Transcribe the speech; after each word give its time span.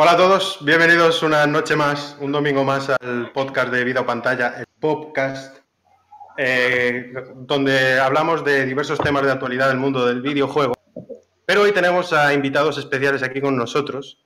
Hola 0.00 0.12
a 0.12 0.16
todos, 0.16 0.58
bienvenidos 0.60 1.24
una 1.24 1.44
noche 1.48 1.74
más, 1.74 2.16
un 2.20 2.30
domingo 2.30 2.62
más 2.62 2.88
al 2.88 3.32
podcast 3.32 3.72
de 3.72 3.82
Vida 3.82 4.02
o 4.02 4.06
Pantalla, 4.06 4.54
el 4.56 4.66
podcast, 4.78 5.58
eh, 6.36 7.12
donde 7.34 7.98
hablamos 7.98 8.44
de 8.44 8.64
diversos 8.64 9.00
temas 9.00 9.24
de 9.24 9.32
actualidad 9.32 9.66
del 9.66 9.78
mundo 9.78 10.06
del 10.06 10.22
videojuego. 10.22 10.74
Pero 11.44 11.62
hoy 11.62 11.72
tenemos 11.72 12.12
a 12.12 12.32
invitados 12.32 12.78
especiales 12.78 13.24
aquí 13.24 13.40
con 13.40 13.56
nosotros. 13.56 14.24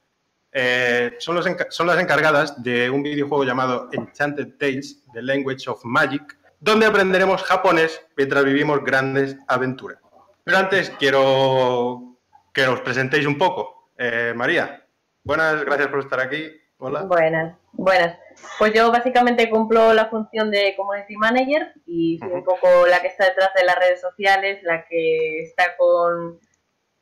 Eh, 0.52 1.16
son, 1.18 1.36
las 1.36 1.98
encargadas 1.98 2.62
de 2.62 2.90
un 2.90 3.02
videojuego 3.02 3.44
llamado 3.44 3.88
Enchanted 3.92 4.58
Tales, 4.58 5.02
The 5.14 5.22
Language 5.22 5.70
of 5.70 5.82
Magic, 5.86 6.36
donde 6.60 6.84
aprenderemos 6.84 7.42
japonés 7.44 7.98
mientras 8.14 8.44
vivimos 8.44 8.84
grandes 8.84 9.38
aventuras. 9.48 9.98
Pero 10.44 10.58
antes 10.58 10.90
quiero 10.98 12.18
que 12.52 12.66
os 12.66 12.82
presentéis 12.82 13.24
un 13.24 13.38
poco. 13.38 13.90
Eh, 13.96 14.34
María, 14.36 14.81
buenas, 15.24 15.64
gracias 15.64 15.88
por 15.88 16.00
estar 16.00 16.20
aquí. 16.20 16.50
Hola. 16.78 17.02
Buenas, 17.02 17.56
buenas. 17.72 18.18
Pues 18.58 18.72
yo 18.74 18.90
básicamente 18.90 19.48
cumplo 19.48 19.94
la 19.94 20.06
función 20.06 20.50
de 20.50 20.74
community 20.76 21.16
manager 21.16 21.72
y 21.86 22.18
soy 22.18 22.32
un 22.32 22.44
poco 22.44 22.66
la 22.88 23.00
que 23.00 23.06
está 23.06 23.26
detrás 23.26 23.50
de 23.54 23.64
las 23.64 23.76
redes 23.76 24.00
sociales, 24.00 24.60
la 24.64 24.84
que 24.86 25.42
está 25.44 25.76
con 25.76 26.40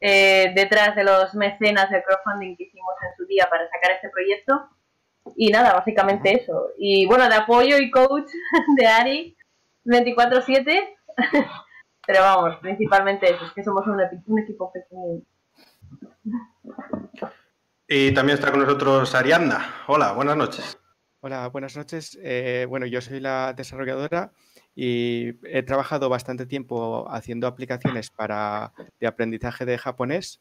eh, 0.01 0.53
detrás 0.55 0.97
de 0.97 1.05
los 1.05 1.35
mecenas 1.35 1.91
del 1.91 2.03
crowdfunding 2.03 2.57
que 2.57 2.65
hicimos 2.65 2.95
en 3.03 3.17
su 3.17 3.27
día 3.27 3.49
para 3.49 3.69
sacar 3.71 3.93
este 3.93 4.11
proyecto. 4.11 4.69
Y 5.37 5.51
nada, 5.51 5.73
básicamente 5.73 6.43
eso. 6.43 6.71
Y 6.79 7.07
bueno, 7.07 7.29
de 7.29 7.37
apoyo 7.37 7.79
y 7.79 7.91
coach 7.91 8.29
de 8.77 8.87
Ari 8.87 9.37
24-7. 9.85 10.97
Pero 12.07 12.21
vamos, 12.23 12.57
principalmente 12.57 13.31
eso, 13.31 13.45
es 13.45 13.53
que 13.53 13.63
somos 13.63 13.87
un, 13.87 14.01
un 14.27 14.39
equipo 14.39 14.73
pequeño. 14.73 15.23
Y 17.93 18.13
también 18.13 18.39
está 18.39 18.53
con 18.53 18.61
nosotros 18.61 19.17
Ariadna. 19.17 19.83
Hola, 19.89 20.13
buenas 20.13 20.37
noches. 20.37 20.79
Hola, 21.19 21.49
buenas 21.49 21.77
noches. 21.77 22.17
Eh, 22.23 22.65
bueno, 22.69 22.87
yo 22.87 23.01
soy 23.01 23.19
la 23.19 23.53
desarrolladora 23.53 24.31
y 24.77 25.31
he 25.43 25.65
trabajado 25.65 26.09
bastante 26.09 26.47
tiempo 26.47 27.11
haciendo 27.11 27.49
aplicaciones 27.49 28.11
para 28.11 28.73
de 29.01 29.09
aprendizaje 29.09 29.65
de 29.65 29.77
japonés 29.77 30.41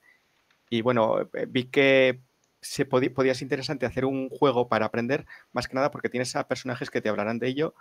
y 0.70 0.84
bueno, 0.84 1.22
eh, 1.22 1.48
vi 1.50 1.64
que 1.64 2.22
se 2.62 2.86
podía, 2.86 3.12
podía 3.12 3.34
ser 3.34 3.46
interesante 3.46 3.88
hacer 3.88 4.06
un 4.06 4.30
juego 4.30 4.70
para 4.70 4.86
aprender, 4.86 5.26
más 5.52 5.68
que 5.68 5.74
nada 5.74 5.90
porque 5.90 6.10
tienes 6.10 6.36
a 6.36 6.48
personajes 6.48 6.92
que 6.92 7.02
te 7.02 7.10
hablarán 7.10 7.40
de 7.40 7.48
ello. 7.48 7.74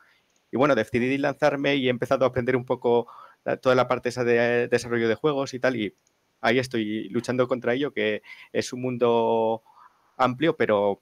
Y 0.51 0.57
bueno, 0.57 0.77
decidí 0.77 1.19
lanzarme 1.19 1.77
y 1.77 1.89
he 1.89 1.91
empezado 1.91 2.25
a 2.25 2.29
aprender 2.29 2.57
un 2.57 2.65
poco 2.65 3.07
toda 3.61 3.75
la 3.75 3.87
parte 3.87 4.09
esa 4.09 4.25
de 4.25 4.67
desarrollo 4.69 5.11
de 5.11 5.15
juegos 5.15 5.53
y 5.53 5.61
tal, 5.61 5.77
y 5.77 5.95
ahí 6.41 6.59
estoy 6.59 7.09
luchando 7.09 7.49
contra 7.49 7.75
ello, 7.75 7.93
que 7.93 8.23
es 8.53 8.73
un 8.73 8.83
mundo 8.83 9.63
amplio, 10.17 10.57
pero 10.57 11.01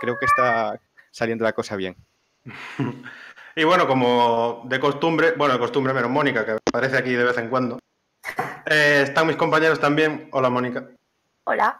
creo 0.00 0.16
que 0.18 0.26
está 0.26 0.80
saliendo 1.10 1.44
la 1.44 1.52
cosa 1.52 1.76
bien. 1.76 1.96
Y 3.56 3.62
bueno, 3.62 3.86
como 3.86 4.62
de 4.64 4.80
costumbre, 4.80 5.34
bueno, 5.36 5.54
de 5.54 5.60
costumbre 5.60 5.94
menos 5.94 6.10
Mónica, 6.10 6.44
que 6.44 6.58
aparece 6.66 6.96
aquí 6.98 7.12
de 7.12 7.22
vez 7.22 7.38
en 7.38 7.48
cuando, 7.48 7.78
eh, 8.66 9.02
están 9.04 9.28
mis 9.28 9.36
compañeros 9.36 9.78
también. 9.78 10.28
Hola, 10.32 10.50
Mónica. 10.50 10.88
Hola. 11.44 11.78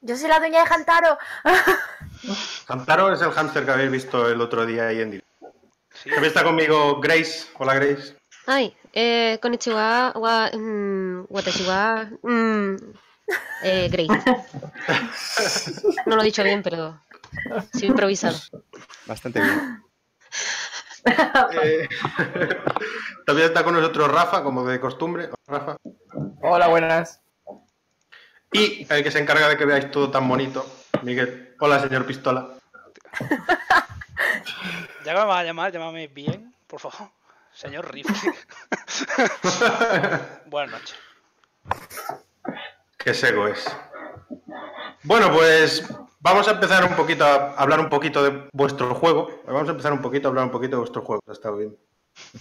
Yo 0.00 0.16
soy 0.16 0.28
la 0.28 0.38
dueña 0.38 0.64
de 0.64 0.74
Hantaro. 0.74 1.18
Hantaro 2.68 3.12
es 3.12 3.20
el 3.20 3.30
hámster 3.32 3.64
que 3.64 3.70
habéis 3.70 3.90
visto 3.90 4.30
el 4.30 4.40
otro 4.40 4.64
día 4.64 4.88
ahí 4.88 5.00
en 5.00 5.10
directo. 5.12 5.52
También 6.04 6.24
está 6.24 6.42
conmigo 6.42 7.00
Grace. 7.00 7.48
Hola, 7.58 7.74
Grace. 7.74 8.16
Ay, 8.46 8.76
eh, 8.94 9.38
konnichiwa, 9.42 10.12
wa, 10.14 10.50
mm, 10.52 11.26
watashi 11.28 11.66
wa, 11.66 12.06
mm, 12.22 12.76
eh, 13.64 13.88
Grace. 13.90 14.24
No 16.06 16.16
lo 16.16 16.22
he 16.22 16.26
dicho 16.26 16.44
bien, 16.44 16.62
pero 16.62 17.00
sí 17.74 17.86
improvisado. 17.86 18.38
Bastante 19.06 19.40
bien. 19.40 19.82
Eh, 21.62 21.86
también 23.26 23.48
está 23.48 23.62
con 23.62 23.74
nosotros 23.74 24.10
Rafa, 24.10 24.42
como 24.42 24.64
de 24.64 24.80
costumbre. 24.80 25.28
Rafa. 25.46 25.76
Hola, 26.40 26.68
buenas. 26.68 27.20
Y 28.52 28.86
el 28.88 29.02
que 29.02 29.10
se 29.10 29.18
encarga 29.18 29.48
de 29.48 29.58
que 29.58 29.66
veáis 29.66 29.90
todo 29.90 30.10
tan 30.10 30.26
bonito, 30.28 30.64
Miguel. 31.02 31.54
Hola, 31.60 31.80
señor 31.80 32.06
Pistola. 32.06 32.54
Ya 35.04 35.12
que 35.12 35.20
me 35.20 35.26
vas 35.26 35.40
a 35.40 35.44
llamar, 35.44 35.72
llámame 35.72 36.06
bien, 36.06 36.54
por 36.66 36.80
favor. 36.80 37.10
Señor 37.54 37.92
Rifle. 37.92 38.14
Buenas 40.46 40.72
noches. 40.72 40.96
Qué 42.98 43.14
seco 43.14 43.48
es. 43.48 43.64
Bueno, 45.02 45.32
pues 45.32 45.86
vamos 46.20 46.48
a 46.48 46.52
empezar 46.52 46.84
un 46.84 46.94
poquito 46.94 47.24
a 47.24 47.52
hablar 47.54 47.80
un 47.80 47.88
poquito 47.88 48.22
de 48.22 48.48
vuestro 48.52 48.94
juego. 48.94 49.42
Vamos 49.46 49.68
a 49.68 49.72
empezar 49.72 49.92
un 49.92 50.00
poquito 50.00 50.28
a 50.28 50.30
hablar 50.30 50.44
un 50.44 50.50
poquito 50.50 50.72
de 50.72 50.80
vuestro 50.80 51.02
juego. 51.02 51.22
Está 51.30 51.50
bien. 51.50 51.76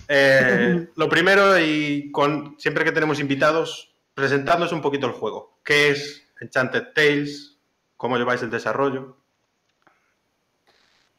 Eh, 0.07 0.87
lo 0.95 1.09
primero, 1.09 1.59
y 1.59 2.11
con 2.11 2.55
siempre 2.59 2.83
que 2.83 2.91
tenemos 2.91 3.19
invitados, 3.19 3.95
presentadnos 4.13 4.71
un 4.71 4.81
poquito 4.81 5.07
el 5.07 5.13
juego. 5.13 5.59
¿Qué 5.63 5.89
es 5.89 6.23
Enchanted 6.39 6.93
Tales? 6.93 7.57
¿Cómo 7.97 8.17
lleváis 8.17 8.41
el 8.43 8.49
desarrollo? 8.49 9.22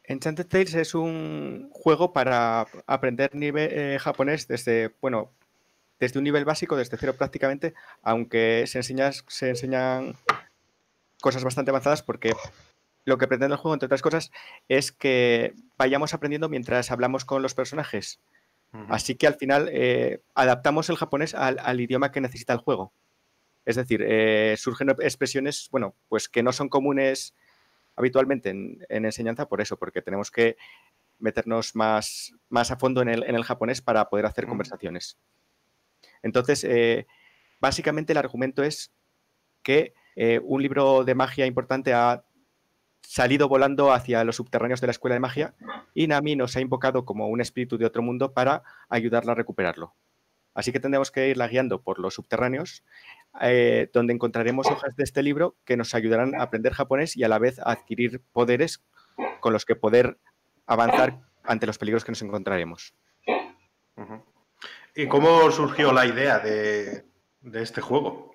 Enchanted 0.07 0.47
Tales 0.47 0.75
es 0.75 0.95
un 0.95 1.71
juego 1.73 2.13
para 2.13 2.67
aprender 2.87 3.35
nivel, 3.35 3.71
eh, 3.73 3.99
japonés 3.99 4.47
desde, 4.47 4.95
bueno, 5.01 5.31
desde 5.99 6.19
un 6.19 6.25
nivel 6.25 6.45
básico, 6.45 6.77
desde 6.77 6.97
cero 6.99 7.15
prácticamente, 7.17 7.75
aunque 8.03 8.65
se, 8.67 8.79
enseñas, 8.79 9.25
se 9.29 9.51
enseñan 9.51 10.15
cosas 11.21 11.43
bastante 11.43 11.71
avanzadas 11.71 12.03
porque 12.03 12.35
lo 13.07 13.17
que 13.17 13.27
pretende 13.27 13.55
el 13.55 13.61
juego, 13.61 13.75
entre 13.75 13.87
otras 13.87 14.03
cosas, 14.03 14.31
es 14.69 14.93
que 14.93 15.55
vayamos 15.79 16.13
aprendiendo 16.13 16.49
mientras 16.49 16.91
hablamos 16.91 17.25
con 17.25 17.43
los 17.43 17.55
personajes. 17.55 18.21
Así 18.89 19.15
que 19.15 19.29
al 19.29 19.37
final 19.37 19.69
eh, 19.71 20.21
adaptamos 20.35 20.91
el 20.91 20.97
japonés 20.97 21.37
al, 21.37 21.61
al, 21.61 21.81
idioma 21.81 22.11
que 22.11 22.21
necesita 22.21 22.53
el 22.53 22.59
juego. 22.59 22.93
Es 23.65 23.77
decir, 23.77 24.05
eh, 24.05 24.57
surgen 24.59 24.91
expresiones, 24.99 25.69
bueno, 25.71 25.95
pues 26.09 26.29
que 26.29 26.43
no 26.43 26.53
son 26.53 26.69
comunes 26.69 27.35
habitualmente 27.97 28.51
en, 28.51 28.85
en, 28.89 29.05
enseñanza 29.05 29.49
por 29.49 29.61
eso, 29.61 29.77
porque 29.77 30.03
tenemos 30.03 30.31
que 30.31 30.57
meternos 31.19 31.75
más, 31.75 32.35
más 32.49 32.71
a 32.71 32.77
fondo 32.77 33.03
en 33.03 33.09
el, 33.09 33.23
en 33.25 33.35
el, 33.35 33.45
japonés 33.45 33.81
para 33.81 34.09
poder 34.09 34.27
hacer 34.27 34.47
conversaciones. 34.47 35.19
Entonces, 36.23 36.65
eh, 36.65 37.07
básicamente 37.61 38.13
el 38.13 38.19
argumento 38.19 38.63
es 38.63 38.93
que 39.63 39.95
eh, 40.17 40.41
un 40.43 40.63
libro 40.63 41.05
de 41.05 41.15
magia 41.15 41.47
importante 41.47 41.93
ha 41.93 42.25
salido 43.03 43.49
volando 43.49 43.93
hacia 43.93 44.25
los 44.25 44.37
subterráneos 44.37 44.81
de 44.81 44.87
la 44.87 44.93
escuela 44.93 45.15
de 45.15 45.21
magia 45.21 45.55
y 45.93 46.07
Nami 46.07 46.37
nos 46.37 46.57
ha 46.57 46.61
invocado 46.61 47.05
como 47.05 47.29
un 47.29 47.41
espíritu 47.41 47.77
de 47.77 47.85
otro 47.85 48.03
mundo 48.03 48.33
para 48.33 48.63
ayudarla 48.89 49.33
a 49.33 49.35
recuperarlo. 49.35 49.95
Así 50.55 50.73
que 50.73 50.81
tendremos 50.81 51.11
que 51.11 51.29
irla 51.29 51.49
guiando 51.49 51.83
por 51.83 51.99
los 51.99 52.15
subterráneos, 52.15 52.85
eh, 53.41 53.91
donde 53.93 54.13
encontraremos 54.13 54.67
hojas 54.67 54.95
de 54.97 55.05
este 55.05 55.23
libro 55.23 55.57
que 55.65 55.77
nos 55.77 55.95
ayudarán 55.95 56.35
a 56.35 56.43
aprender 56.43 56.73
japonés 56.73 57.17
y 57.17 57.25
a 57.25 57.29
la 57.29 57.39
vez 57.39 57.59
a 57.59 57.73
adquirir 57.73 58.23
poderes 58.33 58.85
con 59.41 59.53
los 59.53 59.65
que 59.65 59.77
poder 59.77 60.19
avanzar 60.67 61.21
ante 61.43 61.67
los 61.67 61.79
peligros 61.79 62.05
que 62.05 62.13
nos 62.13 62.23
encontraremos. 62.23 62.95
¿Y 64.95 65.07
cómo 65.09 65.51
surgió 65.51 65.93
la 65.93 66.07
idea 66.07 66.39
de, 66.39 67.05
de 67.41 67.63
este 67.63 67.81
juego? 67.81 68.35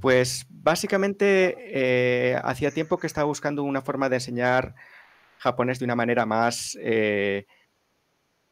Pues 0.00 0.46
básicamente 0.48 1.56
eh, 1.58 2.38
hacía 2.44 2.70
tiempo 2.70 2.98
que 2.98 3.06
estaba 3.06 3.26
buscando 3.26 3.62
una 3.62 3.80
forma 3.80 4.08
de 4.08 4.16
enseñar 4.16 4.74
japonés 5.38 5.78
de 5.78 5.84
una 5.86 5.96
manera 5.96 6.26
más, 6.26 6.76
eh, 6.80 7.46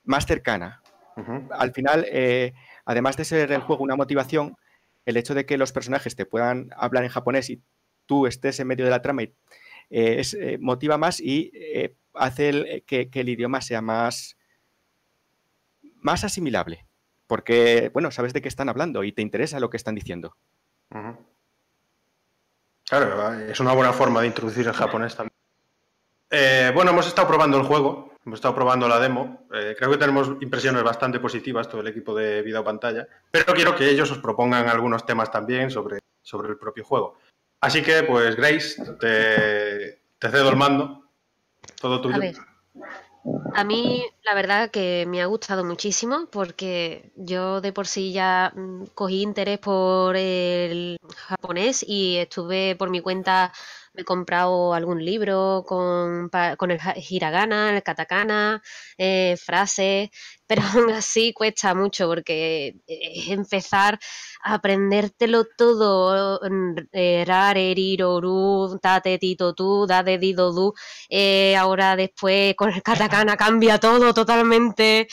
más 0.04 0.26
cercana. 0.26 0.82
Uh 1.16 1.20
-huh. 1.20 1.48
Al 1.52 1.72
final, 1.72 2.06
eh, 2.08 2.54
además 2.84 3.16
de 3.16 3.24
ser 3.24 3.52
el 3.52 3.60
juego 3.60 3.84
una 3.84 3.96
motivación, 3.96 4.56
el 5.06 5.16
hecho 5.16 5.34
de 5.34 5.46
que 5.46 5.58
los 5.58 5.72
personajes 5.72 6.16
te 6.16 6.26
puedan 6.26 6.70
hablar 6.76 7.04
en 7.04 7.10
japonés 7.10 7.50
y 7.50 7.62
tú 8.06 8.26
estés 8.26 8.60
en 8.60 8.66
medio 8.66 8.84
de 8.84 8.90
la 8.90 9.02
trama 9.02 9.22
y, 9.22 9.34
es, 9.90 10.36
motiva 10.60 10.98
más 10.98 11.20
y 11.20 11.52
hace 12.14 12.48
el, 12.48 12.84
que, 12.86 13.10
el 13.12 13.28
idioma 13.28 13.60
sea 13.60 13.82
más, 13.82 14.36
más 16.00 16.24
asimilable. 16.24 16.86
Porque, 17.26 17.90
bueno, 17.92 18.10
sabes 18.10 18.32
de 18.32 18.42
qué 18.42 18.48
están 18.48 18.68
hablando 18.68 19.04
y 19.04 19.12
te 19.12 19.22
interesa 19.22 19.60
lo 19.60 19.70
que 19.70 19.76
están 19.76 19.94
diciendo. 19.94 20.36
Claro, 22.84 23.34
es 23.40 23.60
una 23.60 23.72
buena 23.72 23.92
forma 23.92 24.20
de 24.20 24.26
introducir 24.26 24.66
el 24.66 24.74
japonés 24.74 25.16
también. 25.16 25.34
Eh, 26.30 26.70
bueno, 26.74 26.90
hemos 26.90 27.06
estado 27.06 27.28
probando 27.28 27.56
el 27.58 27.64
juego, 27.64 28.13
hemos 28.24 28.38
estado 28.38 28.54
probando 28.54 28.88
la 28.88 28.98
demo. 28.98 29.46
Eh, 29.52 29.74
creo 29.78 29.90
que 29.90 29.98
tenemos 29.98 30.28
impresiones 30.40 30.82
bastante 30.82 31.20
positivas, 31.20 31.68
todo 31.68 31.80
el 31.80 31.88
equipo 31.88 32.14
de 32.14 32.42
Vida 32.42 32.60
o 32.60 32.64
Pantalla. 32.64 33.06
Pero 33.30 33.54
quiero 33.54 33.74
que 33.74 33.88
ellos 33.88 34.10
os 34.10 34.18
propongan 34.18 34.68
algunos 34.68 35.04
temas 35.06 35.30
también 35.30 35.70
sobre, 35.70 36.00
sobre 36.22 36.50
el 36.50 36.58
propio 36.58 36.84
juego. 36.84 37.18
Así 37.60 37.82
que, 37.82 38.02
pues, 38.02 38.36
Grace, 38.36 38.82
te, 39.00 40.02
te 40.18 40.28
cedo 40.28 40.50
el 40.50 40.56
mando. 40.56 41.08
Todo 41.80 42.00
tuyo. 42.00 42.16
A. 42.16 42.54
A 43.54 43.64
mí 43.64 44.04
la 44.22 44.34
verdad 44.34 44.70
que 44.70 45.06
me 45.08 45.22
ha 45.22 45.26
gustado 45.26 45.64
muchísimo 45.64 46.26
porque 46.30 47.10
yo 47.16 47.62
de 47.62 47.72
por 47.72 47.86
sí 47.86 48.12
ya 48.12 48.52
mm, 48.54 48.84
cogí 48.94 49.22
interés 49.22 49.58
por 49.60 50.14
el 50.16 50.98
japonés 51.16 51.82
y 51.86 52.18
estuve 52.18 52.76
por 52.76 52.90
mi 52.90 53.00
cuenta 53.00 53.52
me 53.94 54.02
he 54.02 54.04
comprado 54.04 54.74
algún 54.74 55.04
libro 55.04 55.64
con, 55.66 56.28
con 56.56 56.70
el 56.70 56.80
hiragana, 57.08 57.76
el 57.76 57.82
katakana, 57.82 58.62
eh, 58.98 59.36
frases, 59.36 60.10
pero 60.46 60.62
aún 60.62 60.90
así 60.90 61.32
cuesta 61.32 61.74
mucho 61.74 62.06
porque 62.08 62.76
es 62.86 63.28
empezar 63.30 63.98
a 64.42 64.54
aprendértelo 64.54 65.46
todo, 65.56 66.40
mm, 66.42 66.74
eh, 66.92 67.24
rare, 67.26 67.74
ru, 67.98 68.78
tate, 68.82 69.18
tito, 69.18 69.54
tu, 69.54 69.86
dade, 69.86 70.18
dido, 70.18 70.52
du, 70.52 70.74
eh, 71.08 71.56
ahora 71.56 71.96
después 71.96 72.54
con 72.56 72.70
el 72.72 72.82
katakana 72.82 73.36
cambia 73.36 73.78
todo 73.78 74.12
totalmente, 74.12 75.08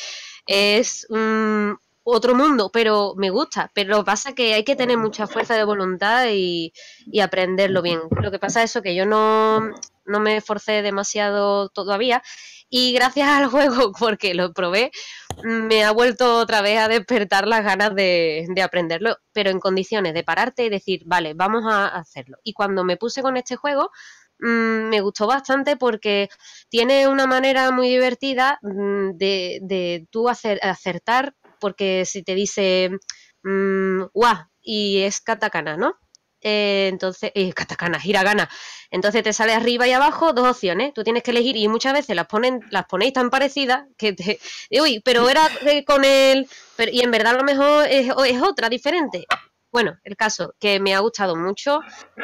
es 0.45 1.07
mm, 1.10 1.72
otro 2.11 2.35
mundo, 2.35 2.69
pero 2.71 3.13
me 3.17 3.29
gusta, 3.29 3.71
pero 3.73 3.89
lo 3.91 3.97
que 3.99 4.05
pasa 4.05 4.29
es 4.29 4.35
que 4.35 4.53
hay 4.53 4.63
que 4.63 4.75
tener 4.75 4.97
mucha 4.97 5.27
fuerza 5.27 5.55
de 5.55 5.63
voluntad 5.63 6.27
y, 6.29 6.73
aprenderlo 7.21 7.81
bien. 7.81 8.01
Lo 8.21 8.31
que 8.31 8.39
pasa 8.39 8.63
es 8.63 8.71
eso, 8.71 8.81
que 8.81 8.95
yo 8.95 9.05
no, 9.05 9.61
no 10.05 10.19
me 10.19 10.37
esforcé 10.37 10.81
demasiado 10.81 11.69
todavía 11.69 12.21
y 12.69 12.93
gracias 12.93 13.27
al 13.27 13.47
juego, 13.47 13.91
porque 13.99 14.33
lo 14.33 14.53
probé, 14.53 14.91
me 15.43 15.83
ha 15.83 15.91
vuelto 15.91 16.37
otra 16.39 16.61
vez 16.61 16.79
a 16.79 16.87
despertar 16.87 17.47
las 17.47 17.63
ganas 17.63 17.95
de, 17.95 18.47
de 18.49 18.61
aprenderlo, 18.61 19.17
pero 19.33 19.49
en 19.49 19.59
condiciones 19.59 20.13
de 20.13 20.23
pararte 20.23 20.65
y 20.65 20.69
decir, 20.69 21.03
vale, 21.05 21.33
vamos 21.33 21.63
a 21.67 21.87
hacerlo. 21.87 22.37
Y 22.43 22.53
cuando 22.53 22.83
me 22.83 22.97
puse 22.97 23.21
con 23.21 23.37
este 23.37 23.55
juego, 23.55 23.91
mm, 24.39 24.89
me 24.89 25.01
gustó 25.01 25.27
bastante 25.27 25.77
porque 25.77 26.29
tiene 26.69 27.07
una 27.07 27.27
manera 27.27 27.71
muy 27.71 27.89
divertida 27.89 28.59
mm, 28.61 29.11
de, 29.17 29.59
de 29.63 30.07
tú 30.09 30.29
acertar, 30.29 31.35
porque 31.61 32.05
si 32.05 32.23
te 32.23 32.35
dice, 32.35 32.91
mm, 33.43 34.03
guau, 34.13 34.37
y 34.61 35.01
es 35.03 35.21
katakana, 35.21 35.77
¿no? 35.77 35.95
Eh, 36.41 36.87
entonces, 36.91 37.31
eh, 37.35 37.53
katakana, 37.53 37.99
hiragana. 38.03 38.49
Entonces 38.89 39.23
te 39.23 39.31
sale 39.33 39.53
arriba 39.53 39.87
y 39.87 39.91
abajo 39.93 40.33
dos 40.33 40.47
opciones. 40.47 40.93
Tú 40.93 41.03
tienes 41.03 41.23
que 41.23 41.31
elegir 41.31 41.55
y 41.55 41.67
muchas 41.67 41.93
veces 41.93 42.15
las 42.15 42.27
ponen, 42.27 42.61
las 42.71 42.85
ponéis 42.85 43.13
tan 43.13 43.29
parecidas 43.29 43.83
que 43.97 44.13
te. 44.13 44.39
Uy, 44.81 45.01
pero 45.05 45.29
era 45.29 45.47
con 45.85 46.03
el. 46.03 46.49
y 46.91 47.01
en 47.01 47.11
verdad 47.11 47.35
a 47.35 47.37
lo 47.37 47.43
mejor 47.43 47.85
es, 47.87 48.07
es 48.27 48.41
otra 48.41 48.69
diferente. 48.69 49.25
Bueno, 49.71 49.97
el 50.03 50.17
caso, 50.17 50.53
que 50.59 50.79
me 50.79 50.93
ha 50.95 50.99
gustado 50.99 51.35
mucho. 51.35 51.79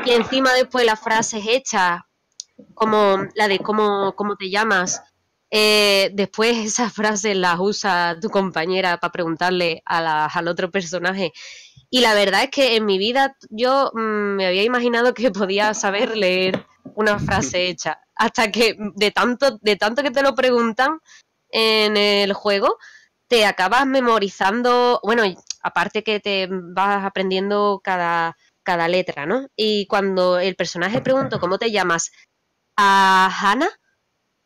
Y 0.05 0.11
encima 0.11 0.53
después 0.53 0.85
las 0.85 0.99
frases 0.99 1.45
hechas, 1.47 2.01
como 2.73 3.19
la 3.35 3.47
de 3.47 3.59
cómo, 3.59 4.13
cómo 4.15 4.35
te 4.35 4.49
llamas. 4.49 5.01
Eh, 5.51 6.09
después 6.13 6.57
esas 6.57 6.93
frases 6.93 7.35
las 7.35 7.59
usa 7.59 8.17
tu 8.21 8.29
compañera 8.29 8.97
para 8.97 9.11
preguntarle 9.11 9.81
a 9.85 10.01
la- 10.01 10.25
al 10.25 10.47
otro 10.47 10.69
personaje. 10.71 11.31
Y 11.89 12.01
la 12.01 12.13
verdad 12.13 12.43
es 12.43 12.49
que 12.51 12.75
en 12.75 12.85
mi 12.85 12.97
vida 12.97 13.35
yo 13.49 13.91
mm, 13.93 14.35
me 14.35 14.47
había 14.47 14.63
imaginado 14.63 15.13
que 15.13 15.31
podía 15.31 15.73
saber 15.73 16.17
leer 16.17 16.65
una 16.95 17.19
frase 17.19 17.67
hecha. 17.67 17.99
Hasta 18.15 18.51
que 18.51 18.75
de 18.95 19.11
tanto, 19.11 19.57
de 19.61 19.75
tanto 19.77 20.03
que 20.03 20.11
te 20.11 20.21
lo 20.23 20.35
preguntan 20.35 20.99
en 21.49 21.95
el 21.97 22.33
juego, 22.33 22.77
te 23.27 23.45
acabas 23.45 23.85
memorizando, 23.85 24.99
bueno, 25.03 25.23
aparte 25.61 26.03
que 26.03 26.19
te 26.19 26.47
vas 26.49 27.05
aprendiendo 27.05 27.81
cada, 27.83 28.37
cada 28.63 28.87
letra, 28.87 29.25
¿no? 29.25 29.47
Y 29.55 29.85
cuando 29.87 30.39
el 30.39 30.55
personaje 30.55 31.01
pregunta 31.01 31.39
cómo 31.39 31.57
te 31.57 31.71
llamas 31.71 32.11
a 32.77 33.29
Hannah, 33.41 33.69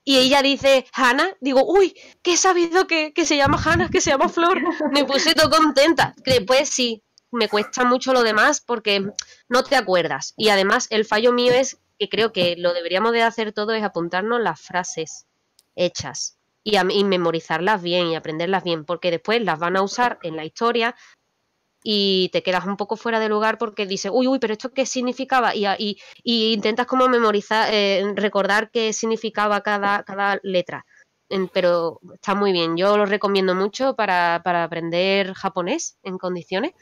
y 0.04 0.18
ella 0.18 0.42
dice 0.42 0.86
Hannah, 0.94 1.36
digo, 1.42 1.64
uy, 1.66 1.96
que 2.24 2.34
he 2.34 2.38
sabido 2.38 2.88
que, 2.88 3.14
que 3.14 3.26
se 3.26 3.38
llama 3.38 3.62
Hannah, 3.64 3.90
que 3.90 4.02
se 4.02 4.10
llama 4.10 4.30
Flor. 4.30 4.62
Me 4.92 5.06
puse 5.06 5.36
todo 5.36 5.50
contenta. 5.50 6.16
Después 6.26 6.70
sí, 6.70 7.04
me 7.32 7.48
cuesta 7.48 7.86
mucho 7.86 8.14
lo 8.14 8.24
demás 8.24 8.62
porque 8.62 9.06
no 9.48 9.64
te 9.64 9.76
acuerdas. 9.76 10.34
Y 10.38 10.50
además 10.50 10.88
el 10.90 11.06
fallo 11.06 11.32
mío 11.32 11.54
es 11.54 11.80
que 12.00 12.10
creo 12.10 12.34
que 12.34 12.56
lo 12.58 12.74
deberíamos 12.74 13.12
de 13.12 13.22
hacer 13.22 13.54
todo 13.54 13.74
es 13.74 13.84
apuntarnos 13.84 14.42
las 14.42 14.60
frases 14.60 15.28
hechas 15.76 16.38
y, 16.64 16.78
y 16.78 17.04
memorizarlas 17.04 17.82
bien 17.82 18.08
y 18.08 18.16
aprenderlas 18.16 18.64
bien, 18.64 18.86
porque 18.86 19.12
después 19.12 19.44
las 19.44 19.60
van 19.60 19.78
a 19.78 19.84
usar 19.84 20.20
en 20.24 20.36
la 20.36 20.46
historia 20.46 20.96
y 21.84 22.30
te 22.32 22.44
quedas 22.44 22.66
un 22.66 22.78
poco 22.78 22.96
fuera 22.96 23.20
de 23.20 23.30
lugar 23.30 23.58
porque 23.58 23.86
dices, 23.86 24.12
uy, 24.14 24.28
uy, 24.28 24.40
pero 24.40 24.54
esto 24.54 24.72
qué 24.72 24.86
significaba 24.86 25.56
y, 25.56 25.66
y- 25.80 25.98
y 26.24 26.54
intentas 26.54 26.86
como 26.86 27.08
memorizar, 27.08 27.70
eh, 27.74 28.04
recordar 28.16 28.70
qué 28.72 28.94
significaba 28.94 29.62
cada, 29.62 30.04
letra. 30.44 30.86
Pero 31.54 32.00
está 32.14 32.36
muy 32.36 32.52
bien, 32.52 32.76
yo 32.76 32.98
lo 32.98 33.06
recomiendo 33.06 33.56
mucho 33.56 33.96
para, 33.96 34.36
aprender 34.36 35.34
japonés 35.34 35.98
en 36.04 36.18
condiciones. 36.18 36.74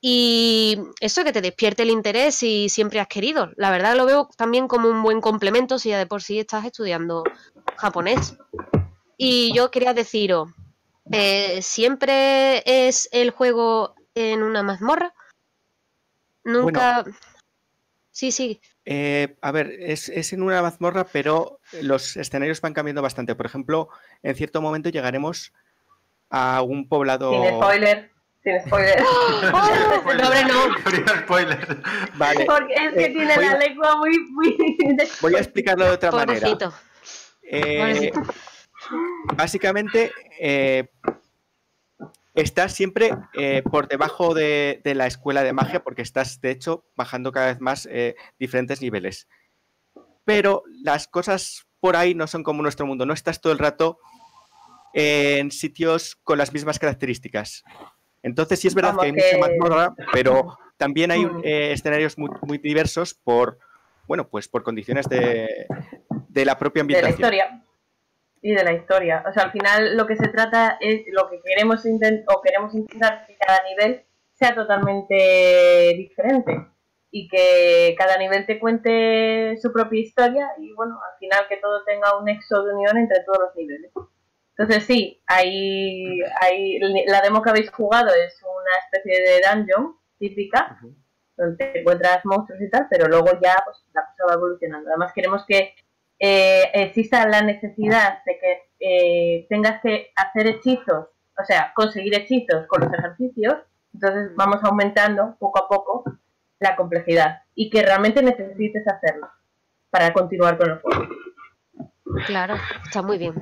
Y 0.00 0.78
eso 1.00 1.24
que 1.24 1.32
te 1.32 1.40
despierte 1.40 1.82
el 1.82 1.90
interés 1.90 2.34
si 2.36 2.68
siempre 2.68 3.00
has 3.00 3.08
querido. 3.08 3.50
La 3.56 3.70
verdad 3.70 3.96
lo 3.96 4.06
veo 4.06 4.28
también 4.36 4.68
como 4.68 4.88
un 4.88 5.02
buen 5.02 5.20
complemento 5.20 5.78
si 5.78 5.88
ya 5.90 5.98
de 5.98 6.06
por 6.06 6.22
sí 6.22 6.38
estás 6.38 6.64
estudiando 6.64 7.24
japonés. 7.76 8.36
Y 9.16 9.52
yo 9.54 9.70
quería 9.70 9.94
deciros, 9.94 10.50
eh, 11.10 11.60
¿siempre 11.62 12.62
es 12.66 13.08
el 13.10 13.30
juego 13.30 13.94
en 14.18 14.42
una 14.42 14.62
mazmorra? 14.62 15.14
Nunca... 16.44 17.04
Sí, 18.10 18.32
sí. 18.32 18.60
Eh, 18.84 19.36
a 19.42 19.52
ver, 19.52 19.70
es, 19.78 20.08
es 20.08 20.32
en 20.32 20.42
una 20.42 20.60
mazmorra, 20.60 21.04
pero 21.04 21.60
los 21.82 22.16
escenarios 22.16 22.60
van 22.60 22.72
cambiando 22.74 23.00
bastante. 23.02 23.34
Por 23.36 23.46
ejemplo, 23.46 23.88
en 24.22 24.34
cierto 24.34 24.60
momento 24.60 24.88
llegaremos 24.88 25.52
a 26.30 26.62
un 26.62 26.88
poblado. 26.88 27.30
Sin 27.30 27.54
spoiler, 27.54 28.10
sin 28.42 28.60
spoiler. 28.60 29.00
¡Oh! 29.52 30.02
Pobre 30.02 30.44
no. 30.46 31.18
Spoiler. 31.22 31.78
Vale, 32.16 32.44
Porque 32.44 32.74
es 32.74 32.92
que 32.94 33.04
Eh, 33.04 33.10
tiene 33.10 33.36
voy 33.36 33.44
la 33.44 33.52
a- 33.52 33.58
lengua 33.58 33.96
muy, 33.96 34.18
muy... 34.30 34.56
voy 35.20 35.34
a 35.36 35.38
explicarlo 35.38 35.84
de 35.84 35.90
otra 35.92 36.10
manera. 36.10 36.40
Pobrecito. 36.40 36.74
Eh, 37.44 37.78
Pobrecito. 37.78 38.22
básicamente, 39.36 40.10
eh, 40.40 40.88
estás 42.40 42.72
siempre 42.74 43.10
eh, 43.34 43.62
por 43.62 43.88
debajo 43.88 44.34
de, 44.34 44.80
de 44.84 44.94
la 44.94 45.06
escuela 45.06 45.42
de 45.42 45.52
magia, 45.52 45.82
porque 45.82 46.02
estás, 46.02 46.40
de 46.40 46.50
hecho, 46.50 46.84
bajando 46.96 47.32
cada 47.32 47.46
vez 47.46 47.60
más 47.60 47.86
eh, 47.90 48.14
diferentes 48.38 48.80
niveles. 48.82 49.28
Pero 50.24 50.62
las 50.82 51.08
cosas 51.08 51.66
por 51.80 51.96
ahí 51.96 52.14
no 52.14 52.26
son 52.26 52.42
como 52.42 52.62
nuestro 52.62 52.86
mundo. 52.86 53.06
No 53.06 53.14
estás 53.14 53.40
todo 53.40 53.52
el 53.52 53.58
rato 53.58 53.98
en 54.94 55.50
sitios 55.50 56.16
con 56.16 56.38
las 56.38 56.52
mismas 56.52 56.78
características. 56.78 57.62
Entonces, 58.22 58.58
sí 58.60 58.68
es 58.68 58.74
verdad 58.74 58.90
Como 58.90 59.02
que 59.02 59.06
hay 59.06 59.12
que- 59.12 59.36
mucha 59.36 59.38
mazmorra, 59.48 59.94
pero 60.12 60.58
también 60.76 61.10
hay 61.10 61.24
Mm. 61.24 61.40
eh, 61.44 61.72
escenarios 61.72 62.18
muy, 62.18 62.30
muy 62.42 62.58
diversos 62.58 63.14
por, 63.14 63.58
bueno, 64.06 64.28
pues 64.28 64.48
por 64.48 64.62
condiciones 64.62 65.08
de, 65.08 65.66
de 66.28 66.44
la 66.44 66.58
propia 66.58 66.82
de 66.82 66.92
la 66.92 66.98
ambientación. 66.98 67.20
historia 67.34 67.64
y 68.42 68.52
de 68.52 68.64
la 68.64 68.72
historia. 68.72 69.24
O 69.28 69.32
sea, 69.32 69.44
al 69.44 69.52
final 69.52 69.96
lo 69.96 70.06
que 70.06 70.16
se 70.16 70.28
trata 70.28 70.78
es 70.80 71.02
lo 71.12 71.28
que 71.28 71.40
queremos 71.44 71.84
intentar 71.86 72.36
o 72.36 72.40
queremos 72.40 72.74
intentar 72.74 73.26
que 73.26 73.36
cada 73.36 73.62
nivel 73.68 74.04
sea 74.34 74.54
totalmente 74.54 75.94
diferente 75.96 76.68
y 77.10 77.28
que 77.28 77.94
cada 77.98 78.16
nivel 78.18 78.46
te 78.46 78.58
cuente 78.58 79.56
su 79.60 79.72
propia 79.72 80.00
historia 80.00 80.48
y 80.58 80.72
bueno, 80.74 80.98
al 81.10 81.18
final 81.18 81.46
que 81.48 81.56
todo 81.56 81.82
tenga 81.84 82.18
un 82.18 82.24
nexo 82.24 82.62
de 82.64 82.74
unión 82.74 82.96
entre 82.98 83.24
todos 83.24 83.38
los 83.40 83.56
niveles. 83.56 83.90
Entonces 84.56 84.84
sí, 84.84 85.22
hay, 85.26 86.20
hay 86.40 86.78
la 87.06 87.20
demo 87.22 87.42
que 87.42 87.50
habéis 87.50 87.70
jugado 87.70 88.08
es 88.08 88.40
una 88.42 88.78
especie 88.84 89.22
de 89.24 89.40
dungeon 89.48 89.96
típica 90.18 90.78
donde 91.36 91.56
te 91.56 91.80
encuentras 91.80 92.24
monstruos 92.24 92.60
y 92.60 92.68
tal, 92.68 92.86
pero 92.90 93.06
luego 93.06 93.30
ya 93.40 93.56
pues, 93.64 93.78
la 93.94 94.04
cosa 94.04 94.26
va 94.28 94.34
evolucionando. 94.34 94.90
Además 94.90 95.12
queremos 95.14 95.44
que 95.46 95.74
eh, 96.18 96.70
exista 96.74 97.26
la 97.28 97.42
necesidad 97.42 98.22
de 98.24 98.38
que 98.38 98.62
eh, 98.80 99.46
tengas 99.48 99.80
que 99.82 100.12
hacer 100.16 100.46
hechizos, 100.46 101.06
o 101.38 101.44
sea, 101.44 101.72
conseguir 101.74 102.14
hechizos 102.14 102.66
con 102.66 102.82
los 102.82 102.92
ejercicios, 102.92 103.54
entonces 103.94 104.32
vamos 104.36 104.58
aumentando 104.62 105.36
poco 105.38 105.58
a 105.64 105.68
poco 105.68 106.04
la 106.60 106.76
complejidad 106.76 107.42
y 107.54 107.70
que 107.70 107.82
realmente 107.82 108.22
necesites 108.22 108.86
hacerlo 108.86 109.28
para 109.90 110.12
continuar 110.12 110.58
con 110.58 110.70
el 110.70 110.78
juego. 110.80 111.08
Claro, 112.26 112.56
está 112.84 113.02
muy 113.02 113.18
bien. 113.18 113.34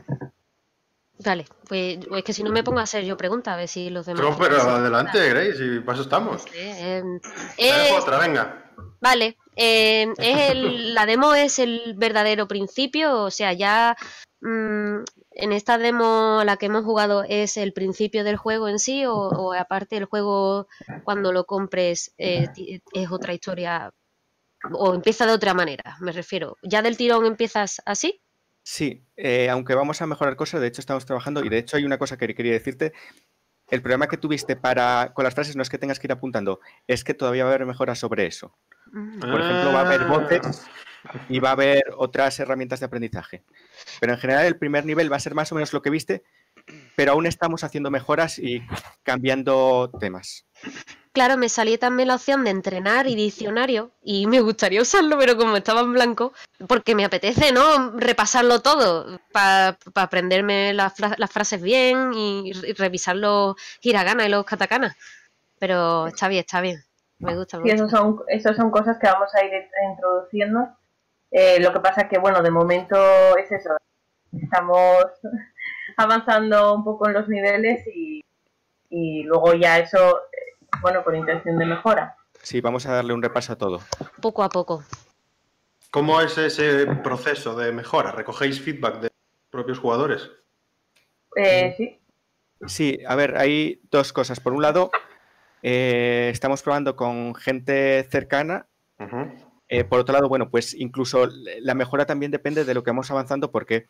Vale, 1.24 1.46
pues 1.66 1.98
es 2.14 2.24
que 2.24 2.32
si 2.34 2.42
no 2.42 2.50
me 2.52 2.62
pongo 2.62 2.78
a 2.78 2.82
hacer 2.82 3.04
yo 3.04 3.16
preguntas, 3.16 3.54
a 3.54 3.56
ver 3.56 3.68
si 3.68 3.88
los 3.88 4.04
demás... 4.04 4.22
No, 4.22 4.36
pero 4.36 4.60
adelante, 4.60 5.28
Grace, 5.30 5.64
y 5.64 5.80
para 5.80 5.94
eso 5.94 6.02
estamos. 6.02 6.44
Eh, 6.54 7.02
dejo 7.56 7.96
es- 7.96 8.02
otra, 8.02 8.18
venga. 8.18 8.65
Vale, 9.00 9.36
eh, 9.56 10.08
es 10.18 10.50
el- 10.50 10.94
la 10.94 11.06
demo 11.06 11.34
es 11.34 11.58
el 11.58 11.94
verdadero 11.96 12.48
principio, 12.48 13.22
o 13.24 13.30
sea, 13.30 13.52
ya 13.52 13.96
mm, 14.40 14.98
en 15.32 15.52
esta 15.52 15.78
demo 15.78 16.42
la 16.44 16.56
que 16.56 16.66
hemos 16.66 16.84
jugado 16.84 17.24
es 17.28 17.56
el 17.56 17.72
principio 17.72 18.24
del 18.24 18.36
juego 18.36 18.68
en 18.68 18.78
sí, 18.78 19.04
o, 19.06 19.14
o 19.14 19.52
aparte 19.54 19.96
el 19.96 20.06
juego 20.06 20.66
cuando 21.04 21.32
lo 21.32 21.44
compres 21.44 22.14
eh, 22.18 22.48
es 22.92 23.10
otra 23.10 23.34
historia, 23.34 23.92
o 24.72 24.94
empieza 24.94 25.26
de 25.26 25.32
otra 25.32 25.54
manera, 25.54 25.96
me 26.00 26.12
refiero. 26.12 26.56
¿Ya 26.62 26.82
del 26.82 26.96
tirón 26.96 27.26
empiezas 27.26 27.80
así? 27.84 28.20
Sí, 28.64 29.04
eh, 29.16 29.48
aunque 29.48 29.74
vamos 29.76 30.02
a 30.02 30.06
mejorar 30.06 30.34
cosas, 30.34 30.60
de 30.60 30.66
hecho 30.66 30.80
estamos 30.80 31.06
trabajando 31.06 31.44
y 31.44 31.48
de 31.48 31.58
hecho 31.58 31.76
hay 31.76 31.84
una 31.84 31.98
cosa 31.98 32.16
que 32.16 32.34
quería 32.34 32.52
decirte. 32.52 32.92
El 33.68 33.82
problema 33.82 34.06
que 34.06 34.16
tuviste 34.16 34.56
para 34.56 35.12
con 35.14 35.24
las 35.24 35.34
frases 35.34 35.56
no 35.56 35.62
es 35.62 35.68
que 35.68 35.78
tengas 35.78 35.98
que 35.98 36.06
ir 36.06 36.12
apuntando, 36.12 36.60
es 36.86 37.02
que 37.04 37.14
todavía 37.14 37.44
va 37.44 37.50
a 37.50 37.54
haber 37.54 37.66
mejoras 37.66 37.98
sobre 37.98 38.26
eso. 38.26 38.56
Por 38.92 39.40
ejemplo, 39.40 39.72
va 39.72 39.80
a 39.80 39.86
haber 39.86 40.02
Ah. 40.02 40.06
voces 40.06 40.66
y 41.28 41.40
va 41.40 41.50
a 41.50 41.52
haber 41.52 41.82
otras 41.96 42.38
herramientas 42.40 42.80
de 42.80 42.86
aprendizaje. 42.86 43.42
Pero 44.00 44.12
en 44.12 44.18
general 44.18 44.46
el 44.46 44.56
primer 44.56 44.84
nivel 44.86 45.10
va 45.10 45.16
a 45.16 45.20
ser 45.20 45.34
más 45.34 45.50
o 45.52 45.54
menos 45.54 45.72
lo 45.72 45.82
que 45.82 45.90
viste, 45.90 46.22
pero 46.96 47.12
aún 47.12 47.26
estamos 47.26 47.64
haciendo 47.64 47.90
mejoras 47.90 48.38
y 48.38 48.62
cambiando 49.02 49.90
temas. 50.00 50.46
Claro, 51.16 51.38
me 51.38 51.48
salió 51.48 51.78
también 51.78 52.08
la 52.08 52.16
opción 52.16 52.44
de 52.44 52.50
entrenar 52.50 53.06
y 53.06 53.14
diccionario 53.14 53.90
y 54.02 54.26
me 54.26 54.42
gustaría 54.42 54.82
usarlo, 54.82 55.16
pero 55.18 55.38
como 55.38 55.56
estaba 55.56 55.80
en 55.80 55.94
blanco, 55.94 56.34
porque 56.68 56.94
me 56.94 57.06
apetece, 57.06 57.52
¿no? 57.52 57.92
Repasarlo 57.92 58.60
todo 58.60 59.18
para 59.32 59.78
aprenderme 59.94 60.74
las, 60.74 60.92
frases 61.30 61.62
bien 61.62 62.12
y, 62.12 62.52
revisar 62.74 63.16
los 63.16 63.56
hiragana 63.80 64.26
y 64.26 64.28
los 64.28 64.44
katakana. 64.44 64.94
Pero 65.58 66.08
está 66.08 66.28
bien, 66.28 66.40
está 66.40 66.60
bien. 66.60 66.84
Me 67.18 67.34
gusta. 67.34 67.62
sí, 67.62 67.70
eso 67.70 67.88
son, 67.88 68.20
eso 68.28 68.52
son 68.52 68.70
cosas 68.70 68.98
que 68.98 69.06
vamos 69.06 69.34
a 69.34 69.42
ir 69.42 69.52
introduciendo. 69.90 70.68
Eh, 71.30 71.58
lo 71.60 71.72
que 71.72 71.80
pasa 71.80 72.02
es 72.02 72.08
que, 72.10 72.18
bueno, 72.18 72.42
de 72.42 72.50
momento 72.50 72.94
es 73.38 73.50
eso. 73.50 73.70
Estamos 74.38 75.06
avanzando 75.96 76.74
un 76.74 76.84
poco 76.84 77.08
en 77.08 77.14
los 77.14 77.26
niveles 77.26 77.86
y, 77.86 78.22
y 78.90 79.22
luego 79.22 79.54
ya 79.54 79.78
eso 79.78 80.20
bueno, 80.80 81.04
con 81.04 81.16
intención 81.16 81.58
de 81.58 81.66
mejora. 81.66 82.16
Sí, 82.42 82.60
vamos 82.60 82.86
a 82.86 82.94
darle 82.94 83.12
un 83.12 83.22
repaso 83.22 83.52
a 83.52 83.56
todo. 83.56 83.80
Poco 84.20 84.42
a 84.42 84.48
poco. 84.48 84.84
¿Cómo 85.90 86.20
es 86.20 86.36
ese 86.38 86.86
proceso 87.02 87.56
de 87.56 87.72
mejora? 87.72 88.12
¿Recogéis 88.12 88.60
feedback 88.60 89.00
de 89.00 89.10
propios 89.50 89.78
jugadores? 89.78 90.30
Eh, 91.36 91.74
sí. 91.76 91.98
Sí, 92.66 92.98
a 93.06 93.14
ver, 93.14 93.36
hay 93.36 93.80
dos 93.90 94.12
cosas. 94.12 94.40
Por 94.40 94.52
un 94.52 94.62
lado, 94.62 94.90
eh, 95.62 96.30
estamos 96.32 96.62
probando 96.62 96.96
con 96.96 97.34
gente 97.34 98.06
cercana. 98.10 98.66
Eh, 99.68 99.84
por 99.84 100.00
otro 100.00 100.12
lado, 100.12 100.28
bueno, 100.28 100.48
pues 100.48 100.74
incluso 100.74 101.28
la 101.60 101.74
mejora 101.74 102.06
también 102.06 102.30
depende 102.30 102.64
de 102.64 102.74
lo 102.74 102.82
que 102.82 102.90
vamos 102.90 103.10
avanzando 103.10 103.50
porque 103.50 103.86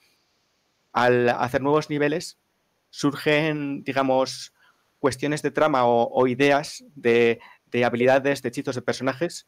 al 0.92 1.28
hacer 1.28 1.60
nuevos 1.60 1.90
niveles 1.90 2.38
surgen, 2.90 3.84
digamos, 3.84 4.54
cuestiones 4.98 5.42
de 5.42 5.50
trama 5.50 5.82
o, 5.84 6.26
ideas 6.26 6.84
de, 6.94 7.40
habilidades, 7.84 8.42
de 8.42 8.48
hechizos 8.48 8.74
de 8.74 8.82
personajes 8.82 9.46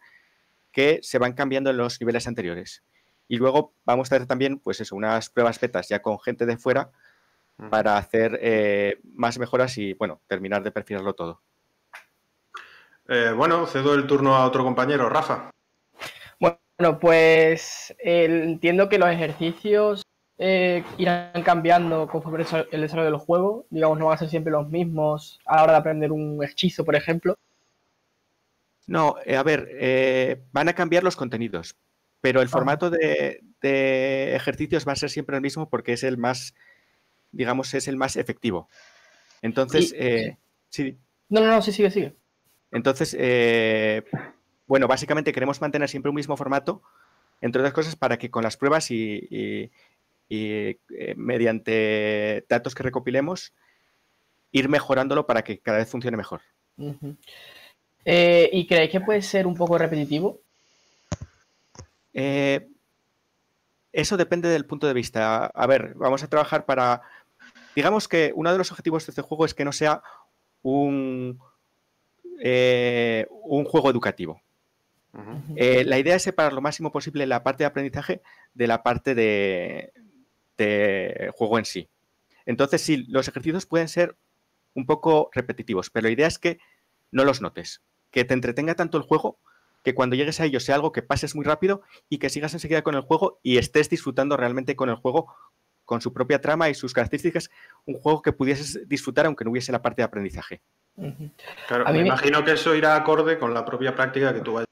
que 0.73 1.01
se 1.03 1.19
van 1.19 1.33
cambiando 1.33 1.71
en 1.71 1.77
los 1.77 2.01
niveles 2.01 2.27
anteriores. 2.29 2.85
Y 3.27 3.37
luego 3.37 3.75
vamos 3.85 4.11
a 4.11 4.17
hacer 4.17 4.27
también, 4.27 4.59
pues 4.59 4.81
eso, 4.81 4.97
unas 4.97 5.31
pruebas 5.31 5.61
betas 5.61 5.89
ya 5.89 6.01
con 6.01 6.19
gente 6.21 6.47
de 6.47 6.57
fuera 6.57 6.91
para 7.71 7.97
hacer 7.97 8.39
eh, 8.41 9.01
más 9.15 9.39
mejoras 9.39 9.77
y, 9.79 9.95
bueno, 9.95 10.21
terminar 10.27 10.63
de 10.63 10.71
perfilarlo 10.71 11.15
todo. 11.15 11.43
Eh, 13.09 13.33
bueno, 13.35 13.67
cedo 13.67 13.95
el 13.95 14.07
turno 14.07 14.37
a 14.37 14.47
otro 14.47 14.63
compañero, 14.65 15.09
Rafa. 15.09 15.51
Bueno, 16.39 16.99
pues 17.01 17.95
entiendo 17.99 18.89
que 18.89 18.99
los 18.99 19.09
ejercicios 19.09 20.03
eh, 20.41 20.85
irán 20.99 21.43
cambiando 21.43 22.07
conforme 22.07 22.45
el 22.71 22.81
desarrollo 22.81 23.11
del 23.11 23.19
juego. 23.19 23.67
Digamos, 23.71 23.99
no 23.99 24.07
van 24.07 24.15
a 24.15 24.19
ser 24.19 24.29
siempre 24.29 24.53
los 24.53 24.69
mismos 24.69 25.41
a 25.45 25.57
la 25.57 25.63
hora 25.65 25.73
de 25.73 25.79
aprender 25.79 26.13
un 26.13 26.43
hechizo, 26.45 26.85
por 26.85 26.95
ejemplo. 26.95 27.37
No, 28.87 29.17
eh, 29.25 29.37
a 29.37 29.43
ver, 29.43 29.69
eh, 29.73 30.41
van 30.53 30.69
a 30.69 30.75
cambiar 30.75 31.03
los 31.03 31.17
contenidos, 31.17 31.77
pero 32.21 32.41
el 32.41 32.47
ah. 32.47 32.51
formato 32.51 32.89
de, 32.89 33.43
ejercicios 34.35 34.87
va 34.87 34.93
a 34.93 34.97
ser 34.97 35.11
siempre 35.11 35.35
el 35.35 35.43
mismo 35.43 35.69
porque 35.69 35.93
es 35.93 36.05
el 36.05 36.17
más, 36.17 36.55
digamos, 37.33 37.75
es 37.75 37.89
el 37.89 37.97
más 37.97 38.17
efectivo. 38.17 38.69
Entonces, 39.43 39.93
sí. 40.69 40.97
No, 41.29 41.41
no, 41.41 41.49
no, 41.49 41.63
sí, 41.63 41.73
sigue, 41.73 41.91
sigue. 41.91 42.15
Entonces, 42.71 43.17
bueno, 44.69 44.87
básicamente 44.87 45.33
queremos 45.33 45.61
mantener 45.61 45.89
siempre 45.89 46.11
un 46.11 46.17
mismo 46.17 46.37
formato, 46.37 46.81
entre 47.41 47.61
otras 47.61 47.75
cosas, 47.75 47.97
para 47.97 48.19
que 48.19 48.31
con 48.31 48.45
las 48.45 48.57
pruebas 48.57 48.91
y 48.91 49.71
y 49.98 49.98
eh, 50.31 50.79
mediante 51.17 52.45
datos 52.51 52.75
que 52.75 52.83
recopilemos 52.83 53.55
ir 54.53 54.69
mejorándolo 54.69 55.27
para 55.27 55.43
que 55.43 55.59
cada 55.59 55.79
vez 55.79 55.89
funcione 55.89 56.19
mejor. 56.19 56.43
Eh, 58.05 58.51
¿Y 58.53 58.67
creéis 58.67 58.91
que 58.91 59.01
puede 59.01 59.23
ser 59.23 59.47
un 59.47 59.55
poco 59.55 59.79
repetitivo? 59.79 60.41
Eh, 62.13 62.69
eso 63.93 64.17
depende 64.19 64.51
del 64.51 64.67
punto 64.67 64.87
de 64.87 64.93
vista. 64.93 65.47
A 65.47 65.67
ver, 65.67 65.95
vamos 65.95 66.23
a 66.23 66.29
trabajar 66.29 66.67
para... 66.67 67.01
Digamos 67.75 68.07
que 68.07 68.33
uno 68.35 68.53
de 68.53 68.59
los 68.59 68.71
objetivos 68.71 69.07
de 69.07 69.13
este 69.13 69.23
juego 69.23 69.47
es 69.47 69.55
que 69.55 69.65
no 69.65 69.73
sea 69.73 70.03
un, 70.63 71.39
un 72.33 73.65
juego 73.65 73.91
educativo. 73.91 74.43
la 75.55 75.99
idea 75.99 76.17
es 76.17 76.23
separar 76.23 76.53
lo 76.53 76.61
máximo 76.61 76.93
posible 76.93 77.27
la 77.27 77.43
parte 77.43 77.63
de 77.63 77.69
aprendizaje 77.69 78.21
de 78.53 78.67
la 78.67 78.83
parte 78.83 79.15
de, 79.15 79.93
de 80.59 81.31
juego 81.35 81.59
en 81.59 81.65
sí. 81.65 81.89
Entonces, 82.45 82.83
sí, 82.83 83.07
los 83.09 83.29
ejercicios 83.29 83.65
pueden 83.65 83.89
ser 83.89 84.17
un 84.75 84.85
poco 84.85 85.31
repetitivos, 85.33 85.91
pero 85.91 86.05
la 86.05 86.13
idea 86.13 86.27
es 86.27 86.39
que 86.39 86.59
no 87.11 87.25
los 87.25 87.41
notes, 87.41 87.83
que 88.11 88.25
te 88.25 88.35
entretenga 88.35 88.75
tanto 88.75 88.99
el 88.99 89.05
juego 89.05 89.39
que 89.83 89.95
cuando 89.95 90.17
llegues 90.17 90.41
a 90.41 90.45
ello 90.45 90.61
sea 90.61 90.75
algo 90.75 90.93
que 90.93 91.03
pases 91.03 91.35
muy 91.35 91.45
rápido 91.45 91.83
y 92.09 92.19
que 92.19 92.31
sigas 92.31 92.53
enseguida 92.53 92.83
con 92.83 92.95
el 92.95 93.03
juego 93.03 93.39
y 93.43 93.59
estés 93.59 93.89
disfrutando 93.89 94.37
realmente 94.37 94.77
con 94.77 94.91
el 94.91 94.97
juego, 94.97 95.35
con 95.85 96.01
su 96.01 96.13
propia 96.13 96.41
trama 96.41 96.69
y 96.69 96.75
sus 96.75 96.93
características, 96.93 97.51
un 97.87 97.95
juego 97.95 98.21
que 98.21 98.33
pudieses 98.33 98.87
disfrutar 98.89 99.27
aunque 99.27 99.45
no 99.45 99.51
hubiese 99.51 99.73
la 99.73 99.81
parte 99.81 100.03
de 100.03 100.07
aprendizaje. 100.07 100.61
Claro, 101.69 101.85
me 101.93 102.01
imagino 102.01 102.45
que 102.45 102.53
eso 102.53 102.75
irá 102.75 102.97
acorde 102.97 103.39
con 103.39 103.55
la 103.55 103.65
propia 103.65 103.95
práctica 103.95 104.35
que 104.35 104.41
tú 104.41 104.55
vayas. 104.55 104.69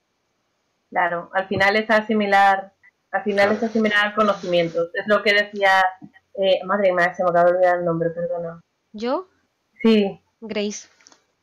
Claro, 0.90 1.30
al 1.32 1.46
final 1.46 1.76
es 1.76 1.88
asimilar 1.90 2.72
al 3.16 3.22
final 3.22 3.52
es 3.52 3.62
asimilar 3.62 4.14
conocimientos. 4.14 4.90
Es 4.94 5.06
lo 5.06 5.22
que 5.22 5.32
decía. 5.32 5.70
Eh, 6.34 6.60
madre 6.64 6.92
mía, 6.92 7.14
se 7.14 7.24
me 7.24 7.30
acaba 7.30 7.46
de 7.46 7.56
olvidar 7.56 7.78
el 7.78 7.84
nombre, 7.84 8.10
perdona. 8.10 8.60
¿Yo? 8.92 9.28
Sí. 9.80 10.20
Grace. 10.40 10.88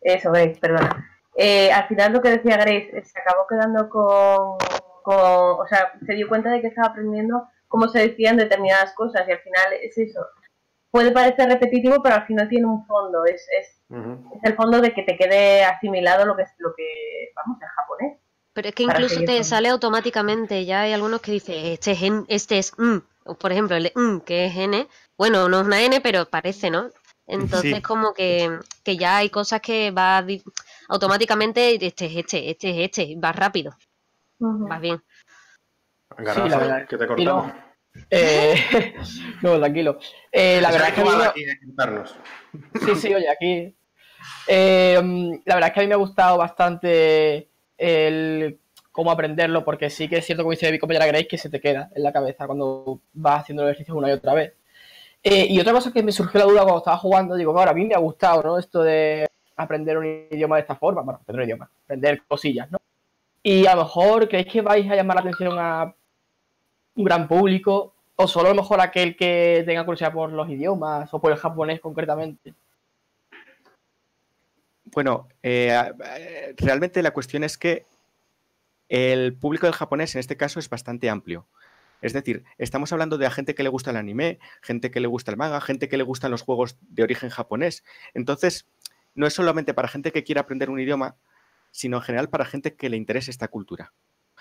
Eso, 0.01 0.31
Grace, 0.31 0.57
perdona. 0.61 1.09
Eh, 1.35 1.71
al 1.71 1.87
final 1.87 2.13
lo 2.13 2.21
que 2.21 2.29
decía 2.29 2.57
Grace, 2.57 2.91
eh, 2.93 3.03
se 3.03 3.19
acabó 3.19 3.47
quedando 3.47 3.89
con, 3.89 4.57
con, 5.01 5.15
O 5.17 5.65
sea, 5.67 5.93
se 6.05 6.13
dio 6.13 6.27
cuenta 6.29 6.51
de 6.51 6.61
que 6.61 6.67
estaba 6.67 6.89
aprendiendo 6.89 7.47
cómo 7.67 7.87
se 7.87 8.07
decían 8.07 8.37
determinadas 8.37 8.93
cosas 8.93 9.27
y 9.27 9.31
al 9.31 9.39
final 9.39 9.73
es 9.81 9.97
eso. 9.97 10.19
Puede 10.91 11.11
parecer 11.11 11.49
repetitivo, 11.49 12.03
pero 12.03 12.15
al 12.15 12.27
final 12.27 12.47
tiene 12.49 12.67
un 12.67 12.85
fondo. 12.85 13.25
Es, 13.25 13.47
es, 13.59 13.81
es 13.89 14.43
el 14.43 14.55
fondo 14.55 14.79
de 14.79 14.93
que 14.93 15.01
te 15.01 15.17
quede 15.17 15.63
asimilado 15.63 16.23
lo 16.25 16.35
que 16.35 16.43
es 16.43 16.53
lo 16.59 16.71
que, 16.75 17.31
vamos, 17.35 17.59
en 17.59 17.67
japonés. 17.67 18.22
Pero 18.53 18.69
es 18.69 18.75
que 18.75 18.83
incluso 18.83 19.21
te 19.25 19.43
sale 19.43 19.69
automáticamente. 19.69 20.65
Ya 20.65 20.81
hay 20.81 20.93
algunos 20.93 21.21
que 21.21 21.31
dicen, 21.31 21.65
este 21.65 21.91
es, 21.91 21.99
este 22.27 22.59
es 22.59 22.73
mm. 22.77 22.99
Por 23.39 23.51
ejemplo, 23.51 23.75
el 23.75 23.83
de 23.83 23.93
mm, 23.95 24.19
que 24.21 24.45
es 24.45 24.55
N. 24.55 24.87
Bueno, 25.17 25.47
no 25.47 25.61
es 25.61 25.65
una 25.65 25.81
N, 25.81 26.01
pero 26.01 26.25
parece, 26.29 26.69
¿no? 26.69 26.89
Entonces, 27.25 27.81
como 27.81 28.13
que, 28.13 28.59
ya 28.85 29.17
hay 29.17 29.29
cosas 29.29 29.61
que 29.61 29.91
va 29.91 30.25
automáticamente, 30.89 31.75
este 31.75 32.05
es 32.05 32.17
este, 32.17 32.49
este 32.49 32.69
es 32.71 32.89
este, 32.89 33.15
va 33.17 33.31
rápido. 33.31 33.73
Va 34.41 34.77
bien. 34.79 35.01
sí, 36.17 36.49
la 36.49 36.57
verdad. 36.57 36.87
que 36.87 36.97
te 36.97 37.07
cortamos. 37.07 37.47
No, 37.47 37.53
eh, 38.09 38.95
no 39.41 39.57
tranquilo. 39.57 39.99
Eh, 40.31 40.59
la 40.61 40.71
verdad 40.71 40.89
es 40.89 40.93
que 40.95 41.01
a 41.01 41.33
mí 41.33 42.03
Sí, 42.85 42.95
sí, 42.95 43.13
oye, 43.13 43.29
aquí... 43.29 43.77
Eh, 44.47 45.41
la 45.45 45.55
verdad 45.55 45.69
es 45.69 45.73
que 45.73 45.79
a 45.79 45.83
mí 45.83 45.87
me 45.87 45.93
ha 45.93 45.97
gustado 45.97 46.37
bastante 46.37 47.52
el 47.77 48.59
cómo 48.91 49.11
aprenderlo, 49.11 49.65
porque 49.65 49.89
sí 49.89 50.07
que 50.07 50.17
es 50.17 50.25
cierto, 50.25 50.43
como 50.43 50.51
dice 50.51 50.71
mi 50.71 50.79
compañera 50.79 51.07
Grace, 51.07 51.27
que 51.27 51.37
se 51.37 51.49
te 51.49 51.59
queda 51.59 51.89
en 51.95 52.03
la 52.03 52.13
cabeza 52.13 52.45
cuando 52.45 53.01
vas 53.13 53.41
haciendo 53.41 53.63
el 53.63 53.69
ejercicio 53.69 53.95
una 53.95 54.09
y 54.09 54.13
otra 54.13 54.33
vez. 54.33 54.53
Eh, 55.23 55.47
y 55.49 55.59
otra 55.59 55.73
cosa 55.73 55.91
que 55.91 56.03
me 56.03 56.11
surgió 56.11 56.39
la 56.39 56.45
duda 56.45 56.61
cuando 56.63 56.79
estaba 56.79 56.97
jugando, 56.97 57.35
digo, 57.35 57.57
ahora 57.57 57.71
a 57.71 57.73
mí 57.73 57.85
me 57.85 57.95
ha 57.95 57.99
gustado, 57.99 58.43
¿no? 58.43 58.59
Esto 58.59 58.83
de 58.83 59.27
aprender 59.55 59.97
un 59.97 60.27
idioma 60.29 60.57
de 60.57 60.61
esta 60.61 60.75
forma, 60.75 61.01
bueno, 61.01 61.19
aprender 61.21 61.43
un 61.43 61.47
idioma, 61.47 61.71
aprender 61.85 62.21
cosillas, 62.27 62.69
¿no? 62.71 62.77
Y 63.41 63.65
a 63.65 63.75
lo 63.75 63.83
mejor 63.83 64.27
creéis 64.27 64.47
que 64.47 64.61
vais 64.61 64.89
a 64.89 64.95
llamar 64.95 65.15
la 65.15 65.21
atención 65.21 65.57
a 65.57 65.93
un 66.95 67.03
gran 67.03 67.27
público, 67.27 67.95
o 68.15 68.27
solo 68.27 68.47
a 68.47 68.53
lo 68.53 68.61
mejor 68.61 68.79
aquel 68.79 69.15
que 69.15 69.63
tenga 69.65 69.85
curiosidad 69.85 70.13
por 70.13 70.31
los 70.31 70.49
idiomas, 70.49 71.13
o 71.13 71.19
por 71.19 71.31
el 71.31 71.37
japonés 71.37 71.79
concretamente. 71.79 72.53
Bueno, 74.93 75.27
eh, 75.41 76.53
realmente 76.57 77.01
la 77.01 77.11
cuestión 77.11 77.43
es 77.43 77.57
que 77.57 77.85
el 78.89 79.33
público 79.35 79.65
del 79.65 79.73
japonés 79.73 80.15
en 80.15 80.19
este 80.19 80.37
caso 80.37 80.59
es 80.59 80.69
bastante 80.69 81.09
amplio. 81.09 81.47
Es 82.01 82.11
decir, 82.13 82.43
estamos 82.57 82.91
hablando 82.91 83.17
de 83.17 83.29
gente 83.31 83.55
que 83.55 83.63
le 83.63 83.69
gusta 83.69 83.91
el 83.91 83.97
anime, 83.97 84.37
gente 84.61 84.91
que 84.91 84.99
le 84.99 85.07
gusta 85.07 85.31
el 85.31 85.37
manga, 85.37 85.61
gente 85.61 85.87
que 85.87 85.97
le 85.97 86.03
gustan 86.03 86.31
los 86.31 86.41
juegos 86.41 86.77
de 86.81 87.01
origen 87.01 87.29
japonés. 87.29 87.83
Entonces, 88.13 88.67
no 89.15 89.25
es 89.25 89.33
solamente 89.33 89.73
para 89.73 89.87
gente 89.87 90.11
que 90.11 90.23
quiera 90.23 90.41
aprender 90.41 90.69
un 90.69 90.79
idioma, 90.79 91.15
sino 91.71 91.97
en 91.97 92.03
general 92.03 92.29
para 92.29 92.45
gente 92.45 92.75
que 92.75 92.89
le 92.89 92.97
interese 92.97 93.31
esta 93.31 93.47
cultura. 93.47 93.93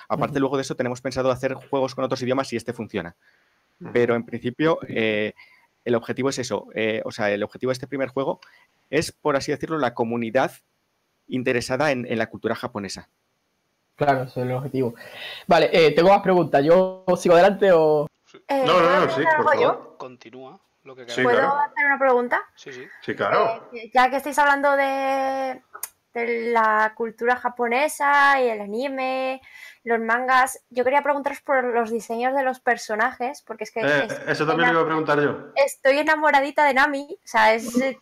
Aparte, 0.09 0.41
luego 0.41 0.57
de 0.57 0.63
eso, 0.63 0.75
tenemos 0.75 1.01
pensado 1.01 1.31
hacer 1.31 1.55
juegos 1.55 1.95
con 1.95 2.05
otros 2.05 2.21
idiomas 2.23 2.49
si 2.49 2.57
este 2.57 2.73
funciona. 2.73 3.15
Pero 3.93 4.17
en 4.17 4.25
principio, 4.25 4.79
eh, 4.89 5.35
el 5.85 5.95
objetivo 5.95 6.29
es 6.31 6.39
eso. 6.39 6.69
Eh, 6.75 7.01
o 7.05 7.13
sea, 7.13 7.31
el 7.31 7.43
objetivo 7.43 7.71
de 7.71 7.75
este 7.75 7.87
primer 7.87 8.09
juego 8.09 8.41
es, 8.93 9.11
por 9.11 9.37
así 9.37 9.51
decirlo, 9.51 9.79
la 9.79 9.95
comunidad 9.95 10.53
interesada 11.27 11.91
en, 11.93 12.07
la 12.19 12.29
cultura 12.29 12.55
japonesa. 12.55 13.09
Claro, 13.97 14.25
ese 14.25 14.41
es 14.41 14.47
el 14.47 14.53
objetivo. 14.53 14.95
Vale, 15.47 15.71
eh, 15.73 15.93
tengo 15.93 16.11
más 16.11 16.21
preguntas. 16.23 16.63
¿Yo 16.63 17.05
sigo 17.17 17.35
adelante 17.35 17.73
o...? 17.73 18.07
Eh, 18.49 18.65
No, 18.67 18.81
no, 18.81 18.89
¿puedo 18.89 19.07
no, 19.07 19.15
sí, 19.15 19.23
por 19.37 19.55
yo? 19.61 19.69
favor. 19.73 19.97
Continúa 19.97 20.61
lo 20.85 20.95
que 20.95 21.09
Sí. 21.09 21.23
¿Puedo 21.23 21.39
claro. 21.39 21.59
hacer 21.59 21.87
una 21.87 21.99
pregunta? 21.99 22.41
Sí, 22.55 22.73
sí. 22.73 22.87
Sí, 23.03 23.15
claro. 23.15 23.71
Eh, 23.73 23.91
ya 23.95 24.11
que 24.11 24.17
estáis 24.17 24.39
hablando 24.39 24.77
de, 24.77 25.63
de 26.15 26.51
la 26.51 26.93
cultura 26.95 27.37
japonesa 27.37 28.41
y 28.41 28.49
el 28.49 28.61
anime, 28.61 29.41
los 29.85 29.99
mangas, 30.01 30.63
yo 30.71 30.85
quería 30.85 31.03
preguntaros 31.03 31.41
por 31.41 31.65
los 31.65 31.91
diseños 31.91 32.35
de 32.35 32.43
los 32.43 32.61
personajes, 32.61 33.43
porque 33.43 33.65
es 33.65 33.71
que 33.73 33.81
Eh, 33.81 34.05
es- 34.07 34.21
eso 34.29 34.47
también 34.47 34.69
lo 34.69 34.75
iba 34.75 34.83
a 34.83 34.87
preguntar 34.87 35.21
yo. 35.21 35.53
estoy 35.57 35.99
enamoradita 35.99 36.65
de 36.67 36.75
Nami, 36.75 37.19
o 37.25 37.27
sea, 37.29 37.55
es 37.55 37.77
la 37.77 37.93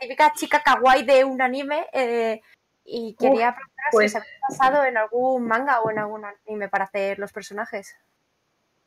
típica 0.00 0.32
chica 0.32 0.62
kawaii 0.62 1.04
de 1.04 1.24
un 1.24 1.40
anime, 1.40 1.86
eh, 1.92 2.40
y 2.84 3.14
quería 3.18 3.54
preguntaros 3.54 3.90
pues- 3.92 4.12
si 4.12 4.18
os 4.18 4.22
habéis 4.22 4.40
basado 4.48 4.84
en 4.84 4.96
algún 4.96 5.46
manga 5.46 5.80
o 5.80 5.90
en 5.90 5.98
algún 5.98 6.24
anime 6.24 6.68
para 6.68 6.84
hacer 6.84 7.18
los 7.18 7.32
personajes. 7.32 7.96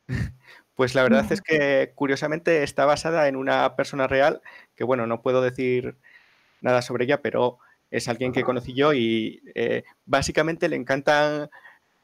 Pues 0.76 0.94
la 0.94 1.02
verdad 1.02 1.30
es 1.30 1.42
que 1.42 1.92
curiosamente 1.94 2.62
está 2.62 2.86
basada 2.86 3.28
en 3.28 3.36
una 3.36 3.76
persona 3.76 4.06
real, 4.06 4.40
que 4.76 4.82
bueno, 4.84 5.06
no 5.06 5.20
puedo 5.20 5.42
decir 5.42 5.98
nada 6.62 6.80
sobre 6.80 7.04
ella, 7.04 7.20
pero 7.20 7.58
es 7.90 8.08
alguien 8.08 8.32
que 8.32 8.42
conocí 8.44 8.74
yo 8.74 8.92
y 8.92 9.42
eh, 9.54 9.84
básicamente 10.04 10.68
le 10.68 10.76
encantan 10.76 11.50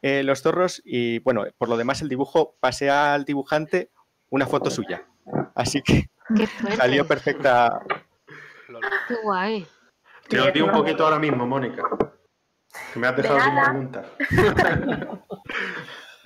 eh, 0.03 0.23
los 0.23 0.43
zorros 0.43 0.83
y 0.85 1.21
bueno, 1.21 1.45
por 1.59 1.69
lo 1.69 1.77
demás 1.77 2.03
el 2.03 2.09
dibujo 2.09 2.57
pasé 2.61 2.91
al 2.91 3.25
dibujante 3.25 3.91
una 4.31 4.47
foto 4.47 4.71
suya. 4.71 5.07
Así 5.55 5.83
que 5.83 6.07
salió 6.77 7.07
perfecta. 7.07 7.81
Qué 9.09 9.15
guay. 9.23 9.67
Te 10.29 10.41
odio 10.41 10.67
un 10.67 10.73
poquito 10.73 11.05
ahora 11.05 11.19
mismo, 11.19 11.47
Mónica. 11.47 11.83
Que 12.93 12.99
me 12.99 13.07
has 13.07 13.17
dejado 13.17 13.37
De 13.37 13.43
sin 13.45 13.55
nada. 13.55 13.71
preguntar. 13.71 14.13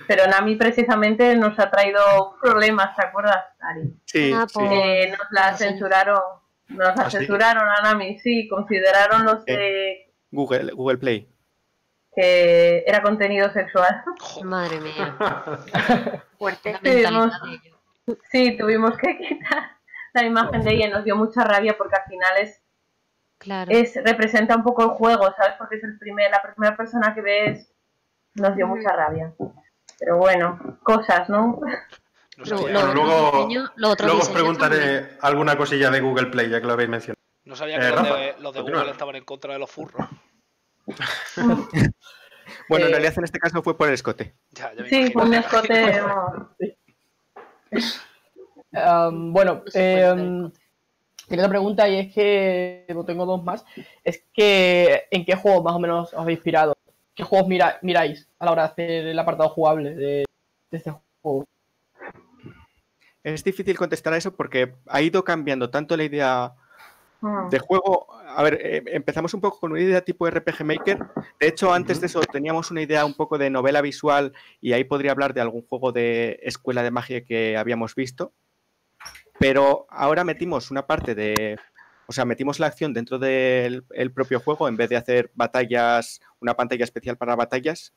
Pero 0.07 0.27
Nami 0.27 0.55
precisamente 0.55 1.35
nos 1.37 1.57
ha 1.59 1.69
traído 1.69 2.35
problemas, 2.41 2.95
¿te 2.95 3.05
acuerdas, 3.05 3.37
Ari? 3.61 3.93
Sí, 4.05 4.31
Ah, 4.35 4.45
sí. 4.47 4.53
pues- 4.55 5.09
nos 5.11 5.27
la 5.31 5.55
Sí. 5.57 5.63
censuraron, 5.63 6.19
nos 6.75 6.89
¿Ah, 6.97 7.09
sí? 7.09 7.17
censuraron 7.17 7.63
a 7.67 7.81
Nami, 7.83 8.19
sí, 8.19 8.47
consideraron 8.47 9.25
los 9.25 9.43
de 9.45 10.11
Google, 10.31 10.71
Google 10.73 10.97
Play. 10.97 11.29
que 12.15 12.83
era 12.85 13.01
contenido 13.01 13.51
sexual. 13.51 14.03
Madre 14.43 14.79
mía. 14.79 15.17
Fuerte. 16.37 16.75
Ellos. 16.83 17.33
Sí, 18.31 18.57
tuvimos 18.57 18.97
que 18.97 19.17
quitar 19.17 19.71
la 20.13 20.23
imagen 20.25 20.61
de 20.63 20.71
ella, 20.73 20.89
nos 20.89 21.03
dio 21.05 21.15
mucha 21.15 21.43
rabia 21.43 21.77
porque 21.77 21.95
al 21.95 22.03
final 22.09 22.37
es, 22.41 22.61
Claro. 23.37 23.71
es 23.71 23.95
representa 24.03 24.55
un 24.55 24.63
poco 24.63 24.83
el 24.83 24.89
juego, 24.89 25.23
¿sabes? 25.37 25.53
Porque 25.57 25.77
es 25.77 25.83
el 25.83 25.97
primer, 25.97 26.29
la 26.29 26.41
primera 26.41 26.75
persona 26.77 27.13
que 27.15 27.21
ves, 27.21 27.73
nos 28.35 28.55
dio 28.55 28.67
mucha 28.67 28.89
rabia. 28.95 29.33
Pero 29.99 30.17
bueno, 30.17 30.79
cosas, 30.83 31.27
¿no? 31.29 31.59
No 32.41 32.47
Lo- 32.49 32.57
sabía, 32.57 32.73
lo- 32.73 32.79
Bueno, 32.79 32.93
luego- 32.93 33.95
Luego 33.99 34.19
os 34.19 34.29
preguntaré 34.29 35.17
alguna 35.21 35.55
cosilla 35.57 35.89
de 35.91 36.01
Google 36.01 36.27
Play, 36.27 36.49
ya 36.49 36.59
que 36.59 36.65
lo 36.67 36.73
habéis 36.73 36.89
mencionado. 36.89 37.21
no 37.45 37.55
sabía 37.55 37.77
Eh, 37.77 37.79
que 37.79 37.89
los 37.95 38.03
de, 38.03 38.35
los 38.39 38.53
de 38.53 38.59
continúa. 38.59 38.79
Google 38.79 38.91
estaban 38.91 39.15
en 39.15 39.23
contra 39.25 39.53
de 39.53 39.59
los 39.59 39.69
furros. 39.69 40.07
Bueno, 42.67 42.85
en 42.85 42.91
Eh, 42.91 42.95
realidad 42.95 43.13
en 43.17 43.23
este 43.23 43.39
caso 43.39 43.61
fue 43.63 43.77
por 43.77 43.87
el 43.87 43.93
escote. 43.93 44.33
Ya, 44.51 44.73
ya 44.73 44.81
me 44.83 44.89
Sí, 44.89 45.09
fue 45.11 45.23
un 45.23 45.33
escote. 45.33 46.01
Um, 48.73 49.31
bueno, 49.33 49.63
hacer. 49.67 50.15
tenía 51.27 51.45
otra 51.45 51.49
pregunta 51.49 51.87
y 51.87 51.99
es 51.99 52.13
que 52.13 52.85
no 52.89 53.05
tengo 53.05 53.25
dos 53.25 53.43
más. 53.43 53.63
Es 54.03 54.23
que 54.33 55.03
¿en 55.11 55.23
qué 55.25 55.35
juegos 55.35 55.63
más 55.63 55.73
o 55.75 55.79
menos 55.79 56.13
os 56.13 56.19
habéis 56.19 56.37
inspirado? 56.39 56.75
¿Qué 57.15 57.23
juegos 57.23 57.47
mira- 57.47 57.77
miráis 57.81 58.27
a 58.39 58.45
la 58.45 58.51
hora 58.51 58.63
de 58.63 58.69
hacer 58.69 59.07
el 59.07 59.19
apartado 59.19 59.49
jugable 59.49 59.93
de, 59.95 60.25
de 60.71 60.77
este 60.77 60.91
juego? 61.21 61.45
Es 63.23 63.43
difícil 63.43 63.77
contestar 63.77 64.13
a 64.13 64.17
eso 64.17 64.33
porque 64.35 64.73
ha 64.87 65.01
ido 65.01 65.23
cambiando 65.23 65.69
tanto 65.69 65.95
la 65.97 66.03
idea 66.03 66.53
Mm. 67.21 67.49
de 67.49 67.59
juego. 67.59 68.07
A 68.35 68.41
ver, 68.41 68.59
eh, 68.61 68.83
empezamos 68.87 69.33
un 69.35 69.41
poco 69.41 69.59
con 69.59 69.71
una 69.71 69.79
idea 69.81 70.01
tipo 70.01 70.27
RPG 70.27 70.63
Maker. 70.65 70.97
De 71.39 71.47
hecho, 71.47 71.71
antes 71.71 72.01
de 72.01 72.07
eso 72.07 72.19
teníamos 72.21 72.71
una 72.71 72.81
idea 72.81 73.05
un 73.05 73.13
poco 73.13 73.37
de 73.37 73.51
novela 73.51 73.81
visual 73.81 74.33
y 74.59 74.73
ahí 74.73 74.83
podría 74.85 75.11
hablar 75.11 75.33
de 75.35 75.41
algún 75.41 75.61
juego 75.67 75.91
de 75.91 76.39
escuela 76.41 76.81
de 76.81 76.89
magia 76.89 77.23
que 77.23 77.57
habíamos 77.57 77.93
visto. 77.93 78.33
Pero 79.39 79.85
ahora 79.89 80.23
metimos 80.23 80.71
una 80.71 80.87
parte 80.87 81.13
de. 81.13 81.59
O 82.07 82.11
sea, 82.13 82.25
metimos 82.25 82.59
la 82.59 82.67
acción 82.67 82.91
dentro 82.93 83.19
del 83.19 83.85
el 83.91 84.11
propio 84.11 84.39
juego 84.39 84.67
en 84.67 84.75
vez 84.75 84.89
de 84.89 84.97
hacer 84.97 85.31
batallas, 85.35 86.21
una 86.39 86.55
pantalla 86.55 86.83
especial 86.83 87.17
para 87.17 87.35
batallas. 87.35 87.93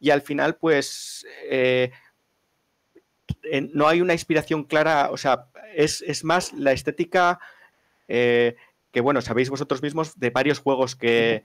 Y 0.00 0.10
al 0.10 0.20
final, 0.22 0.56
pues. 0.56 1.24
eh, 1.48 1.92
eh, 3.42 3.68
no 3.72 3.88
hay 3.88 4.00
una 4.00 4.12
inspiración 4.12 4.64
clara, 4.64 5.10
o 5.10 5.16
sea, 5.16 5.46
es, 5.74 6.02
es 6.06 6.24
más 6.24 6.52
la 6.52 6.72
estética 6.72 7.38
eh, 8.08 8.56
que, 8.92 9.00
bueno, 9.00 9.20
sabéis 9.20 9.50
vosotros 9.50 9.82
mismos 9.82 10.18
de 10.18 10.30
varios 10.30 10.58
juegos 10.58 10.96
que, 10.96 11.44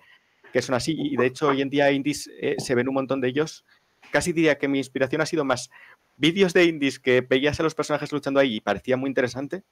que 0.53 0.61
son 0.61 0.75
así, 0.75 0.95
y 0.97 1.17
de 1.17 1.27
hecho 1.27 1.47
hoy 1.49 1.61
en 1.61 1.69
día 1.69 1.91
indies 1.91 2.29
eh, 2.39 2.55
se 2.59 2.75
ven 2.75 2.87
un 2.87 2.95
montón 2.95 3.21
de 3.21 3.29
ellos. 3.29 3.65
Casi 4.11 4.33
diría 4.33 4.57
que 4.57 4.67
mi 4.67 4.77
inspiración 4.77 5.21
ha 5.21 5.25
sido 5.25 5.45
más 5.45 5.69
vídeos 6.17 6.53
de 6.53 6.65
indies 6.65 6.99
que 6.99 7.21
veías 7.21 7.59
a 7.59 7.63
los 7.63 7.75
personajes 7.75 8.11
luchando 8.11 8.39
ahí 8.39 8.57
y 8.57 8.61
parecía 8.61 8.97
muy 8.97 9.09
interesante, 9.09 9.63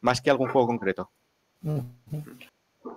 más 0.00 0.20
que 0.20 0.30
algún 0.30 0.48
juego 0.48 0.68
concreto. 0.68 1.10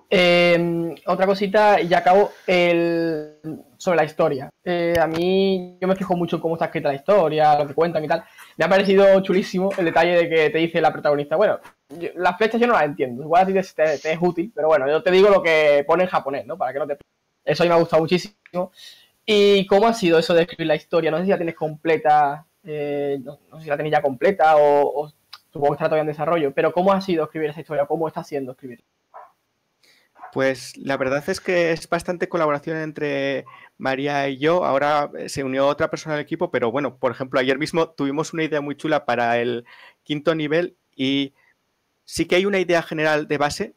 Eh, 0.09 0.95
otra 1.05 1.25
cosita, 1.25 1.81
y 1.81 1.87
ya 1.87 1.99
acabo, 1.99 2.31
el, 2.45 3.37
sobre 3.77 3.97
la 3.97 4.03
historia. 4.03 4.49
Eh, 4.63 4.95
a 4.99 5.07
mí, 5.07 5.77
yo 5.81 5.87
me 5.87 5.95
fijo 5.95 6.15
mucho 6.15 6.35
en 6.35 6.41
cómo 6.41 6.55
está 6.55 6.65
escrita 6.65 6.89
la 6.89 6.95
historia, 6.95 7.57
lo 7.57 7.67
que 7.67 7.73
cuentan 7.73 8.03
y 8.03 8.07
tal. 8.07 8.23
Me 8.57 8.65
ha 8.65 8.69
parecido 8.69 9.19
chulísimo 9.21 9.71
el 9.77 9.85
detalle 9.85 10.15
de 10.15 10.29
que 10.29 10.49
te 10.49 10.57
dice 10.59 10.81
la 10.81 10.93
protagonista, 10.93 11.35
bueno, 11.35 11.59
las 12.15 12.37
flechas 12.37 12.61
yo 12.61 12.67
no 12.67 12.73
las 12.73 12.83
entiendo, 12.83 13.23
igual 13.23 13.43
a 13.43 13.45
ti 13.45 13.53
te, 13.75 13.93
es 13.93 14.17
útil, 14.21 14.51
pero 14.55 14.67
bueno, 14.67 14.87
yo 14.87 15.01
te 15.01 15.11
digo 15.11 15.29
lo 15.29 15.41
que 15.41 15.83
pone 15.87 16.03
en 16.03 16.09
japonés, 16.09 16.45
¿no? 16.45 16.57
Para 16.57 16.73
que 16.73 16.79
no 16.79 16.87
te... 16.87 16.97
Eso 17.43 17.63
a 17.63 17.65
mí 17.65 17.69
me 17.69 17.75
ha 17.75 17.79
gustado 17.79 18.01
muchísimo. 18.01 18.71
¿Y 19.25 19.65
cómo 19.67 19.87
ha 19.87 19.93
sido 19.93 20.19
eso 20.19 20.33
de 20.33 20.43
escribir 20.43 20.67
la 20.67 20.75
historia? 20.75 21.11
No 21.11 21.17
sé 21.17 21.25
si 21.25 21.31
la 21.31 21.37
tienes 21.37 21.55
completa, 21.55 22.45
eh, 22.63 23.19
no, 23.21 23.39
no 23.49 23.57
sé 23.57 23.63
si 23.63 23.69
la 23.69 23.77
tenéis 23.77 23.93
ya 23.93 24.01
completa 24.01 24.55
o, 24.57 25.03
o 25.03 25.11
supongo 25.51 25.73
que 25.73 25.75
está 25.75 25.85
todavía 25.85 26.01
en 26.01 26.07
desarrollo, 26.07 26.53
pero 26.53 26.71
¿cómo 26.71 26.93
ha 26.93 27.01
sido 27.01 27.25
escribir 27.25 27.49
esa 27.49 27.61
historia? 27.61 27.85
¿Cómo 27.85 28.07
está 28.07 28.23
siendo 28.23 28.53
escribir? 28.53 28.83
Pues 30.33 30.75
la 30.77 30.97
verdad 30.97 31.23
es 31.29 31.39
que 31.39 31.71
es 31.71 31.87
bastante 31.87 32.27
colaboración 32.27 32.77
entre 32.77 33.45
María 33.77 34.27
y 34.29 34.39
yo. 34.39 34.65
Ahora 34.65 35.11
eh, 35.17 35.29
se 35.29 35.43
unió 35.43 35.67
otra 35.67 35.91
persona 35.91 36.15
al 36.15 36.21
equipo, 36.21 36.49
pero 36.49 36.71
bueno, 36.71 36.97
por 36.97 37.11
ejemplo, 37.11 37.39
ayer 37.39 37.59
mismo 37.59 37.89
tuvimos 37.91 38.33
una 38.33 38.43
idea 38.43 38.59
muy 38.59 38.75
chula 38.75 39.05
para 39.05 39.39
el 39.39 39.65
quinto 40.03 40.33
nivel 40.33 40.75
y 40.95 41.33
sí 42.05 42.25
que 42.25 42.35
hay 42.35 42.45
una 42.47 42.59
idea 42.59 42.81
general 42.81 43.27
de 43.27 43.37
base, 43.37 43.75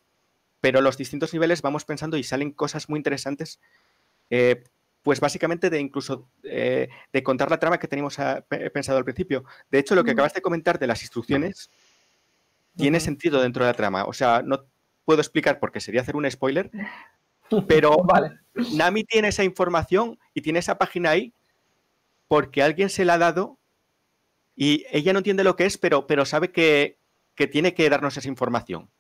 pero 0.61 0.81
los 0.81 0.97
distintos 0.97 1.35
niveles 1.35 1.61
vamos 1.63 1.85
pensando 1.85 2.17
y 2.17 2.23
salen 2.25 2.53
cosas 2.53 2.89
muy 2.89 2.99
interesantes. 2.99 3.61
eh, 4.31 4.65
pues 5.03 5.21
básicamente 5.21 5.71
de 5.71 5.79
incluso 5.79 6.29
eh, 6.43 6.89
de 7.13 7.23
contar 7.23 7.49
la 7.49 7.61
trama 7.61 7.79
que 7.79 7.87
teníamos 7.87 8.19
ah, 8.19 8.45
pe- 8.49 8.71
pensado 8.71 8.99
al 8.99 9.05
principio. 9.05 9.45
De 9.71 9.79
hecho, 9.79 9.95
lo 9.95 10.03
que 10.03 10.11
acabas 10.11 10.35
de 10.35 10.43
comentar 10.43 10.81
de 10.81 10.89
las 10.89 11.03
instrucciones 11.03 11.71
tiene 12.77 12.99
sentido 13.01 13.41
dentro 13.41 13.65
de 13.65 13.71
la 13.71 13.77
trama. 13.77 14.05
O 14.07 14.13
sea, 14.13 14.43
no 14.43 14.65
puedo 15.07 15.21
explicar 15.23 15.59
porque 15.59 15.81
sería 15.81 16.03
hacer 16.03 16.17
un 16.17 16.31
spoiler, 16.31 16.71
pero 17.67 17.97
Vale. 18.05 18.41
Nami 18.75 19.05
tiene 19.05 19.29
esa 19.29 19.45
información 19.45 20.19
y 20.35 20.43
tiene 20.43 20.59
esa 20.59 20.77
página 20.77 21.11
ahí 21.11 21.33
porque 22.29 22.63
alguien 22.63 22.91
se 22.91 23.05
la 23.07 23.15
ha 23.15 23.19
dado 23.19 23.57
y 24.55 24.85
ella 24.91 25.13
no 25.13 25.19
entiende 25.21 25.45
lo 25.45 25.57
que 25.57 25.65
es, 25.67 25.79
pero, 25.79 26.07
pero 26.07 26.25
sabe 26.27 26.51
que, 26.51 26.99
que 27.35 27.47
tiene 27.47 27.73
que 27.73 27.89
darnos 27.89 28.17
esa 28.17 28.29
información. 28.29 28.91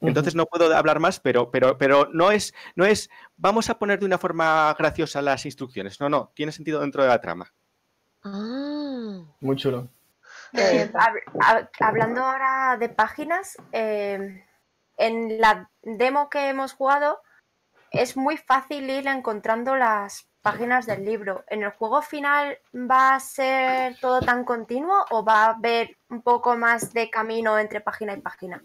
Entonces 0.00 0.34
no 0.34 0.44
puedo 0.44 0.74
hablar 0.76 1.00
más, 1.00 1.18
pero, 1.18 1.50
pero, 1.50 1.78
pero 1.78 2.10
no, 2.12 2.30
es, 2.30 2.52
no 2.76 2.84
es 2.84 3.08
vamos 3.38 3.70
a 3.70 3.78
poner 3.78 3.98
de 3.98 4.04
una 4.04 4.18
forma 4.18 4.74
graciosa 4.78 5.22
las 5.22 5.46
instrucciones. 5.46 5.98
No, 5.98 6.10
no, 6.10 6.30
tiene 6.34 6.52
sentido 6.52 6.80
dentro 6.80 7.02
de 7.02 7.08
la 7.08 7.20
trama. 7.22 7.52
Ah, 8.22 9.22
Muy 9.40 9.56
chulo. 9.56 9.88
Eh, 10.52 10.90
hab- 10.92 11.24
hab- 11.40 11.68
hablando 11.80 12.22
ahora 12.22 12.76
de 12.78 12.90
páginas, 12.90 13.56
eh, 13.72 14.44
en 14.96 15.40
la 15.40 15.70
demo 15.82 16.28
que 16.30 16.48
hemos 16.48 16.72
jugado 16.72 17.20
es 17.90 18.16
muy 18.16 18.36
fácil 18.36 18.90
ir 18.90 19.06
encontrando 19.06 19.76
las 19.76 20.28
páginas 20.42 20.84
del 20.86 21.04
libro. 21.04 21.44
¿En 21.48 21.62
el 21.62 21.70
juego 21.70 22.02
final 22.02 22.58
va 22.74 23.14
a 23.14 23.20
ser 23.20 23.96
todo 24.00 24.20
tan 24.20 24.44
continuo 24.44 25.04
o 25.10 25.24
va 25.24 25.44
a 25.44 25.50
haber 25.50 25.96
un 26.10 26.22
poco 26.22 26.56
más 26.56 26.92
de 26.92 27.08
camino 27.08 27.58
entre 27.58 27.80
página 27.80 28.12
y 28.14 28.20
página? 28.20 28.62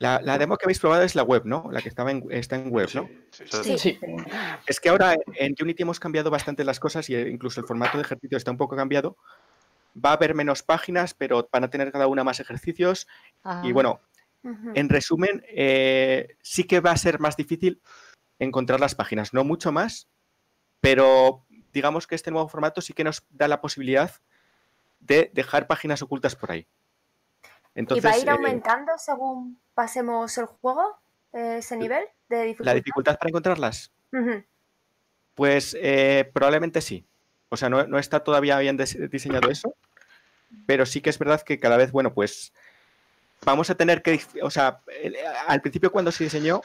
La, 0.00 0.20
la 0.22 0.38
demo 0.38 0.56
que 0.56 0.66
habéis 0.66 0.78
probado 0.78 1.02
es 1.02 1.16
la 1.16 1.24
web, 1.24 1.42
¿no? 1.44 1.68
La 1.72 1.80
que 1.82 1.88
estaba 1.88 2.10
en, 2.12 2.24
está 2.30 2.54
en 2.56 2.70
web, 2.72 2.88
¿no? 2.94 3.08
Sí, 3.32 3.44
Sí. 3.64 3.78
sí. 3.78 4.00
Es 4.66 4.78
que 4.78 4.90
ahora 4.90 5.16
en 5.34 5.54
Unity 5.60 5.82
hemos 5.82 5.98
cambiado 5.98 6.30
bastante 6.30 6.62
las 6.64 6.78
cosas 6.78 7.08
y 7.10 7.16
eh, 7.16 7.28
incluso 7.28 7.60
el 7.60 7.66
formato 7.66 7.96
de 7.98 8.02
ejercicio 8.02 8.36
está 8.36 8.50
un 8.52 8.58
poco 8.58 8.76
cambiado. 8.76 9.16
Va 10.04 10.10
a 10.10 10.12
haber 10.12 10.34
menos 10.36 10.62
páginas, 10.62 11.14
pero 11.14 11.48
van 11.52 11.64
a 11.64 11.70
tener 11.70 11.90
cada 11.90 12.06
una 12.06 12.22
más 12.22 12.38
ejercicios. 12.38 13.08
ah. 13.42 13.62
Y 13.64 13.72
bueno, 13.72 14.00
En 14.42 14.88
resumen, 14.88 15.44
eh, 15.48 16.36
sí 16.42 16.64
que 16.64 16.80
va 16.80 16.92
a 16.92 16.96
ser 16.96 17.20
más 17.20 17.36
difícil 17.36 17.82
encontrar 18.38 18.80
las 18.80 18.94
páginas, 18.94 19.34
no 19.34 19.44
mucho 19.44 19.72
más, 19.72 20.08
pero 20.80 21.44
digamos 21.72 22.06
que 22.06 22.14
este 22.14 22.30
nuevo 22.30 22.48
formato 22.48 22.80
sí 22.80 22.92
que 22.92 23.04
nos 23.04 23.26
da 23.30 23.48
la 23.48 23.60
posibilidad 23.60 24.12
de 25.00 25.30
dejar 25.34 25.66
páginas 25.66 26.02
ocultas 26.02 26.34
por 26.34 26.52
ahí. 26.52 26.66
¿Y 27.74 28.00
va 28.00 28.10
a 28.10 28.18
ir 28.18 28.26
eh, 28.26 28.30
aumentando 28.30 28.92
según 28.96 29.60
pasemos 29.74 30.36
el 30.38 30.46
juego, 30.46 30.98
ese 31.32 31.76
nivel 31.76 32.04
de 32.28 32.44
dificultad? 32.44 32.70
¿La 32.72 32.74
dificultad 32.74 33.18
para 33.18 33.28
encontrarlas? 33.28 33.92
Pues 35.34 35.76
eh, 35.80 36.28
probablemente 36.32 36.80
sí. 36.80 37.06
O 37.50 37.56
sea, 37.56 37.68
no, 37.68 37.98
está 37.98 38.24
todavía 38.24 38.58
bien 38.58 38.76
diseñado 38.76 39.48
eso, 39.50 39.74
pero 40.66 40.84
sí 40.84 41.00
que 41.00 41.10
es 41.10 41.18
verdad 41.18 41.42
que 41.42 41.60
cada 41.60 41.76
vez, 41.76 41.92
bueno, 41.92 42.12
pues 42.12 42.52
vamos 43.44 43.70
a 43.70 43.74
tener 43.74 44.02
que, 44.02 44.20
o 44.42 44.50
sea, 44.50 44.80
al 45.46 45.60
principio 45.60 45.92
cuando 45.92 46.12
se 46.12 46.24
diseñó 46.24 46.60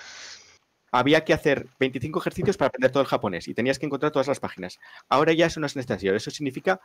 había 0.91 1.23
que 1.23 1.33
hacer 1.33 1.67
25 1.79 2.19
ejercicios 2.19 2.55
para 2.55 2.67
aprender 2.67 2.91
todo 2.91 3.01
el 3.01 3.09
japonés 3.09 3.47
y 3.47 3.55
tenías 3.55 3.79
que 3.79 3.87
encontrar 3.87 4.11
todas 4.11 4.27
las 4.27 4.39
páginas. 4.39 4.79
Ahora 5.09 5.33
ya 5.33 5.47
eso 5.47 5.59
no 5.59 5.65
es 5.65 5.75
necesario. 5.75 6.15
Eso 6.15 6.29
significa 6.29 6.79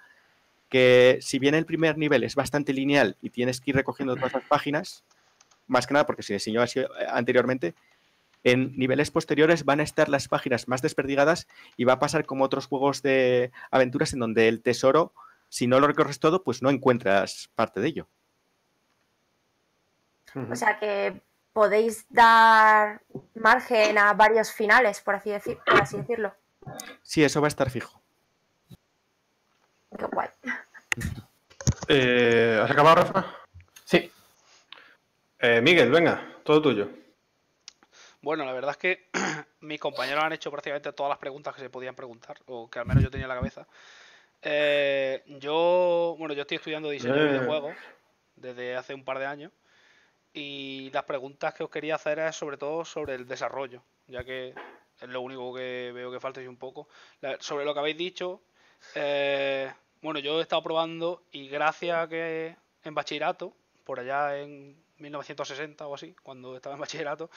que 0.70 1.18
si 1.20 1.38
bien 1.38 1.54
el 1.54 1.66
primer 1.66 1.98
nivel 1.98 2.24
es 2.24 2.34
bastante 2.34 2.72
lineal 2.72 3.16
y 3.20 3.28
tienes 3.30 3.60
que 3.60 3.70
ir 3.70 3.76
recogiendo 3.76 4.16
todas 4.16 4.32
las 4.32 4.44
páginas, 4.44 5.04
más 5.66 5.86
que 5.86 5.92
nada 5.92 6.06
porque 6.06 6.22
se 6.22 6.32
diseñó 6.32 6.62
así 6.62 6.80
eh, 6.80 6.88
anteriormente, 7.10 7.74
en 8.44 8.76
niveles 8.78 9.10
posteriores 9.10 9.64
van 9.64 9.80
a 9.80 9.82
estar 9.82 10.08
las 10.08 10.28
páginas 10.28 10.68
más 10.68 10.80
desperdigadas 10.80 11.46
y 11.76 11.84
va 11.84 11.94
a 11.94 11.98
pasar 11.98 12.24
como 12.24 12.44
otros 12.44 12.66
juegos 12.66 13.02
de 13.02 13.50
aventuras 13.70 14.14
en 14.14 14.20
donde 14.20 14.48
el 14.48 14.62
tesoro, 14.62 15.12
si 15.50 15.66
no 15.66 15.80
lo 15.80 15.86
recorres 15.86 16.18
todo, 16.18 16.44
pues 16.44 16.62
no 16.62 16.70
encuentras 16.70 17.50
parte 17.54 17.80
de 17.80 17.88
ello. 17.88 18.08
O 20.34 20.56
sea 20.56 20.78
que 20.78 21.20
podéis 21.52 22.06
dar 22.08 23.02
margen 23.34 23.98
a 23.98 24.12
varios 24.12 24.52
finales, 24.52 25.00
por 25.00 25.14
así, 25.14 25.30
decir, 25.30 25.58
por 25.66 25.80
así 25.80 25.96
decirlo. 25.96 26.34
Sí, 27.02 27.24
eso 27.24 27.40
va 27.40 27.46
a 27.46 27.48
estar 27.48 27.70
fijo. 27.70 28.00
Qué 29.98 30.04
guay. 30.04 30.28
Eh, 31.88 32.60
¿Has 32.62 32.70
acabado, 32.70 32.96
Rafa? 32.96 33.34
Sí. 33.84 34.12
Eh, 35.38 35.60
Miguel, 35.60 35.90
venga, 35.90 36.36
todo 36.44 36.60
tuyo. 36.60 36.90
Bueno, 38.20 38.44
la 38.44 38.52
verdad 38.52 38.72
es 38.72 38.76
que 38.76 39.08
mis 39.60 39.80
compañeros 39.80 40.22
han 40.22 40.32
hecho 40.32 40.50
prácticamente 40.50 40.92
todas 40.92 41.10
las 41.10 41.18
preguntas 41.18 41.54
que 41.54 41.62
se 41.62 41.70
podían 41.70 41.94
preguntar, 41.94 42.36
o 42.46 42.68
que 42.68 42.78
al 42.78 42.86
menos 42.86 43.02
yo 43.02 43.10
tenía 43.10 43.24
en 43.24 43.30
la 43.30 43.36
cabeza. 43.36 43.66
Eh, 44.42 45.24
yo, 45.40 46.14
bueno, 46.18 46.34
yo 46.34 46.42
estoy 46.42 46.58
estudiando 46.58 46.90
diseño 46.90 47.14
de 47.14 47.32
videojuegos 47.32 47.74
desde 48.36 48.76
hace 48.76 48.94
un 48.94 49.04
par 49.04 49.18
de 49.18 49.26
años 49.26 49.52
y 50.38 50.90
las 50.92 51.04
preguntas 51.04 51.52
que 51.52 51.64
os 51.64 51.70
quería 51.70 51.96
hacer 51.96 52.20
es 52.20 52.36
sobre 52.36 52.56
todo 52.56 52.84
sobre 52.84 53.14
el 53.14 53.26
desarrollo, 53.26 53.82
ya 54.06 54.22
que 54.22 54.54
es 55.00 55.08
lo 55.08 55.20
único 55.20 55.52
que 55.52 55.90
veo 55.92 56.12
que 56.12 56.20
falta 56.20 56.40
un 56.40 56.56
poco. 56.56 56.88
sobre 57.40 57.64
lo 57.64 57.74
que 57.74 57.80
habéis 57.80 57.96
dicho, 57.96 58.40
eh, 58.94 59.72
bueno, 60.00 60.20
yo 60.20 60.38
he 60.38 60.42
estado 60.42 60.62
probando 60.62 61.22
y 61.32 61.48
gracias 61.48 61.98
a 61.98 62.08
que 62.08 62.56
en 62.84 62.94
bachillerato, 62.94 63.52
por 63.84 63.98
allá 63.98 64.38
en 64.38 64.76
1960 64.98 65.86
o 65.86 65.94
así, 65.94 66.14
cuando 66.22 66.54
estaba 66.54 66.76
en 66.76 66.80
bachillerato, 66.82 67.30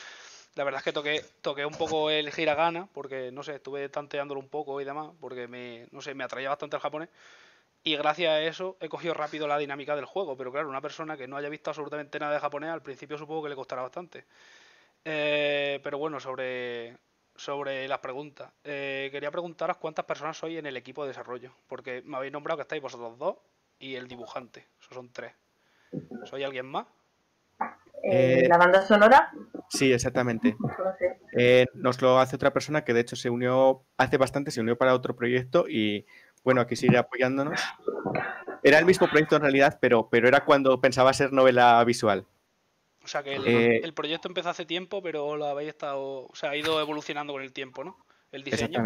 la 0.55 0.63
verdad 0.63 0.79
es 0.79 0.83
que 0.83 0.93
toqué, 0.93 1.25
toqué 1.41 1.65
un 1.65 1.73
poco 1.73 2.11
el 2.11 2.31
hiragana, 2.37 2.87
porque 2.93 3.31
no 3.31 3.41
sé, 3.41 3.55
estuve 3.55 3.89
tanteándolo 3.89 4.39
un 4.39 4.49
poco 4.49 4.79
y 4.79 4.85
demás, 4.85 5.11
porque 5.19 5.47
me, 5.47 5.87
no 5.91 6.01
sé, 6.01 6.13
me 6.13 6.23
atraía 6.23 6.49
bastante 6.49 6.75
el 6.75 6.81
japonés. 6.81 7.09
Y 7.83 7.95
gracias 7.95 8.29
a 8.29 8.41
eso 8.41 8.77
he 8.79 8.89
cogido 8.89 9.13
rápido 9.13 9.47
la 9.47 9.57
dinámica 9.57 9.95
del 9.95 10.05
juego. 10.05 10.37
Pero 10.37 10.51
claro, 10.51 10.69
una 10.69 10.81
persona 10.81 11.17
que 11.17 11.27
no 11.27 11.37
haya 11.37 11.49
visto 11.49 11.71
absolutamente 11.71 12.19
nada 12.19 12.33
de 12.33 12.39
japonés, 12.39 12.69
al 12.69 12.81
principio 12.81 13.17
supongo 13.17 13.43
que 13.43 13.49
le 13.49 13.55
costará 13.55 13.81
bastante. 13.81 14.25
Eh, 15.03 15.79
pero 15.83 15.97
bueno, 15.97 16.19
sobre, 16.19 16.97
sobre 17.35 17.87
las 17.87 17.99
preguntas. 17.99 18.51
Eh, 18.63 19.09
quería 19.11 19.31
preguntaros 19.31 19.77
cuántas 19.77 20.05
personas 20.05 20.37
sois 20.37 20.59
en 20.59 20.67
el 20.67 20.77
equipo 20.77 21.03
de 21.03 21.09
desarrollo. 21.09 21.53
Porque 21.67 22.03
me 22.05 22.17
habéis 22.17 22.33
nombrado 22.33 22.57
que 22.57 22.63
estáis 22.63 22.83
vosotros 22.83 23.17
dos 23.17 23.37
y 23.79 23.95
el 23.95 24.07
dibujante. 24.07 24.67
Esos 24.79 24.93
son 24.93 25.11
tres. 25.11 25.33
¿Soy 26.25 26.43
alguien 26.43 26.67
más? 26.67 26.85
Eh, 28.03 28.45
¿La 28.47 28.57
banda 28.57 28.85
sonora? 28.85 29.31
Sí, 29.69 29.91
exactamente. 29.91 30.55
nos 31.73 32.01
lo 32.01 32.19
hace 32.19 32.35
otra 32.35 32.53
persona 32.53 32.83
que 32.83 32.93
de 32.93 33.01
hecho 33.01 33.15
se 33.15 33.29
unió 33.31 33.83
hace 33.97 34.17
bastante, 34.17 34.51
se 34.51 34.61
unió 34.61 34.77
para 34.77 34.93
otro 34.93 35.15
proyecto 35.15 35.67
y 35.67 36.05
bueno, 36.43 36.61
aquí 36.61 36.75
sigue 36.75 36.97
apoyándonos. 36.97 37.61
Era 38.63 38.79
el 38.79 38.85
mismo 38.85 39.07
proyecto 39.07 39.35
en 39.35 39.41
realidad, 39.41 39.77
pero, 39.81 40.07
pero 40.09 40.27
era 40.27 40.45
cuando 40.45 40.79
pensaba 40.79 41.13
ser 41.13 41.33
novela 41.33 41.83
visual. 41.83 42.25
O 43.03 43.07
sea 43.07 43.23
que 43.23 43.35
el, 43.35 43.47
eh, 43.47 43.91
proyecto 43.93 44.27
empezó 44.27 44.49
hace 44.49 44.65
tiempo, 44.65 45.01
pero 45.01 45.35
lo 45.35 45.45
habéis 45.45 45.69
estado, 45.69 46.27
o 46.27 46.35
sea, 46.35 46.51
ha 46.51 46.55
ido 46.55 46.79
evolucionando 46.79 47.33
con 47.33 47.41
el 47.41 47.51
tiempo, 47.51 47.83
¿no? 47.83 47.97
El 48.31 48.43
diseño. 48.43 48.85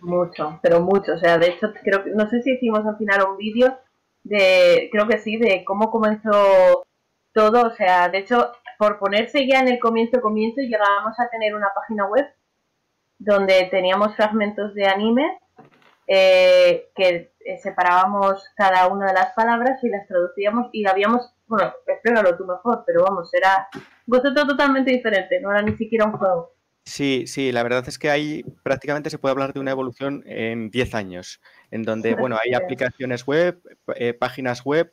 Mucho, 0.00 0.58
pero 0.62 0.80
mucho. 0.80 1.12
O 1.12 1.18
sea, 1.18 1.38
de 1.38 1.48
hecho, 1.48 1.72
creo 1.84 2.02
que, 2.02 2.10
no 2.10 2.28
sé 2.28 2.42
si 2.42 2.52
hicimos 2.52 2.84
al 2.86 2.96
final 2.96 3.28
un 3.28 3.36
vídeo 3.36 3.78
de, 4.24 4.88
creo 4.90 5.06
que 5.06 5.18
sí, 5.18 5.36
de 5.36 5.64
cómo 5.64 5.90
comenzó 5.90 6.84
todo. 7.32 7.66
O 7.66 7.70
sea, 7.70 8.08
de 8.08 8.18
hecho, 8.18 8.50
por 8.78 8.98
ponerse 8.98 9.46
ya 9.46 9.60
en 9.60 9.68
el 9.68 9.78
comienzo, 9.78 10.20
comienzo, 10.20 10.62
llegábamos 10.62 11.20
a 11.20 11.28
tener 11.28 11.54
una 11.54 11.68
página 11.74 12.06
web 12.06 12.26
donde 13.18 13.68
teníamos 13.70 14.16
fragmentos 14.16 14.74
de 14.74 14.86
anime 14.86 15.38
eh, 16.12 16.90
que 16.96 17.32
eh, 17.38 17.58
separábamos 17.62 18.42
cada 18.56 18.88
una 18.88 19.06
de 19.06 19.12
las 19.12 19.32
palabras 19.34 19.78
y 19.84 19.88
las 19.88 20.08
traducíamos 20.08 20.68
y 20.72 20.84
habíamos, 20.84 21.32
bueno, 21.46 21.72
explóralo 21.86 22.36
tú 22.36 22.44
mejor, 22.46 22.82
pero 22.84 23.04
vamos, 23.04 23.32
era 23.32 23.68
concepto 24.08 24.44
totalmente 24.44 24.90
diferente, 24.90 25.40
no 25.40 25.52
era 25.52 25.62
ni 25.62 25.76
siquiera 25.76 26.06
un 26.06 26.12
juego. 26.18 26.52
Sí, 26.84 27.24
sí, 27.28 27.52
la 27.52 27.62
verdad 27.62 27.84
es 27.86 27.96
que 27.96 28.10
ahí 28.10 28.44
prácticamente 28.64 29.08
se 29.08 29.18
puede 29.18 29.30
hablar 29.30 29.52
de 29.52 29.60
una 29.60 29.70
evolución 29.70 30.24
en 30.26 30.70
10 30.70 30.94
años, 30.96 31.40
en 31.70 31.84
donde, 31.84 32.16
bueno, 32.16 32.36
hay 32.42 32.54
aplicaciones 32.54 33.24
web, 33.24 33.60
eh, 33.94 34.12
páginas 34.12 34.64
web, 34.64 34.92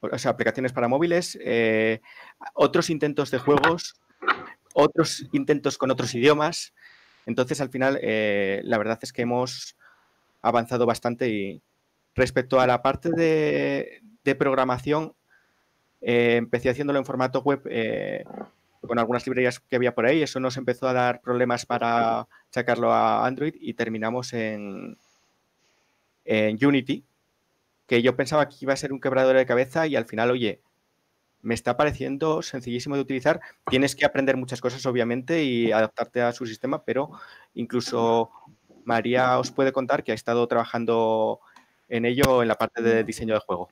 o 0.00 0.18
sea, 0.18 0.32
aplicaciones 0.32 0.74
para 0.74 0.88
móviles, 0.88 1.38
otros 2.52 2.90
intentos 2.90 3.30
de 3.30 3.38
juegos, 3.38 3.98
otros 4.74 5.26
intentos 5.32 5.78
con 5.78 5.90
otros 5.90 6.14
idiomas. 6.14 6.74
Entonces, 7.24 7.62
al 7.62 7.70
final, 7.70 7.98
la 8.02 8.76
verdad 8.78 8.98
es 9.00 9.12
que 9.12 9.22
hemos 9.22 9.77
avanzado 10.42 10.86
bastante 10.86 11.28
y 11.28 11.62
respecto 12.14 12.60
a 12.60 12.66
la 12.66 12.82
parte 12.82 13.10
de, 13.10 14.02
programación, 14.38 15.14
eh, 16.02 16.36
empecé 16.36 16.68
haciéndolo 16.68 16.98
en 16.98 17.06
formato 17.06 17.40
web 17.40 17.62
eh, 17.70 18.24
con 18.82 18.98
algunas 18.98 19.26
librerías 19.26 19.60
que 19.60 19.76
había 19.76 19.94
por 19.94 20.04
ahí. 20.04 20.22
Eso 20.22 20.38
nos 20.38 20.56
empezó 20.56 20.86
a 20.88 20.92
dar 20.92 21.20
problemas 21.22 21.64
para 21.64 22.28
sacarlo 22.50 22.92
a 22.92 23.26
Android 23.26 23.54
y 23.58 23.74
terminamos 23.74 24.32
en, 24.34 24.98
en 26.24 26.64
Unity, 26.64 27.04
que 27.86 28.02
yo 28.02 28.16
pensaba 28.16 28.48
que 28.48 28.56
iba 28.60 28.74
a 28.74 28.76
ser 28.76 28.92
un 28.92 29.00
quebrador 29.00 29.36
de 29.36 29.46
cabeza 29.46 29.86
y 29.86 29.96
al 29.96 30.04
final, 30.04 30.30
oye, 30.30 30.60
me 31.40 31.54
está 31.54 31.76
pareciendo 31.76 32.42
sencillísimo 32.42 32.96
de 32.96 33.02
utilizar. 33.02 33.40
Tienes 33.70 33.96
que 33.96 34.04
aprender 34.04 34.36
muchas 34.36 34.60
cosas, 34.60 34.84
obviamente, 34.86 35.44
y 35.44 35.72
adaptarte 35.72 36.20
a 36.20 36.32
su 36.32 36.46
sistema, 36.46 36.84
pero 36.84 37.10
incluso 37.54 38.30
María 38.88 39.38
os 39.38 39.50
puede 39.52 39.70
contar 39.70 40.02
que 40.02 40.12
ha 40.12 40.14
estado 40.14 40.48
trabajando 40.48 41.40
en 41.88 42.06
ello 42.06 42.40
en 42.42 42.48
la 42.48 42.54
parte 42.54 42.82
de 42.82 43.04
diseño 43.04 43.34
de 43.34 43.40
juego. 43.40 43.68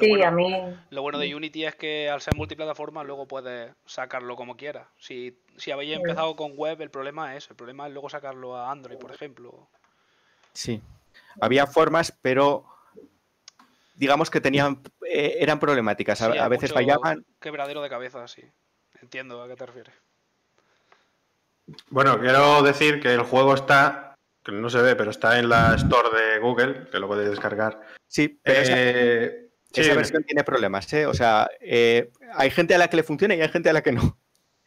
sí, 0.00 0.22
a 0.22 0.30
mí. 0.30 0.50
Lo 0.88 1.02
bueno 1.02 1.18
de 1.18 1.34
Unity 1.34 1.66
es 1.66 1.76
que 1.76 2.08
al 2.08 2.22
ser 2.22 2.34
multiplataforma 2.34 3.04
luego 3.04 3.28
puedes 3.28 3.70
sacarlo 3.84 4.34
como 4.34 4.56
quieras. 4.56 4.88
Si, 4.96 5.38
habéis 5.70 5.96
empezado 5.96 6.34
con 6.36 6.56
web, 6.56 6.80
el 6.80 6.90
problema 6.90 7.36
es, 7.36 7.50
el 7.50 7.56
problema 7.56 7.86
es 7.86 7.92
luego 7.92 8.08
sacarlo 8.08 8.56
a 8.56 8.70
Android, 8.70 8.98
por 8.98 9.12
ejemplo. 9.12 9.68
Sí. 10.54 10.80
Había 11.40 11.66
formas, 11.66 12.16
pero 12.22 12.64
digamos 13.94 14.30
que 14.30 14.40
tenían 14.40 14.80
eh, 15.06 15.36
eran 15.40 15.60
problemáticas. 15.60 16.22
A, 16.22 16.48
veces 16.48 16.72
fallaban. 16.72 17.26
Quebradero 17.40 17.82
de 17.82 17.90
cabeza, 17.90 18.26
sí. 18.26 18.42
Entiendo 19.02 19.42
a 19.42 19.48
qué 19.48 19.54
te 19.54 19.66
refieres. 19.66 19.94
Bueno, 21.90 22.18
quiero 22.18 22.62
decir 22.62 23.00
que 23.00 23.14
el 23.14 23.22
juego 23.22 23.54
está, 23.54 24.14
que 24.44 24.52
no 24.52 24.70
se 24.70 24.80
ve, 24.80 24.96
pero 24.96 25.10
está 25.10 25.38
en 25.38 25.48
la 25.48 25.74
store 25.74 26.08
de 26.16 26.38
Google, 26.38 26.86
que 26.90 26.98
lo 26.98 27.08
podéis 27.08 27.30
descargar. 27.30 27.80
Sí, 28.06 28.40
pero 28.42 28.60
esa, 28.60 28.74
eh, 28.76 29.50
versión 29.74 30.24
tiene 30.24 30.44
problemas, 30.44 30.90
¿eh? 30.92 31.06
O 31.06 31.14
sea, 31.14 31.48
eh, 31.60 32.10
hay 32.34 32.50
gente 32.50 32.74
a 32.74 32.78
la 32.78 32.88
que 32.88 32.96
le 32.96 33.02
funciona 33.02 33.34
y 33.34 33.42
hay 33.42 33.48
gente 33.48 33.68
a 33.68 33.74
la 33.74 33.82
que 33.82 33.92
no. 33.92 34.18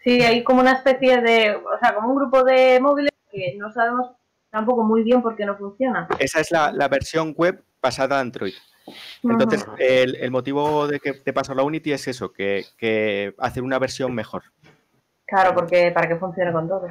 Sí, 0.04 0.22
hay 0.22 0.44
como 0.44 0.62
una 0.62 0.74
especie 0.74 1.22
de, 1.22 1.56
o 1.56 1.80
sea, 1.80 1.96
como 1.96 2.10
un 2.10 2.16
grupo 2.16 2.44
de 2.44 2.80
móviles 2.80 3.12
que 3.32 3.56
no 3.58 3.72
sabemos 3.72 4.12
tampoco 4.50 4.84
muy 4.84 5.04
bien 5.04 5.22
por 5.22 5.36
qué 5.36 5.46
no 5.46 5.58
funciona. 5.58 6.08
Esa 6.20 6.40
es 6.40 6.52
la, 6.52 6.88
versión 6.88 7.34
web 7.36 7.64
pasada 7.80 8.18
a 8.18 8.22
Android. 8.22 8.54
Entonces, 9.24 9.66
el, 9.78 10.32
motivo 10.32 10.88
de 10.88 11.00
que 11.00 11.14
te 11.14 11.34
pasa 11.34 11.56
la 11.56 11.64
Unity 11.64 11.94
es 11.94 12.08
eso, 12.08 12.34
que, 12.34 12.66
que 12.78 13.34
hacer 13.38 13.64
una 13.64 13.80
versión 13.80 14.14
mejor. 14.14 14.44
Claro, 15.32 15.56
porque 15.56 15.92
para 15.92 16.10
que 16.10 16.18
funcione 16.18 16.52
con 16.52 16.68
todo. 16.68 16.90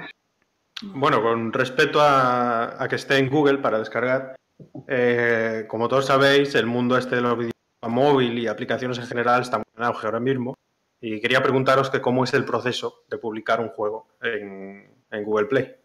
Bueno, 0.83 1.21
con 1.21 1.53
respecto 1.53 1.99
a, 2.01 2.87
que 2.89 2.97
esté 2.97 3.19
en 3.19 3.29
Google 3.29 3.59
para 3.59 3.79
descargar, 3.79 4.35
eh, 4.89 5.67
como 5.69 5.89
todos 5.89 6.07
sabéis, 6.07 6.55
el 6.55 6.65
mundo 6.65 6.97
este 6.97 7.17
de 7.17 7.21
los 7.21 7.33
videojuegos 7.33 7.53
móvil 7.83 8.39
y 8.39 8.47
aplicaciones 8.47 8.97
en 8.97 9.07
general 9.07 9.43
está 9.43 9.59
muy 9.59 9.67
en 9.77 9.83
auge 9.83 10.07
ahora 10.07 10.21
mismo. 10.21 10.57
Y 11.03 11.21
quería 11.21 11.43
preguntaros 11.43 11.91
que 11.91 12.01
cómo 12.01 12.25
es 12.25 12.33
el 12.33 12.47
proceso 12.47 13.05
de 13.11 13.19
publicar 13.19 13.61
un 13.61 13.69
juego 13.69 14.09
en, 14.23 14.89
Google 15.23 15.47
Play. 15.47 15.77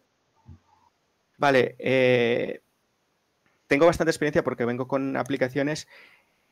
Vale, 1.37 1.75
eh, 1.77 2.61
tengo 3.67 3.85
bastante 3.85 4.11
experiencia 4.11 4.45
porque 4.45 4.63
vengo 4.63 4.87
con 4.87 5.17
aplicaciones 5.17 5.89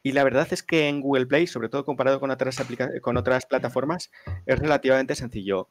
y 0.02 0.12
la 0.12 0.26
verdad 0.26 0.50
es 0.52 0.64
que 0.64 0.90
en 0.90 1.00
Google 1.00 1.28
Play, 1.28 1.48
sobre 1.48 1.70
todo 1.70 1.86
comparado 1.86 2.20
con 2.20 2.30
otras, 2.30 2.58
con 3.02 3.16
otras 3.16 3.46
plataformas, 3.46 4.12
es 4.46 4.60
relativamente 4.60 5.16
sencillo. 5.16 5.70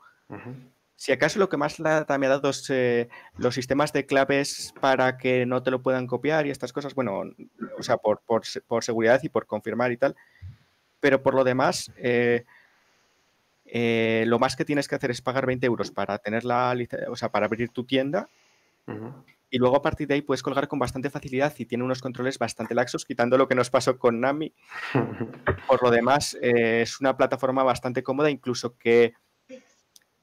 Si 0.96 1.10
acaso 1.10 1.38
lo 1.38 1.48
que 1.48 1.56
más 1.56 1.80
la 1.80 2.06
me 2.18 2.26
ha 2.26 2.28
dado 2.28 2.50
es 2.50 2.70
eh, 2.70 3.08
los 3.36 3.54
sistemas 3.54 3.92
de 3.92 4.06
claves 4.06 4.72
para 4.80 5.18
que 5.18 5.46
no 5.46 5.62
te 5.62 5.72
lo 5.72 5.82
puedan 5.82 6.06
copiar 6.06 6.46
y 6.46 6.50
estas 6.50 6.72
cosas, 6.72 6.94
bueno, 6.94 7.24
o 7.76 7.82
sea, 7.82 7.96
por, 7.96 8.22
seguridad 8.84 9.20
y 9.22 9.28
por 9.28 9.46
confirmar 9.46 9.90
y 9.90 9.96
tal. 9.96 10.14
Pero 11.00 11.22
por 11.22 11.34
lo 11.34 11.42
demás, 11.42 11.90
eh, 11.96 12.44
eh, 13.66 14.24
lo 14.28 14.38
más 14.38 14.54
que 14.54 14.64
tienes 14.64 14.86
que 14.86 14.94
hacer 14.94 15.10
es 15.10 15.22
pagar 15.22 15.46
20 15.46 15.66
euros 15.66 15.90
para 15.90 16.18
tener 16.18 16.44
la 16.44 16.76
o 17.08 17.16
sea, 17.16 17.30
para 17.32 17.46
abrir 17.46 17.70
tu 17.70 17.84
tienda. 17.84 18.28
Y 19.54 19.58
luego 19.58 19.76
a 19.76 19.82
partir 19.82 20.08
de 20.08 20.14
ahí 20.14 20.22
puedes 20.22 20.42
colgar 20.42 20.66
con 20.66 20.78
bastante 20.78 21.10
facilidad 21.10 21.52
y 21.58 21.66
tiene 21.66 21.84
unos 21.84 22.00
controles 22.00 22.38
bastante 22.38 22.74
laxos, 22.74 23.04
quitando 23.04 23.36
lo 23.36 23.48
que 23.48 23.54
nos 23.54 23.68
pasó 23.68 23.98
con 23.98 24.18
Nami. 24.18 24.54
Por 25.68 25.82
lo 25.82 25.90
demás, 25.90 26.38
eh, 26.40 26.80
es 26.80 27.00
una 27.00 27.16
plataforma 27.18 27.62
bastante 27.62 28.02
cómoda, 28.02 28.30
incluso 28.30 28.78
que 28.78 29.12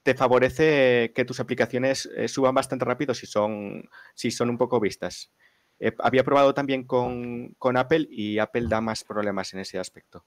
te 0.04 0.16
favorece 0.16 1.12
que 1.14 1.26
tus 1.26 1.40
aplicaciones 1.40 2.10
eh, 2.16 2.28
suban 2.28 2.56
bastante 2.56 2.86
rápido 2.86 3.14
si 3.14 3.26
son, 3.28 3.90
si 4.16 4.32
son 4.32 4.50
un 4.50 4.58
poco 4.58 4.80
vistas. 4.80 5.32
Eh, 5.80 5.94
había 6.00 6.24
probado 6.24 6.54
también 6.54 6.86
con, 6.86 7.54
con 7.58 7.78
Apple 7.78 8.08
y 8.10 8.40
Apple 8.40 8.68
da 8.68 8.82
más 8.82 9.04
problemas 9.04 9.54
en 9.54 9.60
ese 9.60 9.80
aspecto. 9.80 10.26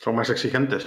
Son 0.00 0.14
más 0.14 0.30
exigentes 0.30 0.86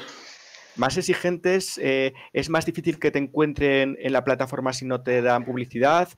más 0.75 0.97
exigentes, 0.97 1.77
eh, 1.77 2.13
es 2.33 2.49
más 2.49 2.65
difícil 2.65 2.99
que 2.99 3.11
te 3.11 3.19
encuentren 3.19 3.97
en 3.99 4.13
la 4.13 4.23
plataforma 4.23 4.73
si 4.73 4.85
no 4.85 5.01
te 5.01 5.21
dan 5.21 5.45
publicidad, 5.45 6.09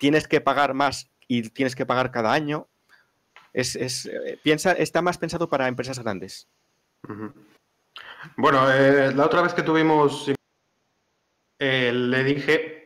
tienes 0.00 0.28
que 0.28 0.40
pagar 0.40 0.74
más 0.74 1.10
y 1.26 1.50
tienes 1.50 1.74
que 1.74 1.86
pagar 1.86 2.10
cada 2.10 2.32
año. 2.32 2.68
Es, 3.52 3.76
eh, 3.76 4.38
piensa, 4.42 4.72
está 4.72 5.02
más 5.02 5.18
pensado 5.18 5.48
para 5.48 5.68
empresas 5.68 5.98
grandes. 5.98 6.48
Bueno, 8.36 8.70
eh, 8.70 9.12
la 9.14 9.26
otra 9.26 9.42
vez 9.42 9.54
que 9.54 9.62
tuvimos, 9.62 10.30
le 11.58 12.24
dije, 12.24 12.78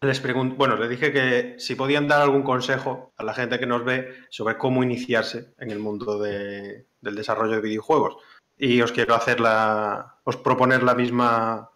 les 0.00 0.22
bueno, 0.56 0.76
le 0.76 0.88
dije 0.88 1.12
que 1.12 1.56
si 1.58 1.74
podían 1.74 2.08
dar 2.08 2.22
algún 2.22 2.42
consejo 2.42 3.12
a 3.16 3.24
la 3.24 3.34
gente 3.34 3.58
que 3.58 3.66
nos 3.66 3.84
ve 3.84 4.14
sobre 4.30 4.56
cómo 4.56 4.82
iniciarse 4.82 5.52
en 5.58 5.70
el 5.70 5.78
mundo 5.78 6.18
del 6.18 6.86
desarrollo 7.02 7.56
de 7.56 7.60
videojuegos 7.60 8.16
y 8.56 8.80
os 8.82 8.92
quiero 8.92 9.14
hacer 9.14 9.40
la, 9.40 10.16
os 10.24 10.36
proponer 10.36 10.82
la 10.82 10.94
misma, 10.94 11.70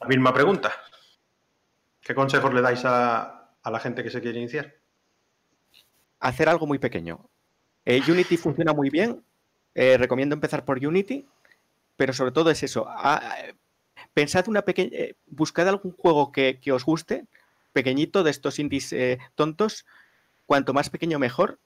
la 0.00 0.06
misma 0.06 0.32
pregunta. 0.32 0.72
¿Qué 2.00 2.14
consejos 2.14 2.52
le 2.52 2.60
dais 2.60 2.82
a, 2.84 3.50
la 3.64 3.80
gente 3.80 4.02
que 4.02 4.10
se 4.10 4.20
quiere 4.20 4.38
iniciar? 4.38 4.74
Hacer 6.20 6.48
algo 6.48 6.66
muy 6.66 6.78
pequeño. 6.78 7.28
Eh, 7.84 8.00
Unity 8.08 8.36
funciona 8.36 8.72
muy 8.72 8.90
bien. 8.90 9.22
Eh, 9.74 9.96
recomiendo 9.98 10.34
empezar 10.34 10.64
por 10.64 10.84
Unity, 10.84 11.26
pero 11.96 12.12
sobre 12.12 12.32
todo 12.32 12.50
es 12.50 12.62
eso. 12.62 12.86
Pensad 14.14 14.48
una 14.48 14.62
pequeña, 14.62 14.90
eh, 14.96 15.16
buscad 15.26 15.68
algún 15.68 15.92
juego 15.92 16.32
que, 16.32 16.60
que, 16.60 16.72
os 16.72 16.84
guste, 16.84 17.26
pequeñito 17.72 18.22
de 18.22 18.30
estos 18.30 18.58
indies 18.58 18.94
tontos. 19.34 19.84
Cuanto 20.46 20.74
más 20.74 20.90
pequeño 20.90 21.18
mejor 21.18 21.58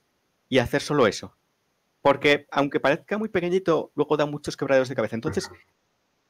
y 0.49 0.59
hacer 0.59 0.83
solo 0.83 1.07
eso. 1.07 1.35
Porque 2.01 2.47
aunque 2.51 2.81
parezca 2.81 3.19
muy 3.19 3.29
pequeñito, 3.29 3.91
luego 3.95 4.17
da 4.17 4.27
muchos 4.27 4.57
quebraderos 4.57 4.89
de 4.89 4.95
cabeza. 4.95 5.17
Entonces, 5.17 5.51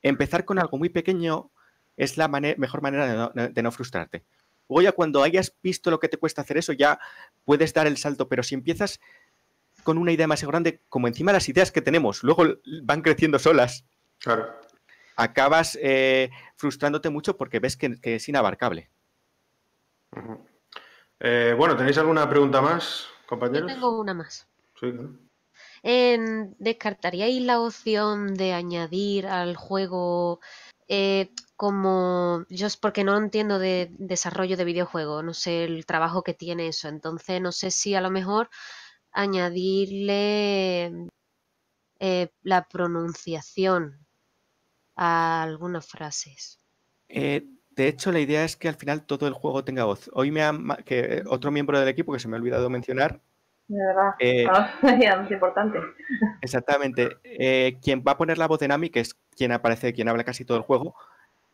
empezar 0.03 0.45
con 0.45 0.59
algo 0.59 0.79
muy 0.79 0.89
pequeño 0.89 1.51
es 1.97 2.17
la 2.17 2.29
mejor 2.29 2.81
manera 2.81 3.31
de 3.33 3.63
no, 3.63 3.73
frustrarte. 3.73 4.25
Luego 4.69 4.83
ya 4.83 4.93
cuando 4.93 5.23
hayas 5.23 5.55
visto 5.63 5.91
lo 5.91 5.99
que 5.99 6.09
te 6.09 6.17
cuesta 6.17 6.43
hacer 6.43 6.59
eso, 6.59 6.73
ya 6.73 7.01
puedes 7.45 7.75
dar 7.75 7.87
el 7.87 7.97
salto, 7.97 8.29
pero 8.29 8.43
si 8.43 8.55
empiezas 8.55 9.01
con 9.83 9.99
una 9.99 10.13
idea 10.13 10.27
más 10.27 10.45
grande, 10.45 10.81
como 10.89 11.09
encima 11.09 11.33
las 11.33 11.49
ideas 11.49 11.73
que 11.73 11.83
tenemos, 11.83 12.23
luego 12.23 12.45
van 12.83 13.03
creciendo 13.03 13.39
solas, 13.39 13.85
claro. 14.19 14.55
Acabas 15.19 15.79
eh, 15.83 16.31
frustrándote 16.57 17.11
mucho 17.11 17.37
porque 17.37 17.59
ves 17.59 17.77
que, 17.77 17.99
es 18.03 18.29
inabarcable. 18.29 18.89
Eh, 21.21 21.55
bueno, 21.59 21.77
¿tenéis 21.77 21.99
alguna 21.99 22.29
pregunta 22.29 22.63
más, 22.63 23.07
compañeros? 23.27 23.69
Yo 23.69 23.75
tengo 23.75 24.01
una 24.01 24.15
más. 24.15 24.49
Sí, 24.81 24.93
¿Descartaríais 26.59 27.43
la 27.43 27.61
opción 27.61 28.35
de 28.35 28.53
añadir 28.53 29.27
al 29.27 29.57
juego 29.57 30.41
eh, 30.87 31.31
como 31.57 32.47
yo 32.49 32.67
es 32.67 32.77
porque 32.77 33.05
no 33.05 33.17
entiendo 33.17 33.59
de 33.59 33.91
desarrollo 33.99 34.57
de 34.57 34.65
videojuegos, 34.65 35.25
no 35.25 35.35
sé 35.35 35.65
el 35.65 35.85
trabajo 35.85 36.23
que 36.23 36.33
tiene 36.33 36.69
eso, 36.69 36.89
entonces 36.89 37.43
no 37.43 37.53
sé 37.53 37.71
si 37.71 37.95
a 37.95 38.01
lo 38.01 38.11
mejor 38.11 38.49
añadirle 39.11 41.09
eh, 41.99 42.29
la 42.43 42.69
pronunciación 42.69 44.08
a 44.99 45.43
algunas 45.43 45.87
frases. 45.87 46.61
Eh, 47.09 47.47
de 47.71 47.89
hecho, 47.89 48.13
la 48.13 48.21
idea 48.21 48.45
es 48.45 48.57
que 48.57 48.69
al 48.69 48.75
final 48.75 49.07
todo 49.07 49.27
el 49.27 49.33
juego 49.33 49.65
tenga 49.65 49.85
voz. 49.85 50.11
Hoy 50.13 50.31
me 50.31 50.43
ha, 50.43 50.53
que 50.85 51.23
otro 51.27 51.51
miembro 51.51 51.79
del 51.81 51.89
equipo 51.89 52.13
que 52.13 52.19
se 52.19 52.29
me 52.29 52.37
ha 52.37 52.41
olvidado 52.41 52.69
mencionar 52.69 53.21
de 53.69 53.85
verdad. 53.85 54.15
Eh, 54.19 54.47
es 55.25 55.31
importante. 55.31 55.79
Exactamente. 56.41 57.19
Eh, 57.23 57.79
quien 57.83 58.03
va 58.07 58.13
a 58.13 58.17
poner 58.17 58.39
la 58.39 58.49
voz 58.49 58.59
de 58.59 58.69
Nami, 58.69 58.89
que 58.89 59.01
es 59.01 59.15
quien 59.37 59.53
aparece, 59.53 59.93
quien 59.93 60.09
habla 60.09 60.25
casi 60.25 60.45
todo 60.45 60.57
el 60.57 60.65
juego, 60.65 60.95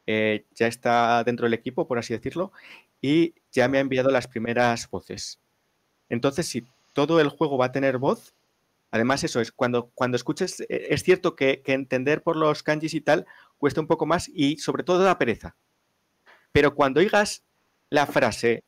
eh, 0.06 0.46
ya 0.54 0.68
está 0.68 1.24
dentro 1.24 1.44
del 1.44 1.54
equipo, 1.54 1.86
por 1.86 1.98
así 1.98 2.14
decirlo, 2.14 2.52
y 3.00 3.34
ya 3.50 3.68
me 3.68 3.78
ha 3.78 3.80
enviado 3.80 4.10
las 4.10 4.28
primeras 4.28 4.88
voces. 4.88 5.40
Entonces, 6.08 6.46
si 6.46 6.64
todo 6.92 7.20
el 7.20 7.28
juego 7.28 7.58
va 7.58 7.66
a 7.66 7.72
tener 7.72 7.98
voz, 7.98 8.34
además 8.94 9.24
eso 9.24 9.40
es, 9.40 9.50
cuando, 9.50 9.90
cuando 9.92 10.14
escuches, 10.14 10.64
es 10.68 11.02
cierto 11.02 11.34
que, 11.34 11.62
entender 11.66 12.22
por 12.22 12.36
los 12.36 12.62
kanjis 12.62 12.94
y 12.94 13.00
tal 13.00 13.26
cuesta 13.58 13.80
un 13.80 13.88
poco 13.88 14.06
más 14.06 14.30
y 14.32 14.58
sobre 14.58 14.84
todo 14.84 15.02
da 15.02 15.18
pereza. 15.18 15.56
Pero 16.52 16.76
cuando 16.76 17.00
oigas 17.00 17.42
la 17.90 18.06
frase 18.06 18.62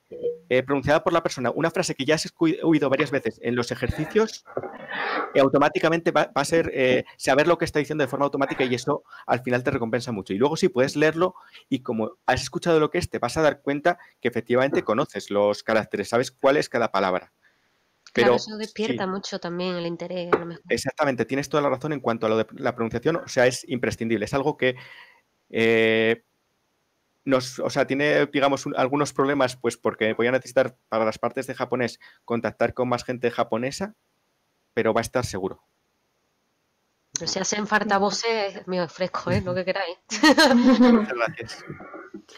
eh, 0.48 0.62
pronunciada 0.64 1.04
por 1.04 1.12
la 1.12 1.22
persona, 1.22 1.52
una 1.54 1.70
frase 1.70 1.94
que 1.94 2.04
ya 2.04 2.16
has 2.16 2.28
oído 2.38 2.90
varias 2.90 3.12
veces 3.12 3.38
en 3.40 3.54
los 3.54 3.70
ejercicios, 3.70 4.44
eh, 5.32 5.38
automáticamente 5.38 6.10
va, 6.10 6.32
a 6.34 6.44
ser 6.44 6.72
eh, 6.74 7.04
saber 7.16 7.46
lo 7.46 7.56
que 7.56 7.64
está 7.64 7.78
diciendo 7.78 8.02
de 8.02 8.08
forma 8.08 8.24
automática 8.24 8.64
y 8.64 8.74
eso 8.74 9.04
al 9.28 9.44
final 9.44 9.62
te 9.62 9.70
recompensa 9.70 10.10
mucho. 10.10 10.32
Y 10.32 10.38
luego 10.38 10.56
sí 10.56 10.68
puedes 10.68 10.96
leerlo 10.96 11.36
y 11.68 11.82
como 11.82 12.16
has 12.26 12.42
escuchado 12.42 12.80
lo 12.80 12.90
que 12.90 12.98
es, 12.98 13.08
te 13.08 13.20
vas 13.20 13.36
a 13.36 13.42
dar 13.42 13.62
cuenta 13.62 14.00
que 14.20 14.26
efectivamente 14.26 14.82
conoces 14.82 15.30
los 15.30 15.62
caracteres, 15.62 16.08
sabes 16.08 16.32
cuál 16.32 16.56
es 16.56 16.68
cada 16.68 16.90
palabra. 16.90 17.32
Pero, 18.16 18.34
eso 18.34 18.56
despierta 18.56 19.06
mucho 19.06 19.38
también 19.38 19.76
el 19.76 19.86
interés. 19.86 20.30
Exactamente, 20.68 21.24
tienes 21.24 21.48
toda 21.48 21.62
la 21.62 21.68
razón 21.68 21.92
en 21.92 22.00
cuanto 22.00 22.26
a 22.26 22.28
lo 22.28 22.38
de 22.38 22.46
la 22.54 22.74
pronunciación, 22.74 23.16
o 23.16 23.28
sea, 23.28 23.46
es 23.46 23.64
imprescindible, 23.68 24.24
es 24.24 24.34
algo 24.34 24.56
que 24.56 24.76
nos, 27.26 27.58
o 27.58 27.68
sea, 27.68 27.86
tiene, 27.86 28.26
digamos, 28.26 28.66
algunos 28.76 29.12
problemas, 29.12 29.56
pues 29.56 29.76
porque 29.76 30.14
voy 30.14 30.28
a 30.28 30.32
necesitar 30.32 30.76
para 30.88 31.04
las 31.04 31.18
partes 31.18 31.46
de 31.46 31.54
japonés 31.54 31.98
contactar 32.24 32.72
con 32.72 32.88
más 32.88 33.04
gente 33.04 33.30
japonesa, 33.30 33.94
pero 34.72 34.94
va 34.94 35.00
a 35.00 35.02
estar 35.02 35.26
seguro. 35.26 35.62
Pero 37.18 37.26
si 37.26 37.38
hacen 37.40 37.66
falta 37.66 37.98
voces, 37.98 38.66
me 38.66 38.80
ofrezco, 38.80 39.30
¿eh? 39.30 39.42
Lo 39.44 39.54
que 39.54 39.64
queráis. 39.64 39.98
Muchas 40.54 41.14
gracias. 41.16 41.64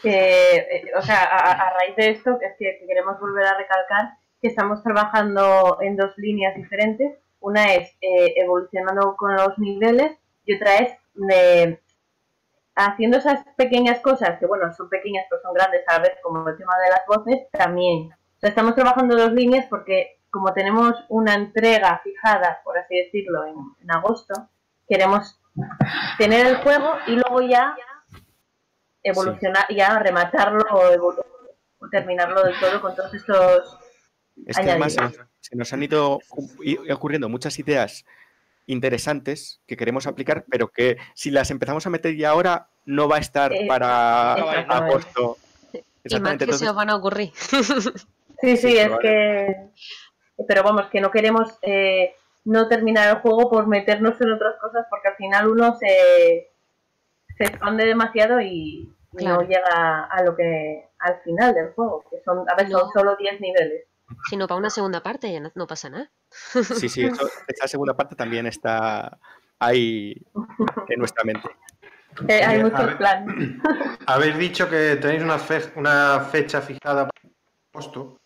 Eh, 0.03 0.91
o 0.97 1.01
sea, 1.01 1.23
a, 1.23 1.73
raíz 1.73 1.95
de 1.95 2.09
esto, 2.11 2.39
es 2.41 2.53
que, 2.57 2.83
queremos 2.87 3.19
volver 3.19 3.45
a 3.45 3.57
recalcar 3.57 4.17
que 4.41 4.47
estamos 4.47 4.83
trabajando 4.83 5.77
en 5.81 5.95
dos 5.95 6.17
líneas 6.17 6.55
diferentes. 6.55 7.17
Una 7.39 7.73
es 7.73 7.89
eh, 8.01 8.33
evolucionando 8.37 9.15
con 9.17 9.35
los 9.35 9.57
niveles 9.57 10.17
y 10.45 10.55
otra 10.55 10.77
es 10.77 10.93
de 11.13 11.79
haciendo 12.75 13.17
esas 13.17 13.43
pequeñas 13.57 13.99
cosas, 13.99 14.39
que 14.39 14.45
bueno, 14.45 14.73
son 14.73 14.89
pequeñas 14.89 15.25
pero 15.29 15.41
son 15.41 15.53
grandes 15.53 15.81
a 15.87 15.93
la 15.93 15.99
vez, 15.99 16.13
como 16.23 16.47
el 16.47 16.57
tema 16.57 16.77
de 16.77 16.89
las 16.89 17.05
voces, 17.07 17.47
también. 17.51 18.11
O 18.11 18.39
sea, 18.39 18.49
estamos 18.49 18.75
trabajando 18.75 19.17
dos 19.17 19.33
líneas 19.33 19.65
porque 19.69 20.19
como 20.31 20.53
tenemos 20.53 20.93
una 21.09 21.33
entrega 21.33 21.99
fijada, 22.03 22.61
por 22.63 22.77
así 22.77 22.95
decirlo, 22.95 23.45
en, 23.45 23.91
agosto, 23.91 24.33
queremos 24.87 25.39
tener 26.17 26.45
el 26.45 26.57
juego 26.57 26.93
y 27.07 27.15
luego 27.15 27.41
ya 27.41 27.75
evolucionar, 29.03 29.65
ya 29.69 29.99
rematarlo 29.99 30.63
o, 30.71 31.15
terminarlo 31.91 32.43
del 32.43 32.59
todo 32.59 32.81
con 32.81 32.95
todos 32.95 33.13
estos... 33.13 33.78
Es 34.45 34.57
que 34.57 34.69
además 34.69 34.95
se 35.39 35.55
nos 35.55 35.73
han 35.73 35.83
ido 35.83 36.19
ocurriendo 36.89 37.29
muchas 37.29 37.57
ideas 37.59 38.05
interesantes 38.65 39.61
que 39.65 39.75
queremos 39.75 40.05
aplicar, 40.05 40.45
pero 40.49 40.67
que 40.67 40.97
si 41.15 41.31
las 41.31 41.49
empezamos 41.49 41.85
a 41.87 41.89
meter 41.89 42.15
ya 42.15 42.29
ahora, 42.29 42.69
no 42.85 43.07
va 43.07 43.17
a 43.17 43.19
estar 43.19 43.51
eh, 43.51 43.65
para 43.67 44.33
agosto. 44.33 45.37
Y 46.03 46.19
más 46.19 46.37
que 46.37 46.53
se 46.53 46.69
os 46.69 46.75
van 46.75 46.89
a 46.89 46.95
ocurrir. 46.95 47.31
Sí, 48.41 48.55
sí, 48.55 48.77
es 48.77 48.89
que... 49.01 49.53
Pero 50.47 50.63
vamos, 50.63 50.87
que 50.89 51.01
no 51.01 51.11
queremos 51.11 51.59
eh, 51.61 52.15
no 52.45 52.69
terminar 52.69 53.09
el 53.09 53.21
juego 53.21 53.49
por 53.49 53.67
meternos 53.67 54.21
en 54.21 54.31
otras 54.31 54.55
cosas, 54.61 54.85
porque 54.89 55.09
al 55.09 55.15
final 55.15 55.49
uno 55.49 55.75
se, 55.77 56.49
se 57.37 57.43
expande 57.43 57.83
demasiado 57.83 58.39
y 58.39 58.89
no 59.11 59.41
llega 59.41 60.05
a 60.05 60.23
lo 60.23 60.37
que 60.37 60.87
al 60.99 61.21
final 61.23 61.53
del 61.53 61.73
juego, 61.73 62.05
que 62.09 62.21
son 62.23 62.45
a 62.49 62.55
veces 62.55 62.71
son 62.71 62.89
solo 62.93 63.17
10 63.17 63.41
niveles. 63.41 63.88
Si 64.29 64.37
no, 64.37 64.47
para 64.47 64.59
una 64.59 64.69
segunda 64.69 65.01
parte 65.01 65.31
ya 65.31 65.39
no, 65.39 65.67
pasa 65.67 65.89
nada. 65.89 66.11
Sí, 66.31 66.89
sí, 66.89 67.09
esa 67.47 67.67
segunda 67.67 67.95
parte 67.95 68.15
también 68.15 68.47
está 68.47 69.19
ahí 69.59 70.15
en 70.89 70.99
nuestra 70.99 71.23
mente. 71.23 71.49
Eh, 72.27 72.43
hay 72.43 72.63
muchos 72.63 72.95
planes. 72.95 73.57
Habéis 74.07 74.37
dicho 74.37 74.69
que 74.69 74.95
tenéis 74.95 75.23
una, 75.23 75.37
una 75.75 76.19
fecha 76.31 76.61
fijada 76.61 77.07
para 77.07 77.21
el 77.23 77.35
posto. 77.71 78.19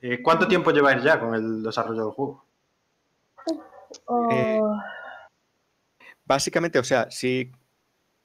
Eh, 0.00 0.22
¿Cuánto 0.22 0.48
tiempo 0.48 0.70
lleváis 0.70 1.02
ya 1.02 1.20
con 1.20 1.34
el 1.34 1.62
desarrollo 1.62 2.04
del 2.04 2.12
juego? 2.12 2.44
Oh. 4.06 4.28
Eh, 4.32 4.60
básicamente, 6.24 6.78
o 6.78 6.84
sea, 6.84 7.10
si 7.10 7.52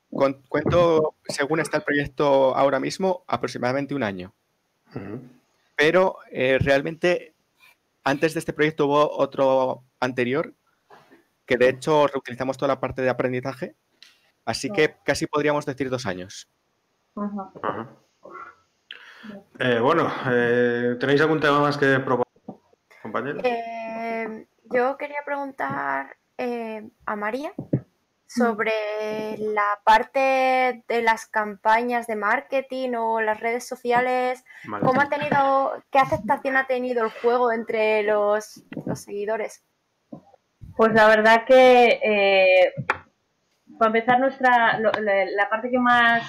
cuento, 0.09 1.15
según 1.27 1.59
está 1.59 1.77
el 1.77 1.83
proyecto 1.83 2.55
ahora 2.55 2.79
mismo, 2.79 3.23
aproximadamente 3.27 3.95
un 3.95 4.03
año. 4.03 4.33
Pero 5.75 6.17
eh, 6.31 6.57
realmente, 6.59 7.35
antes 8.03 8.33
de 8.33 8.39
este 8.39 8.53
proyecto 8.53 8.87
hubo 8.87 9.17
otro 9.17 9.83
anterior, 9.99 10.53
que 11.45 11.57
de 11.57 11.69
hecho 11.69 12.07
reutilizamos 12.07 12.57
toda 12.57 12.69
la 12.69 12.79
parte 12.79 13.01
de 13.01 13.09
aprendizaje, 13.09 13.75
así 14.45 14.69
que 14.69 14.95
casi 15.03 15.27
podríamos 15.27 15.65
decir 15.65 15.89
dos 15.89 16.05
años. 16.05 16.49
Eh, 19.59 19.79
bueno, 19.79 20.11
eh, 20.29 20.97
¿tenéis 20.99 21.21
algún 21.21 21.39
tema 21.39 21.59
más 21.59 21.77
que 21.77 21.99
proponer, 21.99 22.61
compañeros? 23.01 23.43
yo 24.71 24.97
quería 24.97 25.19
preguntar 25.25 26.17
a 27.05 27.15
María 27.15 27.53
sobre 28.35 29.37
la 29.37 29.79
parte 29.83 30.83
de 30.87 31.01
las 31.01 31.27
campañas 31.27 32.07
de 32.07 32.15
marketing 32.15 32.93
o 32.95 33.21
las 33.21 33.39
redes 33.39 33.67
sociales. 33.67 34.43
¿Cómo 34.81 35.01
ha 35.01 35.09
tenido, 35.09 35.73
qué 35.91 35.99
aceptación 35.99 36.57
ha 36.57 36.65
tenido 36.65 37.03
el 37.03 37.11
juego 37.11 37.51
entre 37.51 38.03
los, 38.03 38.63
seguidores? 38.95 39.63
Pues 40.75 40.93
la 40.93 41.07
verdad 41.07 41.45
que 41.45 41.99
eh, 42.03 42.73
para 43.77 43.89
empezar 43.89 44.19
nuestra 44.19 44.79
la, 44.79 45.49
parte 45.49 45.69
que 45.69 45.79
más 45.79 46.23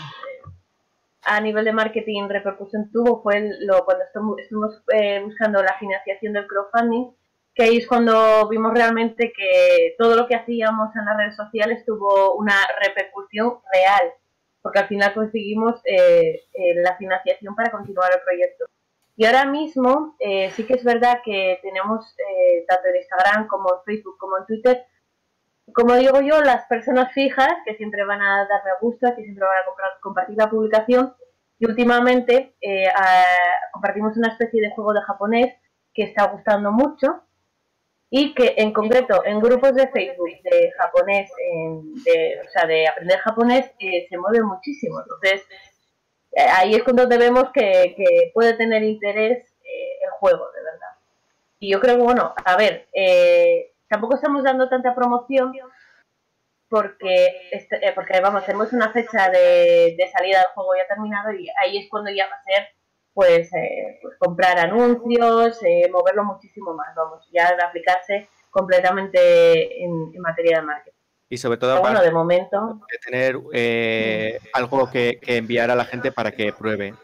a 1.22 1.40
nivel 1.40 1.64
de 1.64 1.72
marketing 1.72 2.28
repercusión 2.28 2.90
tuvo 2.92 3.22
fue 3.22 3.50
lo, 3.60 3.84
cuando 3.86 4.04
estuvimos 4.04 4.82
eh, 4.92 5.22
buscando 5.24 5.62
la 5.62 5.78
financiación 5.78 6.34
del 6.34 6.46
crowdfunding 6.46 7.10
que 7.54 7.62
ahí 7.62 7.76
es 7.76 7.86
cuando 7.86 8.48
vimos 8.48 8.74
realmente 8.74 9.32
que 9.32 9.94
todo 9.96 10.16
lo 10.16 10.26
que 10.26 10.34
hacíamos 10.34 10.94
en 10.96 11.04
las 11.04 11.16
redes 11.16 11.36
sociales 11.36 11.84
tuvo 11.86 12.34
una 12.34 12.54
repercusión 12.82 13.58
real, 13.72 14.12
porque 14.60 14.80
al 14.80 14.88
final 14.88 15.14
conseguimos 15.14 15.80
eh, 15.84 16.42
eh, 16.52 16.74
la 16.82 16.96
financiación 16.96 17.54
para 17.54 17.70
continuar 17.70 18.10
el 18.12 18.22
proyecto. 18.22 18.64
Y 19.16 19.26
ahora 19.26 19.46
mismo 19.46 20.16
eh, 20.18 20.50
sí 20.56 20.64
que 20.64 20.74
es 20.74 20.82
verdad 20.82 21.20
que 21.24 21.60
tenemos, 21.62 22.16
tanto 22.66 22.88
en 22.88 22.96
Instagram 22.96 23.46
como 23.46 23.72
en 23.72 23.84
Facebook 23.84 24.18
como 24.18 24.38
en 24.38 24.46
Twitter, 24.46 24.84
como 25.72 25.94
digo 25.94 26.20
yo, 26.20 26.40
las 26.42 26.66
personas 26.66 27.12
fijas 27.12 27.54
que 27.64 27.76
siempre 27.76 28.04
van 28.04 28.20
a 28.20 28.48
dar 28.48 28.64
me 28.64 28.72
gusta, 28.80 29.14
que 29.14 29.22
siempre 29.22 29.44
van 29.44 29.58
a 29.58 30.00
compartir 30.00 30.36
la 30.36 30.50
publicación, 30.50 31.14
y 31.60 31.66
últimamente 31.66 32.56
compartimos 33.72 34.16
una 34.16 34.28
especie 34.28 34.60
de 34.60 34.70
juego 34.70 34.92
de 34.92 35.02
japonés 35.02 35.54
que 35.94 36.02
está 36.02 36.26
gustando 36.26 36.72
mucho, 36.72 37.23
y 38.16 38.32
que 38.32 38.54
en 38.58 38.72
concreto 38.72 39.24
en 39.24 39.40
grupos 39.40 39.74
de 39.74 39.88
Facebook 39.88 40.30
de 40.44 40.70
japonés, 40.78 41.28
de, 42.04 42.40
o 42.46 42.48
sea, 42.48 42.64
de 42.64 42.86
aprender 42.86 43.18
japonés, 43.18 43.72
eh, 43.80 44.06
se 44.08 44.16
mueve 44.16 44.40
muchísimo. 44.40 45.00
Entonces, 45.00 45.44
eh, 46.30 46.46
ahí 46.56 46.76
es 46.76 46.84
cuando 46.84 47.08
vemos 47.08 47.50
que, 47.52 48.30
puede 48.32 48.54
tener 48.54 48.84
interés 48.84 49.44
eh, 49.64 49.98
el 50.04 50.10
juego, 50.10 50.48
de 50.52 50.62
verdad. 50.62 50.90
Y 51.58 51.72
yo 51.72 51.80
creo 51.80 51.96
que, 51.96 52.04
bueno, 52.04 52.32
a 52.44 52.56
ver, 52.56 52.86
tampoco 53.88 54.14
estamos 54.14 54.44
dando 54.44 54.68
tanta 54.68 54.94
promoción 54.94 55.52
porque, 56.68 57.48
este, 57.50 57.80
porque 57.96 58.20
vamos, 58.20 58.44
tenemos 58.44 58.72
una 58.72 58.92
fecha 58.92 59.28
de, 59.28 59.96
de 59.98 60.08
salida 60.12 60.38
del 60.38 60.52
juego 60.54 60.76
ya 60.76 60.86
terminado 60.86 61.32
y 61.32 61.48
ahí 61.60 61.78
es 61.78 61.90
cuando 61.90 62.12
ya 62.12 62.28
va 62.28 62.36
a 62.36 62.44
ser 62.44 62.68
pues, 63.14 63.52
eh, 63.54 63.98
pues 64.02 64.16
comprar 64.18 64.58
anuncios, 64.58 65.62
eh, 65.62 65.88
moverlo 65.90 66.24
muchísimo 66.24 66.74
más, 66.74 66.94
vamos, 66.96 67.26
ya 67.32 67.56
aplicarse 67.64 68.28
completamente 68.50 69.82
en, 69.82 70.12
materia 70.20 70.58
de 70.58 70.66
marketing. 70.66 70.98
Y 71.28 71.38
sobre 71.38 71.58
todo, 71.58 71.80
bueno, 71.80 72.02
de 72.02 72.10
momento, 72.10 72.80
de 72.90 72.98
tener 72.98 73.40
eh, 73.52 74.38
algo 74.52 74.90
que, 74.90 75.18
enviar 75.26 75.70
a 75.70 75.76
la 75.76 75.84
gente 75.84 76.12
para 76.12 76.32
que 76.32 76.52
pruebe. 76.52 76.94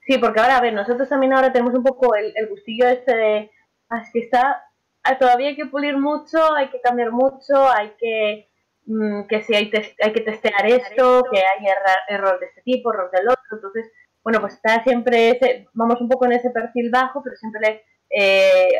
Sí, 0.00 0.18
porque 0.18 0.40
ahora, 0.40 0.58
a 0.58 0.60
ver, 0.60 0.72
nosotros 0.72 1.08
también 1.08 1.32
ahora 1.32 1.52
tenemos 1.52 1.74
un 1.74 1.82
poco 1.82 2.14
el, 2.14 2.32
gustillo 2.48 2.88
este 2.88 3.14
de, 3.14 3.50
ah, 3.90 4.00
es 4.02 4.10
que 4.12 4.20
está, 4.20 4.64
ah, 5.02 5.18
todavía 5.18 5.48
hay 5.48 5.56
que 5.56 5.66
pulir 5.66 5.98
mucho, 5.98 6.54
hay 6.54 6.68
que 6.68 6.80
cambiar 6.80 7.10
mucho, 7.10 7.68
hay 7.68 7.92
que, 7.98 8.48
mm, 8.86 9.26
que 9.26 9.42
si 9.42 9.54
hay, 9.54 9.70
hay 10.02 10.12
que 10.12 10.20
testear 10.20 10.66
esto, 10.66 11.24
que 11.30 11.38
hay 11.38 11.66
error 12.08 12.38
de 12.38 12.46
este 12.46 12.62
tipo, 12.62 12.92
error 12.92 13.10
del 13.10 13.28
otro, 13.28 13.42
entonces 13.52 13.92
bueno, 14.26 14.40
pues 14.40 14.54
está 14.54 14.82
siempre, 14.82 15.30
ese, 15.30 15.68
vamos 15.72 16.00
un 16.00 16.08
poco 16.08 16.26
en 16.26 16.32
ese 16.32 16.50
perfil 16.50 16.90
bajo, 16.90 17.22
pero 17.22 17.36
siempre 17.36 17.84
eh, 18.10 18.72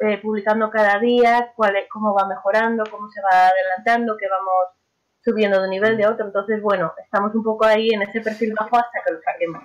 eh, 0.00 0.18
publicando 0.18 0.68
cada 0.68 0.98
día 0.98 1.54
cuál 1.56 1.74
cómo 1.90 2.12
va 2.12 2.28
mejorando, 2.28 2.84
cómo 2.90 3.08
se 3.08 3.22
va 3.22 3.46
adelantando, 3.46 4.14
que 4.18 4.28
vamos 4.28 4.76
subiendo 5.24 5.58
de 5.58 5.64
un 5.64 5.70
nivel 5.70 5.96
de 5.96 6.06
otro. 6.06 6.26
Entonces, 6.26 6.60
bueno, 6.60 6.92
estamos 7.02 7.34
un 7.34 7.42
poco 7.42 7.64
ahí 7.64 7.88
en 7.94 8.02
ese 8.02 8.20
perfil 8.20 8.52
bajo 8.52 8.76
hasta 8.76 9.02
que 9.02 9.12
lo 9.14 9.22
saquemos. 9.22 9.64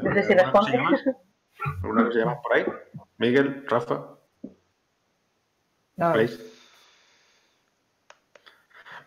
No 0.00 0.14
sé 0.14 0.22
si 0.22 0.34
responde. 0.34 0.78
¿Alguna 1.82 2.04
que 2.06 2.12
se 2.12 2.18
llama 2.20 2.40
por 2.40 2.54
ahí? 2.54 2.64
Miguel, 3.16 3.66
Rafa. 3.66 4.04
¿Veis? 6.14 6.40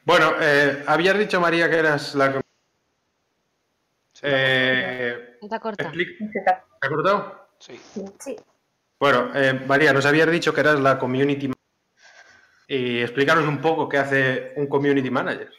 Bueno, 0.03 0.33
eh, 0.41 0.83
habías 0.87 1.17
dicho, 1.17 1.39
María, 1.39 1.69
que 1.69 1.77
eras 1.77 2.15
la 2.15 2.41
eh, 4.21 5.37
¿Te 5.39 5.55
ha 5.55 5.59
cortado? 5.59 5.91
¿Te 5.91 6.49
ha 6.81 6.89
cortado? 6.89 7.47
Sí. 7.59 7.79
sí. 8.19 8.35
Bueno, 8.99 9.31
eh, 9.35 9.53
María, 9.67 9.93
nos 9.93 10.05
habías 10.05 10.29
dicho 10.29 10.53
que 10.53 10.61
eras 10.61 10.79
la 10.79 10.99
community 10.99 11.51
y 12.67 13.01
explícanos 13.01 13.45
un 13.45 13.59
poco 13.59 13.89
qué 13.89 13.97
hace 13.97 14.53
un 14.55 14.67
community 14.67 15.09
manager. 15.09 15.49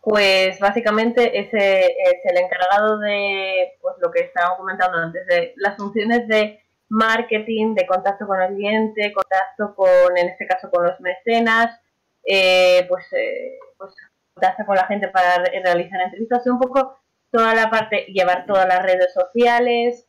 Pues 0.00 0.58
básicamente 0.58 1.38
ese 1.38 1.80
es 1.80 2.20
el 2.24 2.38
encargado 2.38 2.98
de 3.00 3.72
pues 3.82 3.96
lo 4.00 4.10
que 4.10 4.20
estábamos 4.20 4.58
comentando 4.58 4.96
antes, 4.96 5.26
de 5.26 5.52
las 5.56 5.76
funciones 5.76 6.26
de 6.26 6.60
marketing, 6.88 7.74
de 7.74 7.86
contacto 7.86 8.26
con 8.26 8.40
el 8.40 8.54
cliente, 8.54 9.12
contacto 9.12 9.74
con, 9.74 10.16
en 10.16 10.28
este 10.28 10.46
caso, 10.46 10.70
con 10.70 10.86
los 10.86 10.98
mecenas, 11.00 11.80
eh, 12.24 12.86
pues, 12.88 13.04
eh, 13.12 13.58
pues 13.76 13.92
contacto 14.32 14.64
con 14.64 14.76
la 14.76 14.86
gente 14.86 15.08
para 15.08 15.44
realizar 15.44 16.00
entrevistas, 16.00 16.46
un 16.46 16.58
poco 16.58 16.98
toda 17.30 17.54
la 17.54 17.70
parte, 17.70 18.06
llevar 18.06 18.46
todas 18.46 18.66
las 18.66 18.82
redes 18.82 19.12
sociales, 19.12 20.06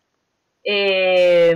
eh, 0.63 1.55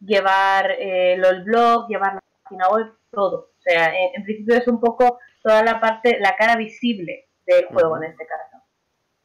llevar 0.00 0.70
eh, 0.72 1.14
el 1.14 1.44
blog, 1.44 1.88
llevar 1.88 2.14
la 2.14 2.22
página 2.42 2.68
web, 2.68 2.92
todo. 3.10 3.50
O 3.58 3.62
sea, 3.62 3.92
en, 3.96 4.22
principio 4.22 4.56
es 4.56 4.68
un 4.68 4.80
poco 4.80 5.18
toda 5.42 5.62
la 5.62 5.80
parte, 5.80 6.18
la 6.20 6.36
cara 6.36 6.56
visible 6.56 7.28
del 7.46 7.66
juego 7.66 7.96
en 7.96 8.04
este 8.04 8.26
caso. 8.26 8.62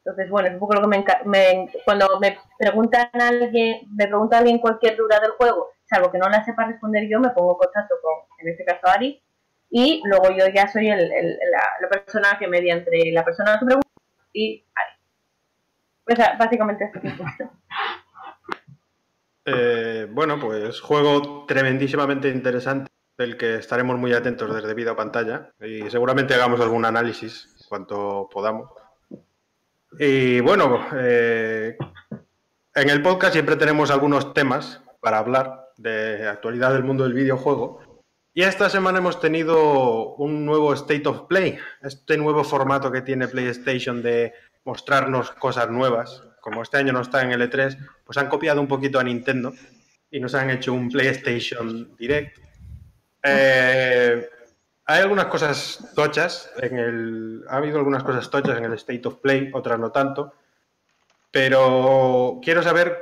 Entonces, 0.03 0.29
bueno, 0.31 0.47
es 0.47 0.53
un 0.55 0.59
poco 0.59 0.73
lo 0.73 0.81
que 0.81 1.03
me, 1.25 1.69
cuando 1.85 2.19
me 2.19 2.37
preguntan 2.57 3.09
a 3.13 3.27
alguien, 3.27 3.81
me 3.95 4.07
pregunta 4.07 4.39
alguien 4.39 4.57
cualquier 4.57 4.97
duda 4.97 5.19
del 5.19 5.31
juego, 5.31 5.69
salvo 5.85 6.11
que 6.11 6.17
no 6.17 6.27
la 6.27 6.43
sepa 6.43 6.65
responder 6.65 7.07
yo, 7.07 7.19
me 7.19 7.29
pongo 7.29 7.51
en 7.51 7.57
contacto 7.59 7.95
con, 8.01 8.13
en 8.39 8.51
este 8.51 8.65
caso, 8.65 8.87
Ari, 8.87 9.21
y 9.69 10.01
luego 10.05 10.35
yo 10.35 10.47
ya 10.47 10.67
soy 10.67 10.89
el, 10.89 11.07
la, 11.07 11.63
la, 11.81 11.89
persona 11.89 12.37
que 12.39 12.47
media 12.47 12.73
entre 12.73 13.11
la 13.11 13.23
persona 13.23 13.59
que 13.59 13.65
pregunta 13.65 13.87
y 14.33 14.65
Ari. 14.73 14.90
Sea, 16.07 16.35
básicamente 16.37 16.91
es 16.93 17.49
eh, 19.45 20.07
bueno, 20.11 20.39
pues 20.39 20.79
juego 20.81 21.45
tremendísimamente 21.45 22.29
interesante 22.29 22.91
del 23.17 23.37
que 23.37 23.55
estaremos 23.55 23.97
muy 23.97 24.13
atentos 24.13 24.53
desde 24.53 24.73
vida 24.73 24.95
pantalla 24.95 25.51
y 25.59 25.89
seguramente 25.89 26.33
hagamos 26.33 26.59
algún 26.59 26.85
análisis 26.85 27.65
cuanto 27.67 28.29
podamos. 28.31 28.69
Y 29.97 30.39
bueno, 30.41 30.85
eh, 30.93 31.77
en 32.75 32.89
el 32.89 33.01
podcast 33.01 33.33
siempre 33.33 33.55
tenemos 33.55 33.91
algunos 33.91 34.33
temas 34.33 34.81
para 34.99 35.19
hablar 35.19 35.69
de 35.77 36.27
actualidad 36.27 36.73
del 36.73 36.83
mundo 36.83 37.03
del 37.03 37.13
videojuego. 37.13 38.03
Y 38.33 38.43
esta 38.43 38.69
semana 38.69 38.99
hemos 38.99 39.19
tenido 39.19 40.15
un 40.15 40.45
nuevo 40.45 40.73
State 40.73 41.07
of 41.07 41.27
Play, 41.27 41.57
este 41.81 42.17
nuevo 42.17 42.43
formato 42.43 42.91
que 42.91 43.01
tiene 43.01 43.27
PlayStation 43.27 44.01
de 44.01 44.33
mostrarnos 44.63 45.31
cosas 45.31 45.69
nuevas. 45.69 46.23
Como 46.41 46.61
este 46.61 46.77
año 46.77 46.93
no 46.93 47.01
está 47.01 47.21
en 47.21 47.31
L3, 47.31 47.77
pues 48.03 48.17
han 48.17 48.29
copiado 48.29 48.61
un 48.61 48.67
poquito 48.67 48.99
a 48.99 49.03
Nintendo 49.03 49.53
y 50.09 50.19
nos 50.19 50.35
han 50.35 50.49
hecho 50.49 50.73
un 50.73 50.89
PlayStation 50.89 51.95
Direct. 51.97 52.39
Eh, 53.23 54.27
hay 54.85 55.01
algunas 55.01 55.25
cosas 55.25 55.91
tochas 55.95 56.51
en 56.57 56.77
el. 56.77 57.43
Ha 57.47 57.57
habido 57.57 57.77
algunas 57.77 58.03
cosas 58.03 58.29
tochas 58.29 58.57
en 58.57 58.65
el 58.65 58.73
State 58.73 59.07
of 59.07 59.17
Play, 59.17 59.49
otras 59.53 59.79
no 59.79 59.91
tanto. 59.91 60.33
Pero 61.31 62.39
quiero 62.43 62.61
saber 62.61 62.97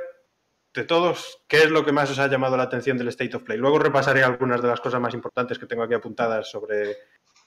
de 0.72 0.84
todos 0.84 1.42
qué 1.48 1.64
es 1.64 1.70
lo 1.70 1.84
que 1.84 1.92
más 1.92 2.10
os 2.10 2.18
ha 2.20 2.28
llamado 2.28 2.56
la 2.56 2.62
atención 2.64 2.96
del 2.96 3.08
State 3.08 3.36
of 3.36 3.42
Play. 3.42 3.58
Luego 3.58 3.78
repasaré 3.78 4.22
algunas 4.22 4.62
de 4.62 4.68
las 4.68 4.80
cosas 4.80 5.00
más 5.00 5.14
importantes 5.14 5.58
que 5.58 5.66
tengo 5.66 5.82
aquí 5.82 5.94
apuntadas 5.94 6.48
sobre, 6.48 6.96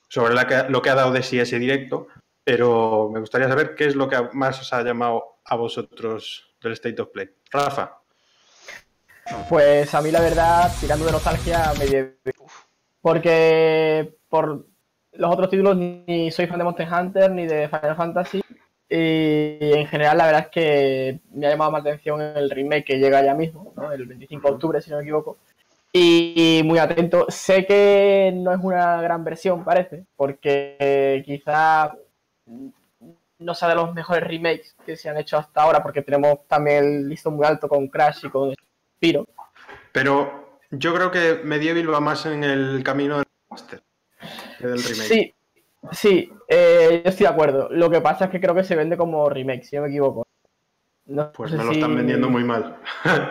sobre 0.09 0.35
lo 0.69 0.81
que 0.81 0.89
ha 0.89 0.95
dado 0.95 1.11
de 1.11 1.23
sí 1.23 1.39
ese 1.39 1.57
directo, 1.57 2.07
pero 2.43 3.09
me 3.11 3.19
gustaría 3.19 3.47
saber 3.47 3.75
qué 3.75 3.85
es 3.85 3.95
lo 3.95 4.09
que 4.09 4.17
más 4.33 4.59
os 4.59 4.73
ha 4.73 4.83
llamado 4.83 5.37
a 5.45 5.55
vosotros 5.55 6.55
del 6.61 6.73
State 6.73 7.01
of 7.01 7.09
Play. 7.09 7.29
Rafa. 7.51 7.99
Pues 9.47 9.93
a 9.93 10.01
mí 10.01 10.11
la 10.11 10.19
verdad, 10.19 10.71
tirando 10.79 11.05
de 11.05 11.11
nostalgia, 11.11 11.71
me 11.79 11.85
lleve. 11.85 12.17
Porque 13.01 14.15
por 14.29 14.65
los 15.13 15.31
otros 15.31 15.49
títulos 15.49 15.77
ni 15.77 16.31
soy 16.31 16.47
fan 16.47 16.57
de 16.57 16.63
Monster 16.63 16.87
Hunter 16.91 17.31
ni 17.31 17.45
de 17.45 17.67
Final 17.67 17.95
Fantasy. 17.95 18.41
Y 18.89 19.57
en 19.73 19.87
general 19.87 20.17
la 20.17 20.25
verdad 20.25 20.41
es 20.41 20.47
que 20.49 21.19
me 21.31 21.47
ha 21.47 21.51
llamado 21.51 21.71
más 21.71 21.81
atención 21.81 22.21
el 22.21 22.49
remake 22.49 22.85
que 22.85 22.99
llega 22.99 23.23
ya 23.23 23.33
mismo, 23.33 23.73
el 23.91 24.05
25 24.05 24.47
de 24.47 24.53
octubre 24.53 24.81
si 24.81 24.91
no 24.91 24.97
me 24.97 25.03
equivoco. 25.03 25.37
Y 25.91 26.61
muy 26.65 26.79
atento. 26.79 27.25
Sé 27.29 27.65
que 27.65 28.31
no 28.35 28.51
es 28.51 28.59
una 28.61 29.01
gran 29.01 29.23
versión, 29.23 29.63
parece, 29.63 30.05
porque 30.15 31.23
quizá 31.25 31.95
no 32.45 33.53
sea 33.53 33.69
de 33.69 33.75
los 33.75 33.93
mejores 33.93 34.23
remakes 34.23 34.75
que 34.85 34.95
se 34.95 35.09
han 35.09 35.17
hecho 35.17 35.37
hasta 35.37 35.61
ahora, 35.61 35.83
porque 35.83 36.01
tenemos 36.01 36.47
también 36.47 36.83
el 36.83 37.09
listón 37.09 37.35
muy 37.35 37.45
alto 37.45 37.67
con 37.67 37.87
Crash 37.87 38.25
y 38.25 38.29
con 38.29 38.53
Spiro. 38.95 39.27
Pero 39.91 40.59
yo 40.71 40.93
creo 40.93 41.11
que 41.11 41.41
Medieval 41.43 41.93
va 41.93 41.99
más 41.99 42.25
en 42.25 42.43
el 42.43 42.81
camino 42.83 43.17
del 43.17 43.25
Master 43.49 43.83
que 44.57 44.67
del 44.67 44.83
remake. 44.83 45.07
Sí, 45.07 45.33
sí, 45.91 46.33
eh, 46.47 47.01
yo 47.03 47.09
estoy 47.09 47.25
de 47.25 47.33
acuerdo. 47.33 47.69
Lo 47.69 47.89
que 47.89 48.01
pasa 48.01 48.25
es 48.25 48.31
que 48.31 48.39
creo 48.39 48.55
que 48.55 48.63
se 48.63 48.75
vende 48.75 48.97
como 48.97 49.29
remake, 49.29 49.63
si 49.63 49.75
no 49.75 49.83
me 49.83 49.89
equivoco. 49.89 50.25
pues 51.35 51.51
me 51.51 51.63
lo 51.63 51.71
están 51.71 51.95
vendiendo 51.95 52.29
muy 52.29 52.43
mal. 52.43 52.77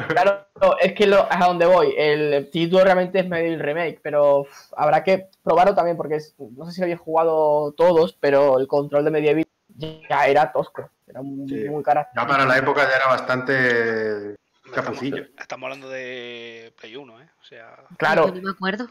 claro, 0.09 0.42
es 0.81 0.93
que 0.93 1.07
lo, 1.07 1.27
a 1.31 1.47
donde 1.47 1.67
voy. 1.67 1.95
El 1.97 2.51
título 2.51 2.85
realmente 2.85 3.21
es 3.21 3.29
Medieval 3.29 3.61
Remake, 3.61 4.01
pero 4.03 4.47
habrá 4.77 5.03
que 5.03 5.29
probarlo 5.43 5.75
también 5.75 5.97
porque 5.97 6.19
no 6.57 6.67
sé 6.67 6.73
si 6.73 6.81
lo 6.81 6.85
habéis 6.85 7.01
jugado 7.01 7.73
todos, 7.73 8.17
pero 8.21 8.59
el 8.59 8.67
control 8.67 9.05
de 9.05 9.11
Medieval 9.11 9.47
ya 9.69 10.27
era 10.27 10.53
tosco. 10.53 10.91
Era 11.07 11.23
muy, 11.23 11.69
muy 11.69 11.83
cara. 11.83 12.09
Ya 12.15 12.27
para 12.27 12.47
la 12.47 12.59
época 12.59 12.89
ya 12.89 12.97
era 12.97 13.07
bastante 13.09 14.37
capucillo. 14.73 15.25
Estamos, 15.39 15.67
hablando 15.67 15.89
de 15.89 16.73
Play 16.81 16.97
1, 16.97 17.21
¿eh? 17.21 17.31
O 17.41 17.45
sea... 17.45 17.77
Claro. 17.99 18.29
No 18.29 18.41
me 18.41 18.51
acuerdo. 18.51 18.89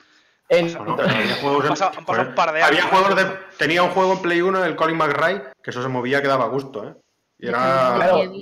había 0.49 1.36
juegos, 1.41 1.82
han 1.82 2.05
pasado 2.05 2.30
un 2.30 2.36
par 2.36 2.51
de 2.53 2.62
años. 2.62 2.68
Había 2.68 2.84
juegos 2.84 3.16
de, 3.16 3.26
tenía 3.57 3.84
un 3.84 3.89
juego 3.89 4.14
en 4.14 4.22
Play 4.22 4.41
1, 4.41 4.66
el 4.66 4.76
Colin 4.76 4.97
McRae, 4.97 5.43
que 5.64 5.72
eso 5.72 5.82
se 5.82 5.88
movía 5.88 6.22
que 6.22 6.28
daba 6.28 6.47
gusto, 6.47 6.88
¿eh? 6.88 6.95
Y 7.39 7.47
era 7.47 7.95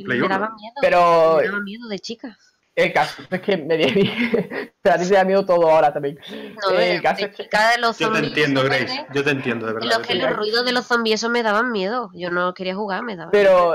Play 0.05 0.21
1. 0.21 0.27
Miedo, 0.27 0.73
pero... 0.81 1.37
Me 1.37 1.47
daba 1.47 1.61
miedo 1.61 1.87
de 1.87 1.99
chica. 1.99 2.37
El 2.79 2.93
caso 2.93 3.21
es 3.29 3.41
que 3.41 3.57
me 3.57 3.77
Pero 4.81 4.95
a 4.95 4.97
ti 4.97 5.09
te 5.09 5.13
da 5.13 5.25
miedo 5.25 5.45
todo 5.45 5.69
ahora 5.69 5.91
también. 5.91 6.17
No, 6.63 6.79
el 6.79 7.01
caso 7.01 7.25
es 7.25 7.35
que... 7.35 7.43
de 7.43 7.81
los 7.81 7.99
yo 7.99 8.09
te 8.09 8.19
entiendo, 8.19 8.63
Grace. 8.63 9.05
Yo 9.13 9.21
te 9.21 9.31
entiendo, 9.31 9.67
de 9.67 9.73
verdad. 9.73 9.89
Los, 9.89 10.07
que 10.07 10.15
los 10.15 10.33
ruidos 10.33 10.63
de 10.63 10.71
los 10.71 10.85
zombies 10.85 11.19
eso 11.19 11.29
me 11.29 11.43
daban 11.43 11.73
miedo. 11.73 12.09
Yo 12.13 12.29
no 12.31 12.53
quería 12.53 12.75
jugar, 12.75 13.03
me 13.03 13.17
daba 13.17 13.31
Pero 13.31 13.73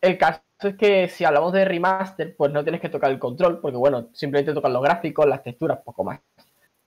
el 0.00 0.16
caso 0.16 0.40
es 0.62 0.74
que 0.76 1.08
si 1.08 1.26
hablamos 1.26 1.52
de 1.52 1.66
remaster, 1.66 2.34
pues 2.34 2.50
no 2.50 2.62
tienes 2.62 2.80
que 2.80 2.88
tocar 2.88 3.10
el 3.10 3.18
control, 3.18 3.60
porque 3.60 3.76
bueno, 3.76 4.08
simplemente 4.14 4.54
tocar 4.54 4.70
los 4.70 4.82
gráficos, 4.82 5.26
las 5.26 5.42
texturas, 5.42 5.80
poco 5.84 6.04
más. 6.04 6.20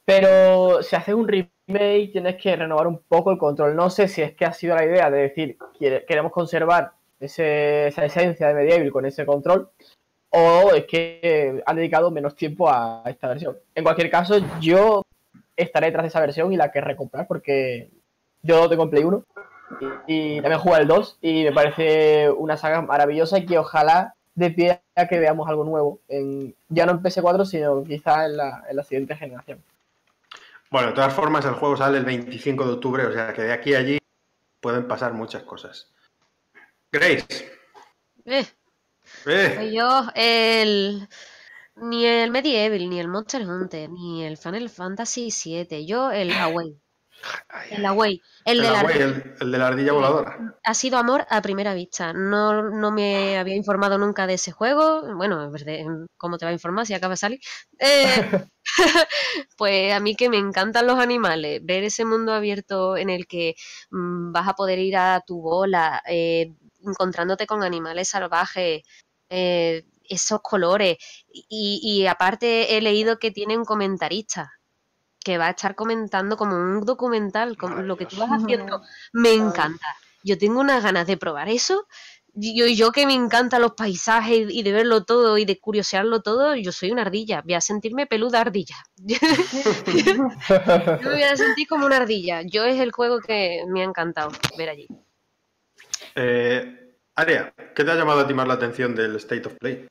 Pero 0.05 0.81
si 0.81 0.95
haces 0.95 1.13
un 1.13 1.27
remake, 1.27 2.11
tienes 2.11 2.37
que 2.37 2.55
renovar 2.55 2.87
un 2.87 3.03
poco 3.07 3.31
el 3.31 3.37
control. 3.37 3.75
No 3.75 3.91
sé 3.91 4.07
si 4.07 4.23
es 4.23 4.33
que 4.33 4.45
ha 4.45 4.53
sido 4.53 4.75
la 4.75 4.85
idea 4.85 5.11
de 5.11 5.19
decir, 5.19 5.55
queremos 6.07 6.31
conservar 6.31 6.93
ese, 7.19 7.87
esa 7.87 8.05
esencia 8.05 8.47
de 8.47 8.55
Medieval 8.55 8.91
con 8.91 9.05
ese 9.05 9.23
control, 9.25 9.69
o 10.29 10.71
es 10.73 10.85
que 10.85 11.61
han 11.65 11.75
dedicado 11.75 12.11
menos 12.11 12.35
tiempo 12.35 12.69
a 12.69 13.03
esta 13.05 13.27
versión. 13.27 13.57
En 13.75 13.83
cualquier 13.83 14.09
caso, 14.09 14.37
yo 14.59 15.05
estaré 15.55 15.87
detrás 15.87 16.03
de 16.03 16.09
esa 16.09 16.19
versión 16.19 16.53
y 16.53 16.57
la 16.57 16.71
querré 16.71 16.95
comprar 16.95 17.27
porque 17.27 17.89
yo 18.41 18.69
tengo 18.69 18.83
en 18.83 18.89
Play 18.89 19.03
1 19.03 19.23
y, 20.07 20.41
también 20.41 20.59
juego 20.59 20.77
el 20.77 20.87
2 20.87 21.17
y 21.21 21.43
me 21.43 21.51
parece 21.51 22.29
una 22.29 22.57
saga 22.57 22.81
maravillosa 22.81 23.39
y 23.39 23.45
que 23.45 23.57
ojalá 23.57 24.15
de 24.35 24.51
pie 24.51 24.81
a 24.95 25.07
que 25.07 25.19
veamos 25.19 25.49
algo 25.49 25.65
nuevo, 25.65 25.99
en, 26.07 26.55
ya 26.69 26.85
no 26.85 26.93
en 26.93 27.03
PS4, 27.03 27.45
sino 27.45 27.83
quizá 27.83 28.25
en 28.25 28.37
la, 28.37 28.63
en 28.69 28.75
la 28.77 28.83
siguiente 28.83 29.15
generación. 29.15 29.61
Bueno, 30.71 30.89
de 30.89 30.93
todas 30.93 31.13
formas, 31.13 31.45
el 31.45 31.55
juego 31.55 31.75
sale 31.75 31.97
el 31.97 32.05
25 32.05 32.65
de 32.65 32.73
octubre, 32.73 33.05
o 33.05 33.11
sea 33.11 33.33
que 33.33 33.41
de 33.41 33.51
aquí 33.51 33.73
a 33.73 33.79
allí 33.79 33.97
pueden 34.61 34.87
pasar 34.87 35.13
muchas 35.13 35.43
cosas. 35.43 35.91
Grace. 36.91 37.51
Eh, 38.25 38.45
eh. 39.25 39.71
yo, 39.73 40.07
el. 40.15 41.07
Ni 41.75 42.05
el 42.05 42.29
Medieval, 42.31 42.89
ni 42.89 42.99
el 42.99 43.07
Monster 43.07 43.47
Hunter, 43.47 43.89
ni 43.89 44.25
el 44.25 44.37
Final 44.37 44.69
Fantasy 44.69 45.29
VII. 45.43 45.85
Yo, 45.85 46.11
el 46.11 46.31
Away. 46.33 46.77
El 47.69 47.85
Away. 47.85 48.21
El, 48.45 48.61
de 48.61 48.69
la, 48.69 48.81
el, 48.81 49.51
de 49.51 49.57
la 49.57 49.67
ardilla 49.67 49.93
voladora. 49.93 50.57
Ha 50.63 50.73
sido 50.73 50.97
amor 50.97 51.25
a 51.29 51.41
primera 51.41 51.73
vista. 51.73 52.13
No, 52.13 52.69
no 52.69 52.91
me 52.91 53.37
había 53.37 53.55
informado 53.55 53.97
nunca 53.97 54.27
de 54.27 54.35
ese 54.35 54.51
juego. 54.51 55.01
Bueno, 55.15 55.51
¿cómo 56.17 56.37
te 56.37 56.45
va 56.45 56.49
a 56.49 56.53
informar 56.53 56.85
si 56.85 56.93
acaba 56.93 57.13
de 57.13 57.17
salir? 57.17 57.39
Eh, 57.79 58.45
pues 59.57 59.93
a 59.93 59.99
mí 59.99 60.15
que 60.15 60.29
me 60.29 60.37
encantan 60.37 60.87
los 60.87 60.99
animales. 60.99 61.61
Ver 61.63 61.83
ese 61.83 62.05
mundo 62.05 62.33
abierto 62.33 62.97
en 62.97 63.09
el 63.09 63.27
que 63.27 63.55
mm, 63.91 64.31
vas 64.31 64.47
a 64.47 64.53
poder 64.53 64.79
ir 64.79 64.97
a 64.97 65.21
tu 65.25 65.41
bola, 65.41 66.01
eh, 66.07 66.53
encontrándote 66.81 67.45
con 67.45 67.63
animales 67.63 68.09
salvajes, 68.09 68.81
eh, 69.29 69.85
esos 70.09 70.41
colores. 70.41 70.97
Y, 71.31 72.05
aparte 72.07 72.75
he 72.75 72.81
leído 72.81 73.19
que 73.19 73.31
tiene 73.31 73.57
un 73.57 73.65
comentarista 73.65 74.51
que 75.23 75.37
va 75.37 75.47
a 75.47 75.51
estar 75.51 75.75
comentando 75.75 76.37
como 76.37 76.55
un 76.55 76.85
documental, 76.85 77.57
como 77.57 77.81
lo 77.81 77.97
que 77.97 78.05
tú 78.05 78.17
vas 78.17 78.29
haciendo. 78.31 78.81
Me 79.13 79.33
encanta. 79.33 79.85
Yo 80.23 80.37
tengo 80.37 80.59
unas 80.59 80.83
ganas 80.83 81.07
de 81.07 81.17
probar 81.17 81.49
eso. 81.49 81.85
Yo, 82.33 82.67
yo 82.67 82.91
que 82.91 83.05
me 83.05 83.15
encantan 83.15 83.61
los 83.61 83.73
paisajes 83.73 84.47
y 84.49 84.63
de 84.63 84.71
verlo 84.71 85.03
todo 85.03 85.37
y 85.37 85.45
de 85.45 85.59
curiosearlo 85.59 86.21
todo, 86.21 86.55
yo 86.55 86.71
soy 86.71 86.91
una 86.91 87.01
ardilla. 87.01 87.41
Voy 87.41 87.55
a 87.55 87.61
sentirme 87.61 88.07
peluda 88.07 88.41
ardilla. 88.41 88.77
yo 88.97 89.17
me 91.01 91.11
voy 91.11 91.23
a 91.23 91.35
sentir 91.35 91.67
como 91.67 91.85
una 91.85 91.97
ardilla. 91.97 92.41
Yo 92.43 92.63
es 92.63 92.79
el 92.79 92.91
juego 92.91 93.19
que 93.19 93.63
me 93.67 93.81
ha 93.81 93.85
encantado 93.85 94.31
ver 94.57 94.69
allí. 94.69 94.87
Eh, 96.15 96.88
Aria, 97.19 97.53
¿qué 97.75 97.83
te 97.83 97.91
ha 97.91 97.95
llamado 97.95 98.21
a 98.21 98.27
ti 98.27 98.33
más 98.33 98.47
la 98.47 98.53
atención 98.53 98.95
del 98.95 99.17
State 99.17 99.45
of 99.45 99.57
Play? 99.57 99.85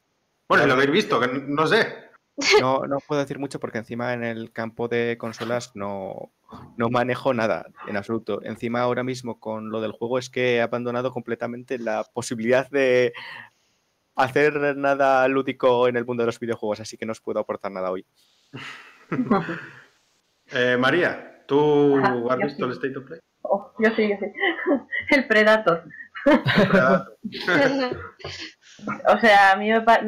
Bueno, 0.49 0.65
si 0.65 0.69
lo 0.69 0.75
habéis 0.75 0.91
visto, 0.91 1.21
que 1.21 1.29
no 1.29 1.67
sé. 1.67 2.09
No, 2.63 2.87
no 2.87 2.99
puedo 3.07 3.21
decir 3.21 3.39
mucho 3.39 3.59
porque 3.59 3.79
encima 3.79 4.15
en 4.15 4.23
el 4.23 4.53
campo 4.53 4.87
de 4.87 5.17
consolas 5.19 5.73
no, 5.75 6.31
no 6.77 6.89
manejo 6.89 7.35
nada 7.35 7.67
en 7.87 7.97
absoluto. 7.97 8.41
Encima 8.45 8.81
ahora 8.81 9.03
mismo 9.03 9.41
con 9.41 9.71
lo 9.71 9.81
del 9.81 9.91
juego 9.93 10.19
es 10.19 10.31
que 10.31 10.55
he 10.55 10.63
abandonado 10.63 11.13
completamente 11.13 11.79
la 11.79 12.05
posibilidad 12.05 12.71
de 12.71 13.13
hacer 14.15 14.77
nada 14.77 15.27
lúdico 15.27 15.89
en 15.89 15.97
el 15.97 16.07
mundo 16.07 16.23
de 16.23 16.29
los 16.29 16.39
videojuegos, 16.39 16.81
así 16.81 16.97
que 16.97 17.07
no 17.07 17.13
os 17.13 17.21
puedo 17.21 17.41
aportar 17.41 17.73
nada 17.73 17.91
hoy. 17.91 18.07
eh, 20.53 20.77
María, 20.79 21.45
¿tú 21.47 21.99
has 22.31 22.39
visto 22.39 22.65
el 22.65 22.73
State 22.73 22.97
of 22.97 23.05
Play? 23.05 23.21
Oh, 23.43 23.73
yo 23.79 23.91
sí, 23.97 24.09
yo 24.09 24.17
sí. 24.21 24.27
El 25.11 25.27
Predator. 25.27 25.85
o 29.09 29.19
sea, 29.21 29.53
a 29.53 29.57
mí 29.57 29.71
me, 29.71 29.81
para 29.81 30.03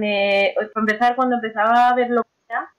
empezar, 0.77 1.17
cuando 1.17 1.37
empezaba 1.37 1.89
a 1.89 1.95
ver 1.95 2.11
lo 2.11 2.23
que 2.23 2.29
era, 2.49 2.71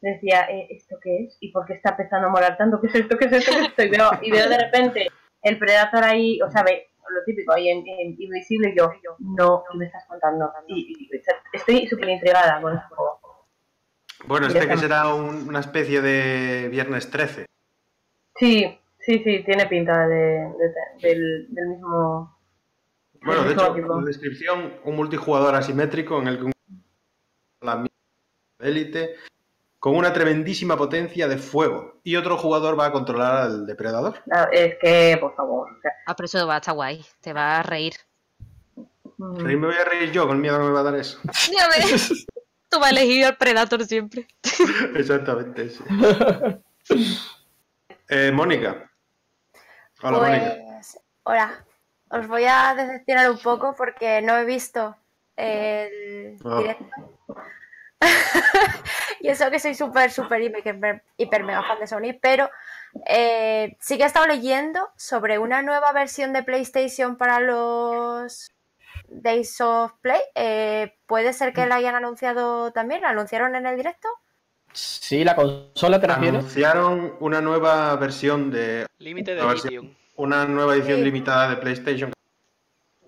decía, 0.00 0.46
eh, 0.50 0.68
¿esto 0.70 0.96
qué 1.02 1.24
es? 1.24 1.36
¿Y 1.40 1.50
por 1.52 1.66
qué 1.66 1.74
está 1.74 1.90
empezando 1.90 2.28
a 2.28 2.30
molar 2.30 2.56
tanto? 2.56 2.80
¿Qué 2.80 2.86
es 2.88 2.94
esto? 2.94 3.18
¿Qué 3.18 3.26
es 3.26 3.32
esto? 3.32 3.52
¿Qué 3.52 3.58
es 3.58 3.68
esto? 3.68 3.82
Y 3.82 3.90
veo, 3.90 4.10
y 4.22 4.30
veo 4.30 4.48
de 4.48 4.58
repente 4.58 5.08
el 5.42 5.58
Predator 5.58 6.04
ahí, 6.04 6.40
o 6.42 6.50
sea, 6.50 6.62
ve, 6.62 6.88
lo 7.08 7.24
típico 7.24 7.52
ahí 7.52 7.68
en, 7.68 7.84
Invisible, 8.18 8.70
y 8.70 8.76
yo, 8.76 8.90
no, 9.20 9.62
¿qué 9.70 9.78
me 9.78 9.86
estás 9.86 10.04
contando? 10.06 10.52
Y, 10.68 11.08
estoy 11.52 11.86
súper 11.86 12.08
intrigada 12.08 12.60
con 12.60 12.74
este 12.74 12.94
juego. 12.94 13.20
Bueno, 14.26 14.46
este 14.46 14.66
que 14.66 14.76
será 14.76 15.14
una 15.14 15.60
especie 15.60 16.00
de 16.00 16.68
Viernes 16.68 17.10
13. 17.10 17.46
Sí, 18.34 18.78
sí, 18.98 19.22
sí, 19.24 19.44
tiene 19.44 19.66
pinta 19.66 20.06
de, 20.08 20.52
del, 21.00 21.54
del 21.54 21.68
mismo 21.68 22.35
bueno, 23.26 23.44
de 23.44 23.52
hecho, 23.52 23.76
en 23.76 23.88
la 23.88 24.04
descripción, 24.04 24.74
un 24.84 24.96
multijugador 24.96 25.54
asimétrico 25.54 26.20
en 26.20 26.28
el 26.28 26.38
que 26.38 26.52
la 27.60 27.86
élite 28.60 29.16
con 29.78 29.94
una 29.94 30.12
tremendísima 30.12 30.76
potencia 30.76 31.28
de 31.28 31.38
fuego 31.38 32.00
y 32.02 32.16
otro 32.16 32.36
jugador 32.36 32.78
va 32.78 32.86
a 32.86 32.92
controlar 32.92 33.42
al 33.42 33.66
depredador. 33.66 34.22
es 34.50 34.74
que, 34.80 35.18
por 35.20 35.34
favor. 35.34 35.68
Ah, 36.06 36.16
pero 36.16 36.24
eso 36.26 36.46
va 36.46 36.54
a 36.54 36.58
estar 36.58 36.74
guay, 36.74 37.04
te 37.20 37.32
va 37.32 37.58
a 37.58 37.62
reír. 37.62 37.94
Mm. 39.18 39.42
me 39.42 39.56
voy 39.56 39.74
a 39.74 39.84
reír 39.84 40.12
yo, 40.12 40.26
con 40.26 40.40
miedo 40.40 40.58
que 40.58 40.64
me 40.64 40.70
va 40.70 40.80
a 40.80 40.84
dar 40.84 40.94
eso. 40.96 41.18
Ya 41.24 41.68
ves, 41.68 42.26
tú 42.68 42.78
vas 42.78 42.88
a 42.88 42.90
elegir 42.90 43.24
al 43.24 43.36
Predator 43.36 43.84
siempre. 43.84 44.26
Exactamente, 44.94 45.70
sí. 45.70 45.84
Eh, 48.08 48.30
Mónica. 48.30 48.88
Hola, 50.00 50.18
Mónica. 50.18 50.56
Pues, 50.64 51.00
hola. 51.24 51.65
Os 52.08 52.26
voy 52.28 52.44
a 52.44 52.74
decepcionar 52.76 53.30
un 53.30 53.38
poco 53.38 53.74
porque 53.76 54.22
no 54.22 54.36
he 54.36 54.44
visto 54.44 54.96
el 55.36 56.38
Ah. 56.44 56.58
directo. 56.58 56.86
y 59.20 59.28
eso 59.28 59.50
que 59.50 59.58
soy 59.58 59.74
súper, 59.74 60.10
súper, 60.10 60.42
hiper, 60.42 61.02
hiper 61.16 61.44
mega 61.44 61.62
fan 61.62 61.78
de 61.80 61.86
Sony, 61.86 62.18
pero 62.20 62.48
eh, 63.06 63.76
sí 63.80 63.96
que 63.96 64.04
he 64.04 64.06
estado 64.06 64.26
leyendo 64.26 64.88
sobre 64.96 65.38
una 65.38 65.62
nueva 65.62 65.92
versión 65.92 66.32
de 66.32 66.42
PlayStation 66.42 67.16
para 67.16 67.40
los 67.40 68.50
Days 69.08 69.60
of 69.60 69.92
Play. 70.00 70.20
Eh, 70.34 70.94
¿Puede 71.06 71.32
ser 71.32 71.52
que 71.52 71.66
la 71.66 71.76
hayan 71.76 71.94
anunciado 71.94 72.72
también? 72.72 73.02
¿La 73.02 73.10
anunciaron 73.10 73.54
en 73.56 73.66
el 73.66 73.76
directo? 73.76 74.08
Sí, 74.72 75.24
la 75.24 75.34
consola 75.34 76.00
te 76.00 76.06
refieres. 76.06 76.40
Anunciaron 76.40 77.16
una 77.20 77.40
nueva 77.40 77.96
versión 77.96 78.50
de. 78.50 78.86
Límite 78.98 79.34
de 79.34 79.40
edición. 79.42 79.96
Una 80.16 80.46
nueva 80.46 80.74
edición 80.74 80.98
Sí. 80.98 81.04
limitada 81.04 81.50
de 81.50 81.56
PlayStation. 81.56 82.12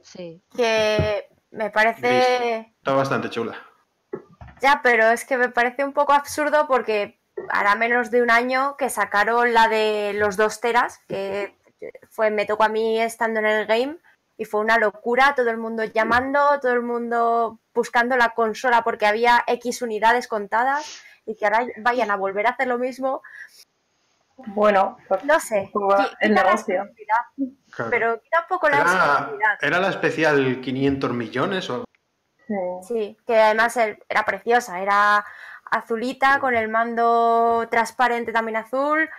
Sí. 0.03 0.43
Que 0.57 1.29
me 1.51 1.71
parece... 1.71 2.75
Está 2.79 2.93
bastante 2.93 3.31
chula. 3.31 3.57
Ya, 4.61 4.81
pero 4.83 5.11
es 5.11 5.25
que 5.25 5.37
me 5.37 5.49
parece 5.49 5.85
un 5.85 5.93
poco 5.93 6.13
absurdo 6.13 6.67
porque 6.67 7.19
hará 7.51 7.75
menos 7.77 8.11
de 8.11 8.23
un 8.23 8.31
año 8.31 8.77
que 8.77 8.91
sacaron 8.91 9.55
la 9.55 9.69
de 9.69 10.13
los 10.15 10.37
dos 10.37 10.61
teras, 10.61 11.01
que 11.09 11.57
fue, 12.11 12.31
me 12.31 12.45
tocó 12.47 12.65
a 12.65 12.69
mí 12.69 13.01
estando 13.01 13.39
en 13.41 13.47
el 13.47 13.67
game 13.67 13.99
y 14.37 14.45
fue 14.45 14.61
una 14.61 14.79
locura, 14.79 15.35
todo 15.37 15.51
el 15.51 15.57
mundo 15.59 15.85
llamando, 15.85 16.59
todo 16.61 16.73
el 16.73 16.83
mundo 16.83 17.61
buscando 17.73 18.17
la 18.17 18.31
consola 18.35 18.83
porque 18.83 19.07
había 19.07 19.45
X 19.47 19.83
unidades 19.83 20.27
contadas 20.27 21.03
y 21.25 21.37
que 21.37 21.45
ahora 21.47 21.67
vayan 21.79 22.11
a 22.11 22.17
volver 22.17 22.47
a 22.47 22.51
hacer 22.51 22.67
lo 22.67 22.79
mismo, 22.79 23.23
Bueno, 24.47 24.97
pues 25.09 25.25
no 25.25 25.39
sé, 25.41 25.71
el 26.21 26.35
negocio. 26.35 26.89
Claro. 27.75 27.91
pero 27.91 28.21
quita 28.23 28.41
un 28.43 28.49
poco 28.49 28.69
la 28.69 28.81
Era, 28.81 28.91
exclusividad. 28.93 29.59
era 29.61 29.81
la 29.81 29.89
especial 29.91 30.61
500 30.61 31.13
millones 31.13 31.69
o 31.71 31.85
sí. 32.47 32.55
Sí, 32.87 33.19
que 33.27 33.41
además 33.41 33.77
era 33.77 34.25
preciosa, 34.25 34.81
era 34.81 35.25
azulita 35.71 36.39
con 36.41 36.55
el 36.57 36.69
mando 36.69 37.67
transparente 37.71 38.33
también 38.33 38.57
azul, 38.57 39.11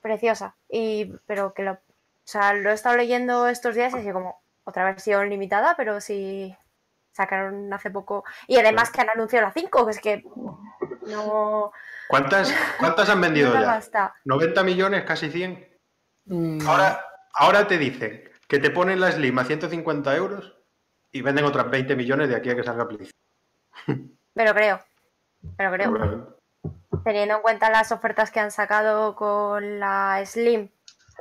preciosa. 0.00 0.56
Y 0.68 1.12
pero 1.26 1.52
que 1.54 1.62
lo, 1.62 1.72
o 1.72 1.78
sea, 2.24 2.54
lo 2.54 2.70
he 2.70 2.74
estado 2.74 2.96
leyendo 2.96 3.46
estos 3.46 3.74
días 3.74 3.92
y 3.94 3.98
así 3.98 4.10
como 4.10 4.40
otra 4.64 4.84
versión 4.84 5.28
limitada, 5.28 5.74
pero 5.76 6.00
sí 6.00 6.56
sacaron 7.20 7.72
hace 7.72 7.90
poco 7.90 8.24
y 8.46 8.56
además 8.58 8.90
que 8.90 9.00
han 9.02 9.10
anunciado 9.10 9.46
la 9.46 9.52
5, 9.52 9.84
que 9.86 9.90
es 9.92 10.00
que 10.00 10.24
no, 11.06 11.72
¿Cuántas, 12.08 12.52
¿Cuántas 12.78 13.08
han 13.08 13.20
vendido 13.20 13.52
no 13.54 13.60
ya? 13.60 13.66
basta. 13.66 14.14
90 14.24 14.62
millones, 14.64 15.04
casi 15.04 15.30
100. 15.30 15.78
Mm, 16.26 16.66
Ahora, 16.66 17.04
ahora 17.34 17.66
te 17.66 17.78
dicen 17.78 18.28
que 18.48 18.58
te 18.58 18.70
ponen 18.70 19.00
la 19.00 19.12
Slim 19.12 19.38
a 19.38 19.44
150 19.44 20.16
euros 20.16 20.56
y 21.12 21.22
venden 21.22 21.44
otras 21.44 21.70
20 21.70 21.94
millones 21.96 22.28
de 22.28 22.36
aquí 22.36 22.50
a 22.50 22.56
que 22.56 22.64
salga. 22.64 22.88
Me 24.34 24.44
lo 24.44 24.54
creo. 24.54 24.80
Me 25.58 25.64
lo 25.64 25.72
creo. 25.72 26.36
Teniendo 27.04 27.36
en 27.36 27.42
cuenta 27.42 27.70
las 27.70 27.92
ofertas 27.92 28.30
que 28.30 28.40
han 28.40 28.50
sacado 28.50 29.14
con 29.14 29.78
la 29.80 30.20
Slim 30.24 30.68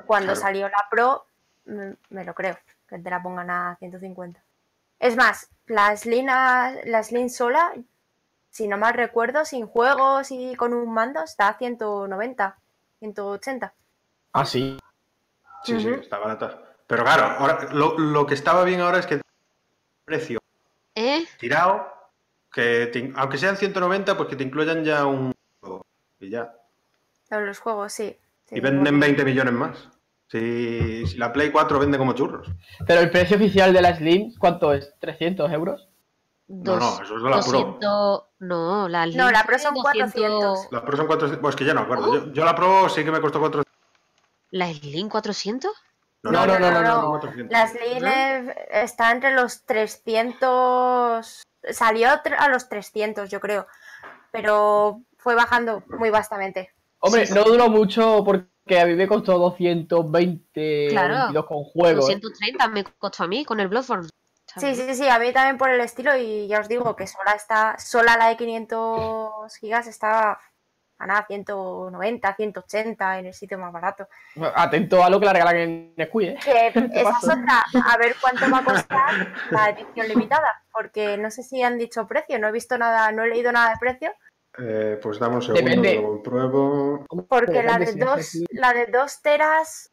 cuando 0.06 0.34
Claro. 0.34 0.42
salió 0.42 0.70
la 0.70 0.86
Pro, 0.90 1.26
mm, 1.66 1.92
me 2.10 2.24
lo 2.24 2.34
creo, 2.34 2.58
que 2.88 2.98
te 3.00 3.10
la 3.10 3.22
pongan 3.22 3.50
a 3.50 3.76
150. 3.80 4.42
Es 5.00 5.16
más, 5.16 5.50
la 5.70 5.96
Slim, 5.96 6.28
a- 6.30 6.74
la 6.86 7.02
Slim 7.04 7.30
sola, 7.30 7.74
si 8.50 8.68
no 8.68 8.78
mal 8.78 8.94
recuerdo, 8.94 9.46
sin 9.46 9.66
juegos 9.68 10.32
y 10.32 10.56
con 10.56 10.74
un 10.74 10.94
mando, 10.94 11.24
está 11.24 11.48
a 11.50 11.58
190, 11.58 12.58
180. 13.00 13.74
Ah, 14.34 14.46
sí. 14.46 14.78
Sí, 15.64 15.80
sí, 15.80 15.90
está 15.90 16.18
barata. 16.18 16.62
Pero 16.88 17.04
claro, 17.04 17.24
ahora, 17.40 17.68
lo, 17.72 17.98
lo 17.98 18.26
que 18.26 18.34
estaba 18.34 18.64
bien 18.64 18.82
ahora 18.82 19.00
es 19.00 19.06
que 19.06 19.22
precio 20.06 20.40
¿Eh? 20.96 21.26
tirado, 21.40 21.88
que 22.52 22.88
te- 22.88 23.14
aunque 23.16 23.38
sean 23.38 23.58
190, 23.58 24.18
pues 24.18 24.28
que 24.30 24.36
te 24.36 24.44
incluyan 24.44 24.84
ya 24.84 25.06
un 25.06 25.32
juego 25.60 25.86
y 26.20 26.30
ya. 26.30 26.54
Los 27.30 27.60
juegos, 27.60 27.94
sí. 27.94 28.18
sí, 28.46 28.56
Y 28.56 28.60
venden 28.60 28.96
porque- 28.96 29.06
20 29.06 29.26
millones 29.26 29.54
más. 29.54 29.90
Si, 30.32 31.08
si 31.08 31.18
la 31.18 31.34
Play 31.34 31.52
4 31.52 31.80
vende 31.80 31.98
como 31.98 32.14
churros. 32.14 32.48
Pero 32.86 33.02
el 33.02 33.10
precio 33.10 33.38
oficial 33.38 33.74
de 33.74 33.82
la 33.82 33.96
Slim, 33.96 34.34
¿cuánto 34.38 34.74
es? 34.74 34.94
¿300 35.02 35.52
euros? 35.52 35.88
No, 36.48 36.78
no, 36.78 37.02
eso 37.02 37.18
es 37.18 37.24
de 37.24 37.30
la 37.30 37.40
Pro. 37.42 37.52
200 37.52 38.24
No, 38.40 38.90
la 38.90 39.06
No, 39.08 39.12
Slim 39.12 39.28
la 39.32 39.44
Pro 39.44 39.60
son 39.60 39.74
400. 39.76 40.68
La 40.72 40.86
Pro 40.86 40.98
son 40.98 41.08
400. 41.08 41.42
Pues 41.42 41.56
que 41.56 41.66
ya 41.66 41.74
no 41.74 41.82
acuerdo. 41.82 42.14
Yo, 42.14 42.32
yo 42.32 42.46
la 42.46 42.56
Pro 42.56 42.90
sí 42.90 43.04
que 43.04 43.12
me 43.12 43.22
costó 43.22 43.40
400. 43.40 43.66
¿La 44.52 44.72
Slim 44.74 45.10
400? 45.10 45.72
No, 46.22 46.32
no, 46.32 46.46
no, 46.46 46.60
no, 46.60 46.82
no, 46.82 47.10
400. 47.10 47.52
La 47.52 47.68
Slim 47.68 48.06
eh, 48.06 48.56
está 48.70 49.12
entre 49.12 49.32
los 49.34 49.64
300. 49.66 51.44
Salió 51.72 52.10
a 52.10 52.50
los 52.50 52.70
300, 52.70 53.30
yo 53.30 53.40
creo. 53.40 53.68
Pero 54.32 55.02
fue 55.18 55.34
bajando 55.34 55.84
muy 55.88 56.12
vastamente. 56.12 56.72
Hombre, 57.00 57.26
Sí, 57.26 57.34
no 57.34 57.44
duró 57.44 57.70
mucho 57.70 58.24
porque 58.24 58.48
a 58.78 58.86
mí 58.86 58.96
me 58.96 59.08
costó 59.08 59.38
220 59.38 60.88
Claro. 60.90 61.14
22 61.16 61.46
con 61.46 61.64
juegos. 61.64 62.06
230 62.08 62.68
me 62.68 62.84
costó 62.84 63.24
a 63.24 63.28
mí 63.28 63.46
con 63.46 63.60
el 63.62 63.70
Bloodborne. 63.70 64.10
Sí, 64.58 64.76
sí, 64.76 64.96
sí, 64.96 65.08
a 65.08 65.20
mí 65.20 65.32
también 65.32 65.58
por 65.58 65.70
el 65.70 65.80
estilo. 65.80 66.18
Y 66.18 66.48
ya 66.48 66.60
os 66.60 66.68
digo 66.68 66.96
que 66.96 67.08
sola 67.08 67.34
está. 67.34 67.78
Sola 67.78 68.18
la 68.18 68.30
de 68.30 68.38
500 68.38 69.56
gigas 69.58 69.88
está 69.88 70.40
a 71.02 71.08
nada, 71.08 71.26
190, 71.28 72.36
180 72.36 73.20
en 73.20 73.26
el 73.28 73.34
sitio 73.34 73.58
más 73.58 73.72
barato. 73.72 74.10
Atento 74.54 75.02
a 75.02 75.10
lo 75.10 75.20
que 75.20 75.28
la 75.28 75.34
regalan 75.34 75.56
en 75.56 75.94
Nesquik, 75.96 76.46
¿eh? 76.46 76.72
Que 76.74 76.74
esa 76.94 77.18
es 77.18 77.24
otra. 77.24 77.64
A 77.86 77.98
ver 77.98 78.16
cuánto 78.20 78.52
va 78.52 78.60
a 78.60 78.64
costar 78.66 79.34
la 79.50 79.70
edición 79.70 80.08
limitada. 80.10 80.62
Porque 80.74 81.18
no 81.18 81.32
sé 81.32 81.44
si 81.44 81.64
han 81.64 81.78
dicho 81.78 82.06
precio. 82.06 82.38
No 82.38 82.50
he 82.50 82.52
visto 82.52 82.78
nada, 82.78 83.12
no 83.12 83.24
he 83.24 83.30
leído 83.30 83.52
nada 83.52 83.70
de 83.70 83.78
precio. 83.80 84.12
Eh, 84.62 85.00
pues 85.02 85.20
dame 85.20 85.36
un 85.36 85.42
segundo, 85.42 85.64
Depende. 85.66 85.96
lo 85.96 86.04
compruebo. 86.10 87.06
Porque 87.28 87.64
la 87.64 87.78
de 87.78 87.94
dos, 87.94 88.38
la 88.52 88.74
de 88.74 88.88
dos 88.88 89.22
teras 89.22 89.92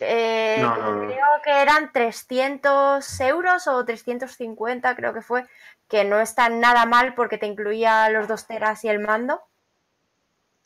eh, 0.00 0.58
No, 0.60 0.76
no, 0.76 0.92
no. 0.96 1.06
creo 1.08 1.26
que 1.44 1.62
eran 1.62 1.92
300 1.92 3.20
euros 3.20 3.66
o 3.68 3.84
350 3.84 4.94
creo 4.96 5.12
que 5.14 5.22
fue, 5.22 5.46
que 5.88 6.04
no 6.04 6.20
está 6.20 6.48
nada 6.48 6.86
mal 6.86 7.14
porque 7.14 7.38
te 7.38 7.46
incluía 7.46 8.08
los 8.10 8.28
dos 8.28 8.46
teras 8.46 8.84
y 8.84 8.88
el 8.88 8.98
mando. 9.00 9.40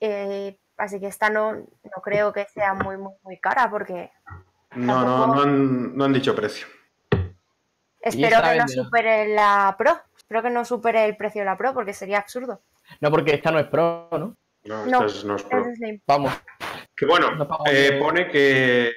Eh, 0.01 0.59
así 0.77 1.01
que 1.01 1.07
esta 1.07 1.31
no, 1.31 1.53
no 1.53 2.03
creo 2.03 2.33
que 2.33 2.47
sea 2.47 2.75
muy, 2.75 2.97
muy, 2.97 3.13
muy 3.23 3.39
cara 3.39 3.71
porque 3.71 4.11
No, 4.75 5.05
no, 5.05 5.27
no 5.35 5.43
han, 5.43 5.97
no 5.97 6.05
han 6.05 6.13
dicho 6.13 6.35
precio. 6.35 6.67
espero 8.01 8.43
que 8.43 8.57
no 8.57 8.69
supere 8.69 9.29
la 9.35 9.75
Pro. 9.79 10.01
Espero 10.17 10.43
que 10.43 10.51
no 10.51 10.65
supere 10.65 11.05
el 11.05 11.17
precio 11.17 11.43
de 11.43 11.47
la 11.47 11.57
Pro 11.57 11.75
porque 11.75 11.93
sería 11.93 12.19
absurdo. 12.19 12.61
No, 13.01 13.11
porque 13.11 13.35
esta 13.35 13.51
no 13.51 13.59
es 13.59 13.67
pro, 13.67 14.09
¿no? 14.13 14.37
No, 14.65 14.87
No, 14.87 15.05
esta 15.05 15.05
es- 15.07 15.25
no 15.25 15.37
es 15.37 15.43
Pro. 15.43 15.65
Es. 15.67 16.01
Vamos. 16.07 16.33
Que 16.97 17.07
bueno, 17.07 17.29
eh, 17.67 17.99
pone 18.01 18.29
que 18.29 18.91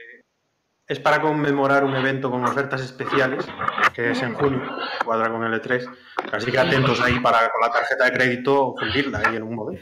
es 0.88 1.00
para 1.00 1.20
conmemorar 1.22 1.84
un 1.84 1.94
evento 1.96 2.32
con 2.32 2.46
ofertas 2.46 2.80
especiales, 2.82 3.46
que 3.94 4.12
es 4.12 4.22
en 4.22 4.34
junio, 4.36 4.62
cuadra 5.04 5.30
con 5.30 5.44
el 5.44 5.54
E3. 5.62 5.86
Así 6.32 6.52
que 6.52 6.60
atentos 6.60 7.02
ahí 7.02 7.20
para 7.20 7.50
con 7.50 7.60
la 7.62 7.72
tarjeta 7.72 8.06
de 8.06 8.12
crédito 8.14 8.76
fundirla 8.80 9.20
ahí 9.26 9.36
en 9.36 9.44
un 9.44 9.56
modelo. 9.56 9.82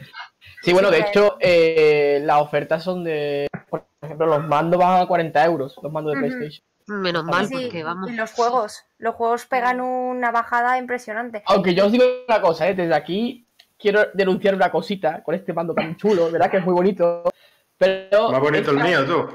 Sí, 0.62 0.72
bueno, 0.72 0.90
de 0.90 0.98
hecho, 1.00 1.36
eh, 1.38 2.20
las 2.24 2.40
ofertas 2.40 2.82
son 2.82 3.04
de. 3.04 3.46
Por 3.70 3.86
ejemplo, 4.02 4.26
los 4.26 4.44
mandos 4.48 4.80
van 4.80 5.00
a 5.02 5.06
40 5.06 5.44
euros, 5.44 5.76
los 5.80 5.92
mandos 5.92 6.14
de. 6.14 6.18
PlayStation. 6.20 6.64
Menos 6.88 7.24
mal, 7.24 7.46
Sí, 7.46 7.54
porque 7.54 7.84
vamos. 7.84 8.10
y 8.10 8.14
los 8.14 8.32
juegos. 8.32 8.84
Los 8.98 9.14
juegos 9.14 9.46
pegan 9.46 9.80
una 9.80 10.30
bajada 10.32 10.78
impresionante. 10.78 11.42
Aunque 11.46 11.74
yo 11.74 11.86
os 11.86 11.92
digo 11.92 12.04
una 12.28 12.40
cosa, 12.40 12.68
¿eh? 12.68 12.74
desde 12.74 12.94
aquí 12.94 13.45
quiero 13.92 14.10
denunciar 14.14 14.54
una 14.54 14.70
cosita 14.70 15.22
con 15.22 15.34
este 15.34 15.52
mando 15.52 15.72
tan 15.74 15.96
chulo, 15.96 16.30
¿verdad? 16.30 16.50
Que 16.50 16.56
es 16.56 16.64
muy 16.64 16.74
bonito. 16.74 17.22
Pero. 17.78 18.30
Más 18.32 18.40
bonito 18.40 18.70
el 18.72 18.78
esta- 18.78 18.88
mío, 18.88 19.04
tú. 19.06 19.28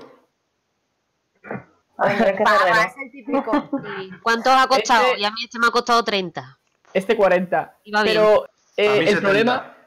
Cerrero. 2.03 2.43
va, 2.43 2.83
es 2.83 2.93
el 2.97 3.11
típico. 3.11 3.69
Sí. 3.97 4.09
¿Cuánto 4.23 4.49
os 4.51 4.57
ha 4.57 4.67
costado? 4.67 5.05
Este- 5.07 5.19
Y 5.21 5.25
a 5.25 5.29
mí 5.29 5.43
este 5.43 5.59
me 5.59 5.67
ha 5.67 5.71
costado 5.71 6.03
30. 6.03 6.57
Este 6.93 7.15
40. 7.15 7.77
Iba 7.83 8.03
bien. 8.03 8.15
Pero 8.15 8.49
eh, 8.75 8.87
A 8.87 8.91
mí 8.93 8.99
el 8.99 9.05
70. 9.07 9.21
problema. 9.21 9.77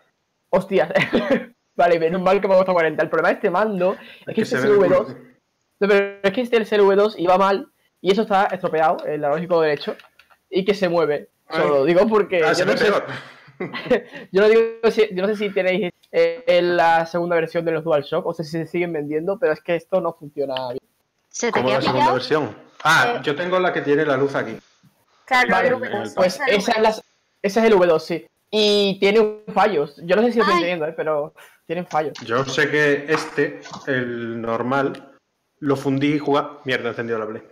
Hostias. 0.51 0.89
vale, 1.77 1.99
menos 1.99 2.23
mal 2.23 2.41
que 2.41 2.49
me 2.49 2.55
ha 2.55 2.57
costado 2.59 2.75
40. 2.75 3.03
El 3.03 3.09
problema 3.11 3.29
de 3.29 3.35
este 3.35 3.51
mando 3.51 3.97
es 4.27 4.35
que, 4.35 4.43
este 4.43 4.57
se 4.61 4.67
ve 4.67 4.73
el 4.75 4.79
culo, 4.79 5.01
SV2. 5.03 5.07
tío. 5.07 5.17
No, 5.81 5.89
pero 5.89 6.17
es 6.23 6.33
que 6.33 6.41
este 6.41 6.57
el 6.57 6.67
CV2 6.67 7.15
iba 7.19 7.37
mal 7.37 7.69
y 8.01 8.13
eso 8.13 8.23
está 8.23 8.45
estropeado, 8.47 9.05
el 9.07 9.25
analógico 9.25 9.61
derecho, 9.61 9.97
y 10.49 10.65
que 10.65 10.73
se 10.75 10.89
mueve. 10.89 11.31
Solo 11.51 11.69
lo 11.79 11.85
digo 11.85 12.07
porque 12.07 12.43
Ah, 12.45 12.49
yo, 12.49 12.55
se 12.55 12.65
no 12.67 12.77
sé. 12.77 12.91
yo 14.33 14.41
no 14.43 14.49
digo 14.49 14.63
si- 14.91 15.09
yo 15.15 15.23
no 15.23 15.29
sé 15.29 15.37
si 15.37 15.51
tenéis 15.51 15.93
eh, 16.13 16.45
en 16.47 16.77
la 16.77 17.07
segunda 17.07 17.37
versión 17.37 17.65
de 17.65 17.73
los 17.73 17.85
DualShock 17.85 18.25
o 18.27 18.35
sé 18.35 18.45
si 18.45 18.51
se 18.53 18.67
siguen 18.67 18.93
vendiendo, 18.93 19.39
pero 19.39 19.53
es 19.53 19.61
que 19.63 19.77
esto 19.77 20.01
no 20.01 20.13
funciona 20.13 20.55
bien. 20.69 20.79
¿Se 21.29 21.51
te 21.53 21.61
queda 21.63 21.75
la 21.75 21.81
segunda 21.81 21.93
pillado? 22.01 22.15
versión. 22.15 22.57
Ah, 22.83 23.15
Eh, 23.17 23.21
yo 23.25 23.35
tengo 23.35 23.59
la 23.59 23.73
que 23.73 23.81
tiene 23.83 24.05
la 24.05 24.17
luz 24.17 24.35
aquí. 24.35 24.57
Claro, 25.27 25.49
Vale, 25.51 25.69
el 25.69 25.75
V2, 25.77 26.13
Pues 26.15 26.35
es 26.35 26.41
el 26.49 26.55
esa 26.57 26.73
es, 26.73 26.77
V2. 26.79 26.83
la- 26.83 26.91
ese 27.43 27.61
es 27.61 27.67
el 27.67 27.73
V2, 27.75 27.99
sí. 28.01 28.27
Y 28.51 28.99
tiene 29.01 29.39
fallos. 29.53 29.97
Yo 30.05 30.15
no 30.17 30.23
sé 30.23 30.31
si 30.33 30.39
lo 30.39 30.43
estoy 30.45 30.55
entendiendo, 30.59 30.87
eh, 30.87 30.93
pero 30.97 31.35
tienen 31.67 31.87
fallos. 31.87 32.13
Yo 32.25 32.45
sé 32.45 32.71
que 32.71 33.07
este, 33.09 33.61
el 33.87 34.41
normal, 34.41 35.13
lo 35.61 35.77
fundí 35.77 36.19
jugando. 36.19 36.61
Mierda, 36.65 36.87
he 36.87 36.89
encendido 36.91 37.19
la 37.19 37.27
Play. 37.27 37.43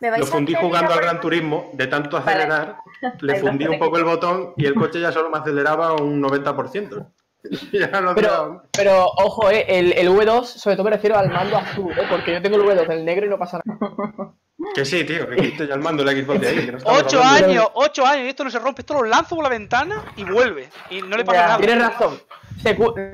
¿Me 0.00 0.10
vais 0.10 0.20
Lo 0.20 0.26
fundí 0.26 0.54
jugando 0.54 0.92
al 0.92 1.00
Gran 1.00 1.20
Turismo 1.20 1.70
de 1.72 1.86
tanto 1.86 2.16
acelerar 2.16 2.76
le 3.20 3.40
fundí 3.40 3.66
un 3.66 3.78
poco 3.78 3.98
el 3.98 4.04
botón 4.04 4.52
y 4.56 4.66
el 4.66 4.74
coche 4.74 5.00
ya 5.00 5.12
solo 5.12 5.30
me 5.30 5.38
aceleraba 5.38 5.94
un 5.94 6.22
90%. 6.22 7.06
pero, 8.14 8.62
pero, 8.72 9.04
ojo, 9.06 9.50
eh, 9.50 9.64
el, 9.68 9.92
el, 9.92 10.08
V2, 10.08 10.44
sobre 10.44 10.74
todo 10.74 10.84
me 10.84 10.90
refiero 10.90 11.16
al 11.16 11.30
mando 11.30 11.56
azul, 11.56 11.92
eh, 11.92 12.02
porque 12.10 12.32
yo 12.32 12.42
tengo 12.42 12.56
el 12.56 12.62
V2 12.62 12.88
del 12.88 13.04
negro 13.04 13.26
y 13.26 13.28
no 13.28 13.38
pasa 13.38 13.60
nada. 13.64 14.34
Que 14.74 14.84
sí, 14.84 15.04
tío, 15.04 15.28
que 15.28 15.36
quito 15.36 15.64
ya 15.64 15.74
el 15.74 15.80
mando 15.80 16.02
la 16.02 16.12
Xbox 16.12 16.40
de 16.40 16.48
ahí. 16.48 16.66
Que 16.66 16.76
ocho 16.84 17.22
años, 17.22 17.68
ocho 17.74 18.04
años, 18.04 18.26
y 18.26 18.28
esto 18.30 18.42
no 18.42 18.50
se 18.50 18.58
rompe, 18.58 18.82
esto 18.82 18.94
lo 18.94 19.04
lanzo 19.04 19.36
por 19.36 19.44
la 19.44 19.50
ventana 19.50 20.04
y 20.16 20.24
vuelve. 20.24 20.68
Y 20.90 21.02
no 21.02 21.16
le 21.16 21.24
pasa 21.24 21.42
nada. 21.42 21.58
Tienes 21.58 21.78
razón. 21.78 22.20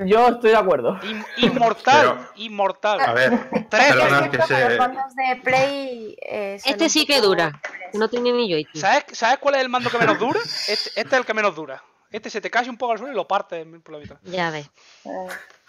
Yo 0.05 0.27
estoy 0.29 0.51
de 0.51 0.57
acuerdo. 0.57 0.99
inmortal, 1.37 2.29
inmortal. 2.35 2.99
A 3.01 3.13
ver, 3.13 3.49
tres. 3.69 3.95
Que 4.31 4.41
se... 4.41 4.69
Los 4.69 4.77
mandos 4.79 5.15
de 5.15 5.41
Play. 5.43 6.17
Eh, 6.21 6.59
este 6.63 6.89
sí 6.89 7.05
que 7.05 7.21
dura. 7.21 7.59
No 7.93 8.09
tiene 8.09 8.31
ni 8.31 8.49
yo. 8.49 8.57
¿Sabes, 8.73 9.05
¿Sabes 9.11 9.37
cuál 9.39 9.55
es 9.55 9.61
el 9.61 9.69
mando 9.69 9.89
que 9.89 9.97
menos 9.97 10.17
dura? 10.17 10.39
Este, 10.39 10.89
este 10.95 11.01
es 11.01 11.13
el 11.13 11.25
que 11.25 11.33
menos 11.33 11.55
dura. 11.55 11.83
Este 12.09 12.29
se 12.29 12.41
te 12.41 12.49
cae 12.49 12.69
un 12.69 12.77
poco 12.77 12.93
al 12.93 12.97
suelo 12.97 13.13
y 13.13 13.15
lo 13.15 13.27
parte 13.27 13.65
por 13.65 13.93
la 13.93 13.99
mitad. 13.99 14.17
Ya 14.23 14.49
ves. 14.51 14.69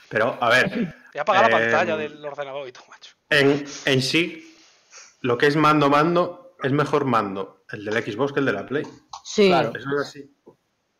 Pero, 0.08 0.36
a 0.40 0.48
ver. 0.48 0.94
Ya 1.14 1.22
apaga 1.22 1.42
la 1.42 1.48
pantalla 1.48 1.96
del 1.96 2.24
ordenador 2.24 2.68
y 2.68 2.72
todo, 2.72 2.84
macho. 2.88 3.14
En, 3.30 3.64
en 3.86 4.02
sí, 4.02 4.56
lo 5.20 5.38
que 5.38 5.46
es 5.46 5.56
mando 5.56 5.88
mando 5.88 6.56
es 6.62 6.72
mejor 6.72 7.04
mando 7.04 7.64
el 7.70 7.84
del 7.84 8.02
Xbox 8.02 8.32
que 8.32 8.40
el 8.40 8.46
de 8.46 8.52
la 8.52 8.66
Play. 8.66 8.84
Sí. 9.24 9.48
Claro, 9.48 9.72
eso 9.74 9.88
es 10.00 10.08
así. 10.08 10.33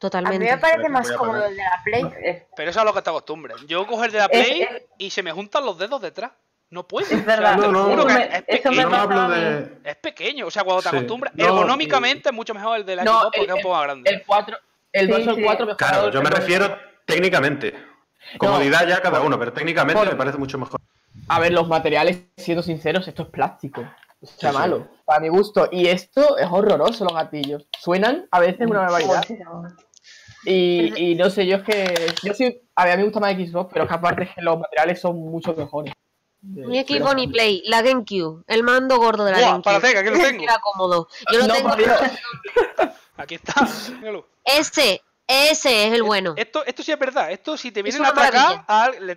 Totalmente. 0.04 0.36
A 0.36 0.38
mí 0.38 0.54
me 0.54 0.58
parece 0.58 0.88
más 0.90 1.10
cómodo 1.12 1.46
el 1.46 1.56
de 1.56 1.62
la 1.62 1.80
Play. 1.82 2.04
Pero 2.54 2.70
eso 2.70 2.78
es 2.78 2.82
a 2.82 2.84
lo 2.84 2.92
que 2.92 3.00
te 3.00 3.08
acostumbres. 3.08 3.56
Yo 3.66 3.86
cojo 3.86 4.04
el 4.04 4.12
de 4.12 4.18
la 4.18 4.28
Play 4.28 4.68
y 4.98 5.08
se 5.08 5.22
me 5.22 5.32
juntan 5.32 5.64
los 5.64 5.78
dedos 5.78 6.02
detrás. 6.02 6.32
No 6.68 6.86
puedo. 6.86 7.06
Es 7.10 7.24
verdad. 7.24 7.56
no, 7.56 7.72
no, 7.72 8.06
es, 8.10 8.42
pequeño. 8.42 8.90
No 8.90 8.96
hablo 8.96 9.28
de... 9.30 9.78
es 9.82 9.96
pequeño. 9.96 10.46
O 10.48 10.50
sea, 10.50 10.62
cuando 10.62 10.82
te 10.82 10.90
acostumbras. 10.90 11.32
ergonómicamente 11.38 12.28
es 12.28 12.34
mucho 12.34 12.52
mejor 12.52 12.80
el 12.80 12.84
de 12.84 12.96
la 12.96 13.04
Xbox 13.04 13.24
porque 13.34 13.50
es 13.50 13.54
un 13.54 13.62
poco 13.62 13.74
más 13.76 13.84
grande. 13.84 14.10
El 14.10 14.22
4, 14.26 14.58
el 14.92 15.08
2 15.08 15.18
el 15.26 15.42
4 15.42 15.66
mejor. 15.68 15.76
Claro, 15.78 16.10
yo 16.10 16.20
me 16.20 16.28
refiero 16.28 16.78
técnicamente. 17.06 17.74
Comodidad 18.36 18.86
ya 18.86 19.00
cada 19.00 19.22
uno, 19.22 19.38
pero 19.38 19.54
técnicamente 19.54 20.04
me 20.04 20.16
parece 20.16 20.36
mucho 20.36 20.58
mejor. 20.58 20.82
A 21.28 21.40
ver, 21.40 21.54
los 21.54 21.66
materiales, 21.66 22.18
siendo 22.36 22.62
sinceros, 22.62 23.08
esto 23.08 23.22
es 23.22 23.28
plástico. 23.30 23.86
O 24.24 24.26
sea, 24.26 24.52
malo, 24.52 24.88
para 25.04 25.20
mi 25.20 25.28
gusto. 25.28 25.68
Y 25.70 25.86
esto 25.86 26.38
es 26.38 26.48
horroroso, 26.50 27.04
los 27.04 27.14
gatillos. 27.14 27.66
Suenan 27.78 28.26
a 28.30 28.40
veces 28.40 28.66
una 28.66 28.80
barbaridad. 28.80 29.22
Y, 30.44 31.10
y 31.10 31.14
no 31.14 31.30
sé, 31.30 31.46
yo 31.46 31.56
es 31.56 31.62
que. 31.62 31.94
Yo 32.22 32.34
sí. 32.34 32.60
A, 32.74 32.84
ver, 32.84 32.94
a 32.94 32.96
mí 32.96 33.02
me 33.02 33.08
gusta 33.08 33.20
más 33.20 33.34
Xbox, 33.34 33.70
pero 33.72 33.84
es 33.84 33.88
que 33.88 33.94
aparte 33.94 34.22
es 34.24 34.34
que 34.34 34.42
los 34.42 34.58
materiales 34.58 35.00
son 35.00 35.16
mucho 35.16 35.54
mejores. 35.54 35.94
Mi 36.42 36.84
Xbox 36.84 37.14
ni 37.14 37.26
Play, 37.26 37.62
la 37.66 37.80
GameCube, 37.80 38.44
el 38.46 38.62
mando 38.62 38.98
gordo 38.98 39.24
de 39.24 39.32
la 39.32 39.40
GameCube. 39.40 39.80
Para 39.80 40.02
que 40.02 40.10
lo 40.10 40.18
tengo. 40.22 40.42
Era 40.42 40.58
cómodo. 40.60 41.08
Yo 41.32 41.38
lo 41.38 41.48
tengo. 41.48 41.70
Aquí 43.16 43.36
está. 43.36 43.66
Este, 44.44 45.00
ese 45.26 45.86
es 45.86 45.94
el 45.94 46.02
bueno. 46.02 46.34
Esto, 46.36 46.64
esto 46.66 46.82
sí 46.82 46.92
es 46.92 46.98
verdad. 46.98 47.30
Esto 47.30 47.56
si 47.56 47.70
te 47.72 47.82
vienen 47.82 48.04
a 48.04 48.08
atracar, 48.08 48.66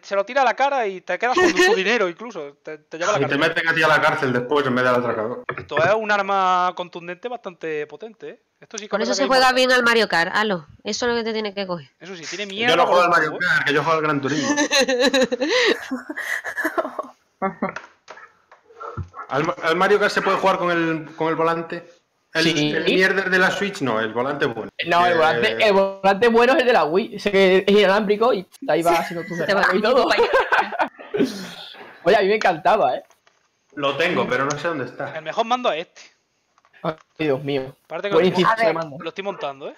se 0.02 0.16
lo 0.16 0.26
tira 0.26 0.42
a 0.42 0.46
la 0.46 0.56
cara 0.56 0.88
y 0.88 1.02
te 1.02 1.20
quedas 1.20 1.36
con 1.36 1.54
tu 1.54 1.76
dinero 1.76 2.08
incluso. 2.08 2.58
Te, 2.64 2.78
te 2.78 2.98
lleva 2.98 3.16
a 3.16 3.20
la 3.20 3.26
y 3.26 3.30
te 3.30 3.38
meten 3.38 3.68
a 3.68 3.74
ti 3.74 3.84
a 3.84 3.88
la 3.88 4.02
cárcel 4.02 4.32
después 4.32 4.66
en 4.66 4.76
vez 4.76 4.86
del 4.86 4.96
atracador. 4.96 5.44
Esto 5.56 5.78
es 5.84 5.94
un 5.94 6.10
arma 6.10 6.72
contundente 6.76 7.28
bastante 7.28 7.86
potente, 7.88 8.30
¿eh? 8.30 8.42
Esto 8.60 8.78
sí 8.78 8.88
con 8.88 9.02
eso 9.02 9.14
se 9.14 9.28
juega 9.28 9.52
bien 9.54 9.72
al 9.72 9.84
Mario 9.84 10.08
Kart, 10.08 10.32
halo. 10.34 10.66
Eso 10.84 11.06
es 11.06 11.12
lo 11.12 11.18
que 11.18 11.24
te 11.24 11.34
tiene 11.34 11.54
que 11.54 11.68
coger. 11.68 11.92
Eso 12.00 12.16
sí, 12.16 12.26
tiene 12.26 12.48
miedo. 12.48 12.70
Yo 12.70 12.76
no 12.76 12.88
juego 12.88 13.04
al 13.04 13.10
Mario 13.10 13.38
Kart, 13.38 13.68
que 13.68 13.74
yo 13.74 13.84
juego 13.84 13.98
al 13.98 14.04
Gran 14.04 14.20
Turismo. 14.22 14.56
¿Al, 19.30 19.56
¿Al, 19.62 19.76
Mario 19.76 20.00
Kart 20.00 20.12
se 20.12 20.24
puede 20.24 20.38
jugar 20.38 20.58
con 20.58 20.72
el, 20.72 21.14
con 21.16 21.28
el 21.28 21.36
volante? 21.36 21.86
El, 22.34 22.44
sí. 22.44 22.74
el 22.76 22.84
mierder 22.86 23.30
de 23.30 23.40
la 23.40 23.52
Switch, 23.52 23.82
no, 23.82 24.00
el 24.00 24.14
volante 24.14 24.46
bueno. 24.46 24.70
No, 24.86 25.06
el 25.06 25.18
volante, 25.18 25.58
el 25.68 25.74
volante 25.74 26.28
bueno 26.28 26.54
es 26.54 26.60
el 26.60 26.68
de 26.68 26.74
la 26.74 26.84
Wii. 26.86 27.16
Ese 27.16 27.32
que 27.32 27.64
es 27.66 27.74
inalámbrico 27.74 28.34
y 28.34 28.48
ahí 28.68 28.82
va 28.84 28.92
haciendo 28.94 29.26
tu 29.26 29.34
y 29.76 29.82
todo. 29.82 30.08
Oye, 32.04 32.16
a 32.16 32.22
mí 32.22 32.28
me 32.28 32.36
encantaba, 32.36 32.96
¿eh? 32.96 33.04
Lo 33.76 33.96
tengo, 33.98 34.28
pero 34.28 34.46
no 34.46 34.52
sé 34.58 34.68
dónde 34.68 34.86
está. 34.86 35.16
El 35.18 35.24
mejor 35.24 35.46
mando 35.46 35.72
es 35.72 35.88
este. 35.88 36.02
Ay, 36.84 36.96
Dios 37.18 37.44
mío. 37.44 37.76
Parece 37.88 38.10
que 38.10 38.16
lo 38.16 38.22
estoy, 38.22 38.44
lo 39.00 39.10
estoy 39.10 39.24
montando, 39.24 39.70
¿eh? 39.70 39.76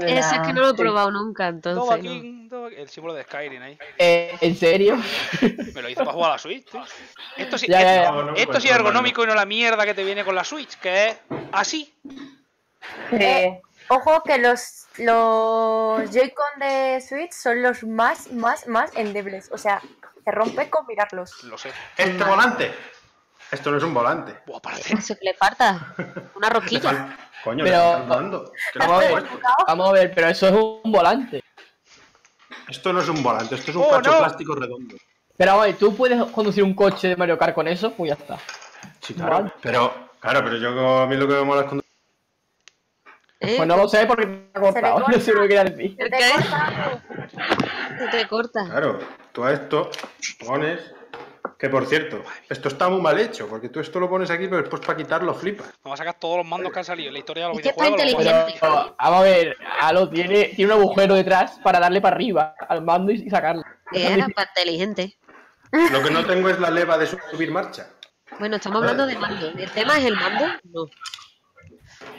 Ese 0.00 0.36
es 0.36 0.40
que 0.40 0.52
no 0.52 0.60
lo 0.60 0.70
he 0.70 0.74
probado 0.74 1.10
nunca, 1.10 1.48
entonces. 1.48 1.82
Todo 1.82 1.92
aquí, 1.92 2.46
todo 2.48 2.66
aquí. 2.66 2.76
El 2.76 2.88
símbolo 2.88 3.14
de 3.14 3.24
Skyrim 3.24 3.62
ahí. 3.62 3.78
Eh, 3.98 4.36
¿En 4.40 4.56
serio? 4.56 4.96
Me 5.74 5.82
lo 5.82 5.88
hizo 5.88 6.00
para 6.00 6.12
jugar 6.12 6.30
a 6.30 6.34
la 6.34 6.38
Switch, 6.38 6.70
tío. 6.70 6.82
Esto 7.36 7.58
sí, 7.58 7.66
ya, 7.68 7.80
esto, 7.80 7.90
ya, 7.90 8.02
ya. 8.02 8.10
No, 8.10 8.22
no 8.22 8.34
esto 8.36 8.60
sí 8.60 8.68
es 8.68 8.74
ergonómico 8.74 9.24
y 9.24 9.26
no 9.26 9.34
la 9.34 9.46
mierda 9.46 9.84
que 9.84 9.94
te 9.94 10.04
viene 10.04 10.24
con 10.24 10.34
la 10.34 10.44
Switch, 10.44 10.78
que 10.78 11.08
es 11.08 11.18
así. 11.52 11.94
Eh, 13.12 13.60
ojo 13.88 14.22
que 14.22 14.38
los, 14.38 14.86
los 14.98 16.10
Joy-Con 16.10 16.60
de 16.60 17.00
Switch 17.00 17.32
son 17.32 17.62
los 17.62 17.82
más, 17.84 18.32
más, 18.32 18.66
más 18.66 18.90
endebles. 18.96 19.50
O 19.52 19.58
sea, 19.58 19.80
se 20.24 20.30
rompe 20.30 20.70
con 20.70 20.86
mirarlos. 20.86 21.44
Lo 21.44 21.58
sé. 21.58 21.70
Este 21.96 22.24
volante. 22.24 22.72
Esto 23.50 23.70
no 23.70 23.78
es 23.78 23.82
un 23.82 23.94
volante. 23.94 24.34
Buah, 24.46 24.60
parece. 24.60 24.94
Eso 24.94 25.14
que 25.14 25.26
le 25.26 25.34
falta. 25.34 25.94
Una 26.34 26.48
rosquilla. 26.48 27.16
Coño, 27.44 27.64
pero 27.64 28.04
vamos, 28.08 28.50
a 28.74 28.98
ver, 28.98 29.24
vamos 29.68 29.88
a 29.88 29.92
ver, 29.92 30.12
pero 30.12 30.28
eso 30.28 30.48
es 30.48 30.52
un 30.52 30.90
volante. 30.90 31.44
Esto 32.68 32.92
no 32.92 33.00
es 33.00 33.08
un 33.08 33.22
volante, 33.22 33.54
esto 33.54 33.70
es 33.70 33.76
un 33.76 33.84
oh, 33.84 33.90
cacho 33.90 34.10
no. 34.10 34.18
plástico 34.18 34.54
redondo. 34.56 34.96
Pero 35.36 35.52
a 35.52 35.66
ver, 35.66 35.76
¿tú 35.76 35.94
puedes 35.94 36.20
conducir 36.32 36.64
un 36.64 36.74
coche 36.74 37.08
de 37.08 37.16
Mario 37.16 37.38
Kart 37.38 37.54
con 37.54 37.68
eso? 37.68 37.92
Pues 37.92 38.08
ya 38.08 38.14
está. 38.14 38.38
Sí, 39.00 39.14
claro. 39.14 39.36
Vale. 39.36 39.52
Pero, 39.60 39.94
claro, 40.18 40.40
pero 40.42 40.56
yo 40.56 41.00
a 41.00 41.06
mí 41.06 41.16
lo 41.16 41.28
que 41.28 41.34
me 41.34 41.44
mola 41.44 41.62
es 41.62 41.68
conducir. 41.68 41.86
¿Eh? 43.38 43.54
Pues 43.56 43.68
no 43.68 43.76
lo 43.76 43.88
sé 43.88 44.06
porque 44.06 44.26
me 44.26 44.48
ha 44.52 44.60
cortado. 44.60 45.04
No 45.08 45.20
sé 45.20 45.32
lo 45.32 45.42
que 45.42 45.48
quería 45.48 45.64
decir. 45.64 45.96
¿Qué? 45.96 46.32
Se 47.98 48.08
te 48.08 48.26
corta. 48.26 48.64
Claro, 48.64 48.98
tú 49.32 49.44
a 49.44 49.52
esto 49.52 49.90
pones 50.44 50.80
que 51.58 51.68
por 51.68 51.86
cierto, 51.86 52.22
esto 52.48 52.68
está 52.68 52.88
muy 52.88 53.00
mal 53.00 53.18
hecho, 53.18 53.48
porque 53.48 53.68
tú 53.68 53.80
esto 53.80 54.00
lo 54.00 54.08
pones 54.08 54.30
aquí, 54.30 54.46
pero 54.46 54.62
después 54.62 54.80
para 54.84 54.96
quitarlo 54.96 55.34
flipas. 55.34 55.72
Vamos 55.82 56.00
a 56.00 56.04
sacar 56.04 56.18
todos 56.18 56.38
los 56.38 56.46
mandos 56.46 56.72
que 56.72 56.78
han 56.78 56.84
salido 56.84 57.12
la 57.12 57.18
historia 57.18 57.44
de 57.44 57.48
los 57.50 57.58
videojuegos. 57.58 57.96
Que 57.96 58.02
está 58.04 58.18
inteligente. 58.20 58.58
Pero, 58.60 58.96
vamos 58.98 59.20
a 59.20 59.22
ver, 59.22 59.56
Halo 59.80 60.08
tiene, 60.08 60.44
tiene 60.56 60.74
un 60.74 60.80
agujero 60.80 61.14
detrás 61.14 61.58
para 61.62 61.80
darle 61.80 62.00
para 62.00 62.16
arriba 62.16 62.54
al 62.68 62.82
mando 62.82 63.12
y, 63.12 63.28
sacarlo. 63.30 63.62
Era 63.92 64.28
para 64.28 64.48
inteligente. 64.48 65.18
Lo 65.72 66.02
que 66.02 66.10
no 66.10 66.24
tengo 66.24 66.48
es 66.48 66.58
la 66.58 66.70
leva 66.70 66.98
de 66.98 67.06
subir 67.06 67.50
marcha. 67.50 67.88
Bueno, 68.38 68.56
estamos 68.56 68.82
hablando 68.82 69.06
de 69.06 69.16
mando. 69.16 69.48
¿El 69.48 69.70
tema 69.70 69.98
es 69.98 70.04
el 70.04 70.16
mando? 70.16 70.46
No. 70.64 70.86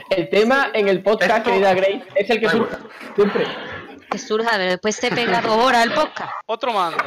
El 0.09 0.30
tema 0.30 0.71
en 0.73 0.88
el 0.88 1.03
podcast, 1.03 1.38
esto... 1.38 1.51
querida 1.51 1.73
Grace, 1.73 2.03
es 2.15 2.30
el 2.30 2.39
que 2.39 2.49
surge 2.49 2.78
siempre. 3.15 3.47
Que 4.09 4.17
surja, 4.17 4.51
pero 4.51 4.71
después 4.71 4.99
te 4.99 5.11
pega 5.11 5.41
dos 5.41 5.57
horas 5.57 5.86
el 5.86 5.93
podcast. 5.93 6.32
Otro 6.45 6.73
mando. 6.73 6.97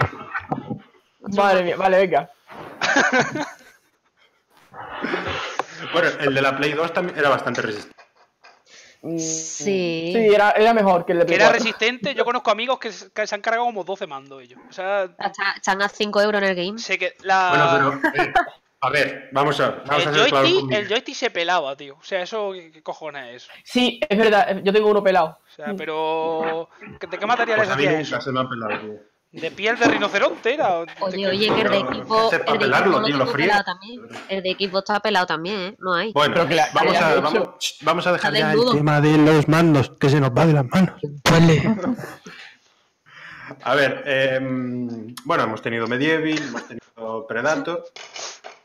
Madre 1.21 1.63
mía, 1.63 1.77
vale, 1.77 1.99
venga. 1.99 2.31
bueno, 5.93 6.09
el 6.21 6.35
de 6.35 6.43
la 6.43 6.57
Play 6.57 6.73
2 6.73 6.93
también 6.93 7.19
era 7.19 7.29
bastante 7.29 7.63
resistente. 7.63 7.97
Sí. 9.03 10.13
Sí, 10.13 10.35
era, 10.35 10.51
era 10.51 10.75
mejor 10.75 11.07
que 11.07 11.13
el 11.13 11.21
de 11.21 11.25
Play 11.25 11.37
Era 11.37 11.47
4. 11.47 11.59
resistente, 11.59 12.15
yo 12.15 12.25
conozco 12.25 12.51
amigos 12.51 12.79
que, 12.79 12.91
que, 13.15 13.27
se 13.27 13.35
han 13.35 13.41
cargado 13.41 13.65
como 13.65 13.83
12 13.83 14.07
mandos 14.07 14.43
ellos. 14.43 14.61
O 14.69 14.73
sea. 14.73 15.09
Están 15.57 15.81
a 15.81 15.89
5 15.89 16.21
euros 16.21 16.43
en 16.43 16.49
el 16.49 16.55
game. 16.55 16.79
Sé 16.79 16.99
que 16.99 17.15
la. 17.23 17.71
Bueno, 17.73 18.01
pero. 18.03 18.25
Eh, 18.25 18.33
a 18.83 18.89
ver, 18.89 19.29
vamos 19.33 19.61
a, 19.61 19.83
vamos 19.87 20.03
el 20.03 20.09
a 20.09 20.13
ser 20.13 20.31
joystick, 20.31 20.69
claro 20.69 20.83
El 20.83 20.89
joystick 20.89 21.15
se 21.15 21.31
pelaba, 21.31 21.77
tío. 21.77 21.97
O 21.97 22.03
sea, 22.03 22.23
eso, 22.23 22.53
¿qué 22.53 22.83
cojones 22.83 23.37
es 23.37 23.43
eso? 23.43 23.53
Sí, 23.63 24.01
es 24.09 24.19
verdad, 24.19 24.61
yo 24.63 24.73
tengo 24.73 24.89
uno 24.89 25.03
pelado. 25.03 25.39
O 25.47 25.55
sea, 25.55 25.75
pero. 25.77 26.69
¿De 26.99 27.19
qué 27.19 27.27
materiales 27.27 27.67
pues 27.67 27.77
hacía 27.77 28.01
eso? 28.01 28.21
Se 28.21 28.33
me 28.33 28.41
ha 28.41 28.49
pelado, 28.49 28.81
tío. 28.81 29.10
¿De 29.33 29.51
piel 29.53 29.79
de 29.79 29.85
rinoceronte 29.87 30.55
era? 30.55 30.81
Oye, 31.01 31.29
oye, 31.29 31.55
que 31.55 31.61
el 31.61 31.71
de 31.71 31.79
equipo. 31.79 32.31
El 32.33 32.59
de 32.59 32.67
equipo 32.67 33.03
tío, 33.05 33.17
lo 33.17 33.33
pelado 33.33 33.63
también. 33.65 34.01
El 34.29 34.43
de 34.43 34.51
equipo 34.51 34.79
está 34.81 34.99
pelado 35.01 35.27
también, 35.27 35.61
¿eh? 35.61 35.77
No 35.79 35.95
hay. 35.95 36.13
Bueno, 36.13 36.35
Pero 36.35 36.49
que 36.49 36.55
la- 36.57 36.69
vamos, 36.75 36.97
a, 36.97 37.21
vamos, 37.21 37.79
vamos 37.83 38.07
dejar 38.13 38.35
ya 38.35 38.53
el 38.53 38.59
tema 38.73 39.01
de 39.01 39.17
los 39.19 39.47
mandos, 39.47 39.93
que 40.01 40.09
se 40.09 40.21
nos 40.21 40.31
va 40.31 40.47
de 40.47 40.53
las 40.55 40.65
manos. 40.67 41.01
Vale. 41.31 41.77
A 43.63 43.75
ver, 43.75 44.03
eh, 44.07 44.39
bueno, 45.25 45.45
hemos 45.45 45.63
tenido 45.63 45.87
Medieval, 45.87 46.39
hemos 46.39 46.67
tenido 46.69 47.27
Predator. 47.29 47.85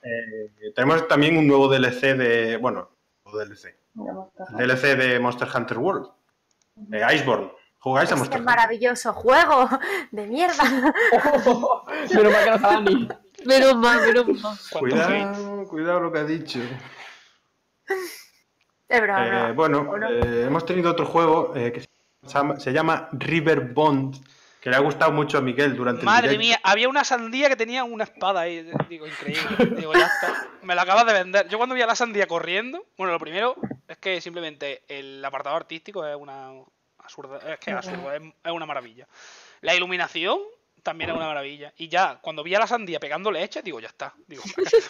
eh, 0.03 0.72
tenemos 0.76 1.07
también 1.07 1.38
un 1.38 1.47
nuevo 1.47 1.68
DLC 1.68 2.16
de. 2.16 2.57
Bueno, 2.57 2.89
nuevo 3.24 3.39
DLC. 3.39 3.76
DLC 4.57 4.95
de 4.95 5.20
Monster 5.20 5.47
Hunter 5.53 5.78
World. 5.78 6.07
Eh, 6.91 7.01
Iceborne. 7.16 7.51
¿Jugáis 7.86 8.09
a 8.09 8.15
Este 8.15 8.15
Monster 8.15 8.39
Hunter? 8.39 8.55
maravilloso 8.55 9.13
juego 9.13 9.69
de 10.09 10.25
mierda. 10.25 10.63
Que 12.09 12.15
no. 12.15 13.19
Menos 13.45 13.75
mal, 13.77 14.01
menos 14.01 14.27
mal. 14.41 14.57
¿Cuánto 14.71 14.95
hate? 14.95 15.07
Cuidado, 15.36 15.67
cuidado 15.67 15.99
lo 15.99 16.11
que 16.11 16.17
ha 16.17 16.23
dicho. 16.23 16.59
Es 18.88 19.01
broma, 19.01 19.49
Eh, 19.49 19.51
bueno, 19.53 19.95
eh, 20.09 20.45
hemos 20.47 20.65
tenido 20.65 20.89
otro 20.91 21.05
juego 21.05 21.53
eh, 21.55 21.71
que 21.71 21.81
se 22.59 22.73
llama, 22.73 23.07
River 23.11 23.71
Bond, 23.73 24.15
Que 24.61 24.71
le 24.71 24.77
ha 24.77 24.79
gustado 24.79 25.11
mucho 25.11 25.38
a 25.38 25.41
Miguel 25.41 25.75
durante 25.75 26.03
Madre 26.03 26.31
el 26.31 26.39
mía, 26.39 26.59
había 26.63 26.89
una 26.89 27.03
sandía 27.03 27.49
que 27.49 27.55
tenía 27.55 27.83
una 27.83 28.05
espada 28.05 28.41
ahí. 28.41 28.67
Digo, 28.89 29.05
increíble. 29.05 29.75
Digo, 29.77 29.93
ya 29.93 30.07
está. 30.07 30.47
Me 30.63 30.73
la 30.73 30.81
acabas 30.81 31.05
de 31.05 31.13
vender. 31.13 31.47
Yo 31.49 31.57
cuando 31.59 31.75
vi 31.75 31.83
a 31.83 31.86
la 31.86 31.95
sandía 31.95 32.25
corriendo, 32.25 32.83
bueno, 32.97 33.13
lo 33.13 33.19
primero 33.19 33.55
es 33.88 33.97
que 33.99 34.21
simplemente 34.21 34.81
el 34.88 35.23
apartado 35.23 35.55
artístico 35.55 36.03
es 36.07 36.15
una 36.15 36.49
absurda. 37.06 37.38
Es 37.53 37.60
que 37.60 37.72
es 37.72 37.78
absurdo, 37.78 38.12
es, 38.12 38.22
es 38.22 38.51
una 38.51 38.66
maravilla. 38.66 39.08
La 39.62 39.74
iluminación 39.74 40.39
también 40.84 41.10
es 41.10 41.16
una 41.16 41.26
maravilla. 41.28 41.74
Y 41.78 41.88
ya, 41.88 42.20
cuando 42.22 42.43
vi 42.43 42.53
a 42.53 42.60
la 42.60 42.68
sandía 42.68 42.99
pegando 42.99 43.32
leche, 43.32 43.62
digo, 43.64 43.80
ya 43.80 43.88
está. 43.88 44.14
Digo, 44.28 44.43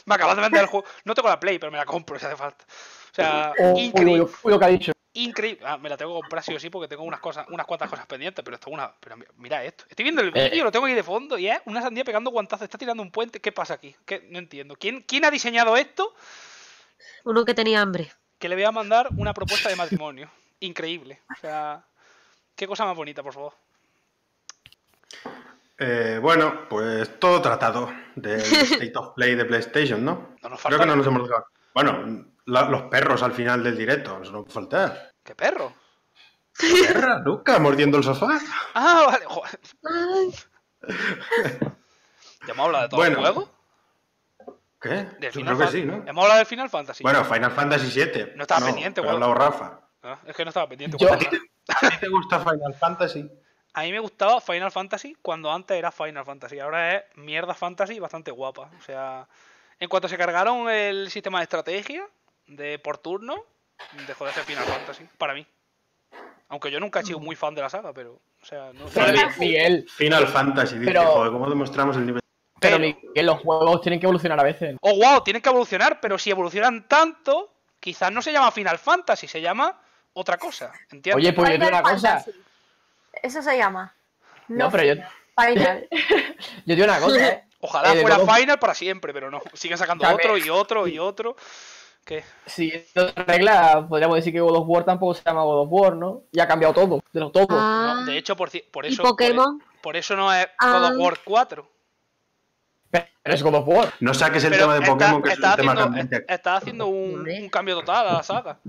me 0.05 0.15
acabas 0.15 0.35
de 0.35 0.41
vender 0.41 0.61
el 0.61 0.67
juego. 0.67 0.85
No 1.05 1.13
tengo 1.13 1.29
la 1.29 1.39
Play, 1.39 1.57
pero 1.59 1.71
me 1.71 1.77
la 1.77 1.85
compro 1.85 2.19
si 2.19 2.25
hace 2.25 2.35
falta. 2.35 2.65
O 2.65 3.15
sea, 3.15 3.53
Oh, 3.59 3.77
increíble. 3.77 4.21
uy, 4.23 4.29
uy, 4.43 4.51
lo 4.51 4.59
que 4.59 4.65
ha 4.65 4.69
dicho. 4.69 4.91
Increíble. 5.13 5.63
Ah, 5.65 5.77
me 5.77 5.87
la 5.87 5.95
tengo 5.95 6.13
que 6.13 6.19
comprar 6.21 6.43
sí 6.43 6.53
o 6.53 6.59
sí 6.59 6.69
porque 6.69 6.89
tengo 6.89 7.03
unas 7.03 7.21
cosas, 7.21 7.45
unas 7.49 7.65
cuantas 7.65 7.89
cosas 7.89 8.05
pendientes, 8.05 8.43
pero 8.43 8.55
esto 8.55 8.69
es 8.69 8.73
una. 8.73 8.91
Pero 8.99 9.15
mi- 9.15 9.25
mira 9.37 9.63
esto. 9.63 9.85
Estoy 9.87 10.03
viendo 10.03 10.21
el 10.21 10.35
Eh. 10.35 10.49
vídeo, 10.49 10.65
lo 10.65 10.71
tengo 10.73 10.85
ahí 10.87 10.93
de 10.93 11.03
fondo 11.03 11.37
y 11.37 11.47
es 11.47 11.61
una 11.63 11.81
sandía 11.81 12.03
pegando 12.03 12.29
guantazos. 12.31 12.65
Está 12.65 12.77
tirando 12.77 13.01
un 13.01 13.11
puente. 13.11 13.39
¿Qué 13.39 13.53
pasa 13.53 13.75
aquí? 13.75 13.95
¿Qué? 14.05 14.27
No 14.29 14.39
entiendo. 14.39 14.75
¿Quién, 14.75 15.03
¿Quién 15.03 15.23
ha 15.23 15.31
diseñado 15.31 15.77
esto? 15.77 16.13
Uno 17.23 17.45
que 17.45 17.53
tenía 17.53 17.81
hambre. 17.81 18.11
Que 18.37 18.49
le 18.49 18.55
voy 18.55 18.65
a 18.65 18.71
mandar 18.73 19.07
una 19.15 19.33
propuesta 19.33 19.69
de 19.69 19.77
matrimonio. 19.77 20.29
Increíble. 20.59 21.21
O 21.31 21.39
sea, 21.39 21.85
qué 22.55 22.67
cosa 22.67 22.85
más 22.85 22.95
bonita, 22.95 23.21
por 23.23 23.33
favor. 23.33 23.53
Eh, 25.77 26.19
bueno, 26.21 26.67
pues 26.69 27.19
todo 27.19 27.41
tratado 27.41 27.91
del 28.15 28.39
State 28.41 28.93
of 28.95 29.13
Play 29.15 29.35
de 29.35 29.45
PlayStation, 29.45 30.03
¿no? 30.05 30.35
No 30.41 30.49
nos 30.49 30.61
Creo 30.61 30.77
falta. 30.77 30.79
que 30.79 30.85
no 30.85 30.95
nos 30.95 31.07
hemos 31.07 31.27
dejado. 31.27 31.47
Bueno, 31.73 32.25
la- 32.45 32.69
los 32.69 32.83
perros 32.83 33.21
al 33.23 33.33
final 33.33 33.63
del 33.63 33.77
directo, 33.77 34.19
eso 34.21 34.31
no 34.31 34.41
puede 34.43 34.53
faltar. 34.53 35.11
¡Qué 35.23 35.35
perro! 35.35 35.73
Perra, 36.57 37.19
Luca, 37.19 37.59
mordiendo 37.59 37.97
el 37.97 38.03
sofá. 38.05 38.39
Ah, 38.73 39.03
vale. 39.07 39.25
Joder. 39.25 39.59
¿Ya 42.47 42.53
hemos 42.53 42.65
hablado 42.67 42.83
de 42.83 42.89
todo 42.89 42.99
Bueno. 43.01 43.17
el 43.17 43.21
juego? 43.25 43.49
¿Qué? 44.79 44.89
Del 45.19 45.31
Yo 45.33 45.41
creo 45.41 45.57
que 45.57 45.67
sí, 45.67 45.83
¿no? 45.83 45.95
Hemos 46.07 46.23
hablado 46.23 46.37
del 46.37 46.45
Final 46.45 46.69
Fantasy. 46.69 47.03
Bueno, 47.03 47.25
Final 47.25 47.51
Fantasy 47.51 47.87
VII. 47.99 48.33
No 48.35 48.43
estaba 48.43 48.65
pendiente, 48.67 49.01
ha 49.01 49.03
guau. 49.03 49.15
hablado 49.15 49.33
Rafa. 49.33 49.79
Ah, 50.03 50.19
es 50.25 50.35
que 50.35 50.45
no 50.45 50.49
estaba 50.49 50.69
pendiente. 50.69 50.97
Yo- 50.97 51.09
¿A 51.67 51.89
ti 51.89 51.97
te 51.99 52.07
gusta 52.09 52.39
Final 52.39 52.73
Fantasy? 52.73 53.29
A 53.73 53.81
mí 53.81 53.91
me 53.91 53.99
gustaba 53.99 54.39
Final 54.39 54.71
Fantasy 54.71 55.15
cuando 55.21 55.51
antes 55.51 55.77
era 55.77 55.91
Final 55.91 56.23
Fantasy. 56.25 56.59
Ahora 56.59 56.95
es 56.95 57.03
mierda 57.15 57.53
fantasy 57.53 57.99
bastante 57.99 58.31
guapa. 58.31 58.69
O 58.79 58.81
sea, 58.81 59.27
en 59.79 59.89
cuanto 59.89 60.07
se 60.07 60.17
cargaron 60.17 60.69
el 60.69 61.09
sistema 61.11 61.39
de 61.39 61.43
estrategia 61.43 62.07
de 62.47 62.79
por 62.79 62.97
turno, 62.99 63.35
dejó 64.07 64.25
de 64.25 64.31
ser 64.33 64.43
Final 64.43 64.63
Fantasy. 64.63 65.07
Para 65.17 65.33
mí. 65.33 65.45
Aunque 66.47 66.69
yo 66.71 66.79
nunca 66.79 66.99
he 66.99 67.03
sido 67.03 67.19
muy 67.19 67.35
fan 67.35 67.55
de 67.55 67.61
la 67.61 67.69
saga, 67.69 67.91
pero. 67.91 68.19
O 68.41 68.45
sea, 68.45 68.71
no 68.73 68.85
Pero, 68.93 69.17
Miguel, 69.39 69.85
Final 69.89 70.27
Fantasy, 70.27 70.77
dice, 70.77 70.91
Pero- 70.91 71.03
joder, 71.07 71.31
¿cómo 71.31 71.49
demostramos 71.49 71.97
el 71.97 72.05
nivel? 72.05 72.21
pero 72.59 72.77
Pero- 72.77 72.95
Miguel, 72.95 73.25
los 73.25 73.39
juegos 73.41 73.81
tienen 73.81 73.99
que 73.99 74.05
evolucionar 74.05 74.39
a 74.39 74.43
veces. 74.43 74.77
Oh, 74.81 74.93
wow, 74.95 75.21
tienen 75.23 75.41
que 75.41 75.49
evolucionar, 75.49 75.99
pero 75.99 76.17
si 76.19 76.29
evolucionan 76.29 76.87
tanto, 76.87 77.51
quizás 77.79 78.11
no 78.11 78.21
se 78.21 78.31
llama 78.31 78.51
Final 78.51 78.77
Fantasy, 78.77 79.27
se 79.27 79.41
llama 79.41 79.81
otra 80.15 80.37
cosa. 80.37 80.71
¿Entiendes? 80.91 81.15
Oye, 81.15 81.33
pues 81.33 81.59
yo 81.59 81.67
una 81.67 81.81
cosa. 81.83 82.25
Eso 83.21 83.41
se 83.41 83.57
llama. 83.57 83.93
No, 84.47 84.69
pero 84.71 84.83
yo, 84.95 85.03
Final. 85.37 85.87
yo 86.65 86.75
digo 86.75 86.83
una 86.85 86.99
cosa, 86.99 87.27
¿eh? 87.27 87.43
Ojalá 87.59 87.93
eh, 87.93 88.01
fuera 88.01 88.19
Final 88.19 88.59
para 88.59 88.73
siempre, 88.73 89.11
pero 89.13 89.31
no. 89.31 89.41
Siguen 89.53 89.77
sacando 89.77 90.03
Sabe- 90.05 90.15
otro 90.15 90.37
y 90.37 90.49
otro 90.49 90.87
y 90.87 90.99
otro. 90.99 91.35
¿Qué? 92.05 92.23
Siguiendo 92.45 93.07
otra 93.07 93.23
regla, 93.23 93.85
podríamos 93.89 94.17
decir 94.17 94.31
que 94.31 94.39
God 94.39 94.57
of 94.57 94.65
War 94.67 94.85
tampoco 94.85 95.15
se 95.15 95.23
llama 95.25 95.41
God 95.43 95.61
of 95.61 95.67
War, 95.71 95.95
¿no? 95.95 96.21
Y 96.31 96.39
ha 96.39 96.47
cambiado 96.47 96.73
todo, 96.75 97.01
de 97.11 97.19
lo 97.19 97.31
todo. 97.31 97.47
Ah, 97.49 97.95
No, 98.01 98.05
de 98.05 98.17
hecho, 98.17 98.35
por, 98.35 98.51
por 98.71 98.85
¿Y 98.85 98.89
eso. 98.89 99.01
por- 99.01 99.11
Pokémon? 99.11 99.63
Por, 99.81 99.97
eso 99.97 100.15
no 100.15 100.31
es 100.31 100.47
Ah. 100.59 100.71
God 100.79 100.91
of 100.91 100.97
War 100.99 101.19
4. 101.25 101.71
Pero 102.91 103.07
es 103.23 103.41
God 103.43 103.55
of 103.55 103.67
War. 103.67 103.91
No 103.99 104.13
saques 104.13 104.43
el 104.43 104.51
Pero 104.51 104.61
tema 104.63 104.73
de 104.75 104.79
está, 104.81 104.93
Pokémon, 104.93 105.21
que 105.23 105.29
es 105.29 105.35
está 105.35 105.49
un 105.49 105.55
tema 105.55 105.71
haciendo, 105.73 106.15
es- 106.17 106.23
está 106.27 106.55
haciendo 106.55 106.85
un 106.87 107.49
cambio 107.49 107.75
total 107.79 108.07
a 108.07 108.13
la 108.13 108.23
saga. 108.23 108.59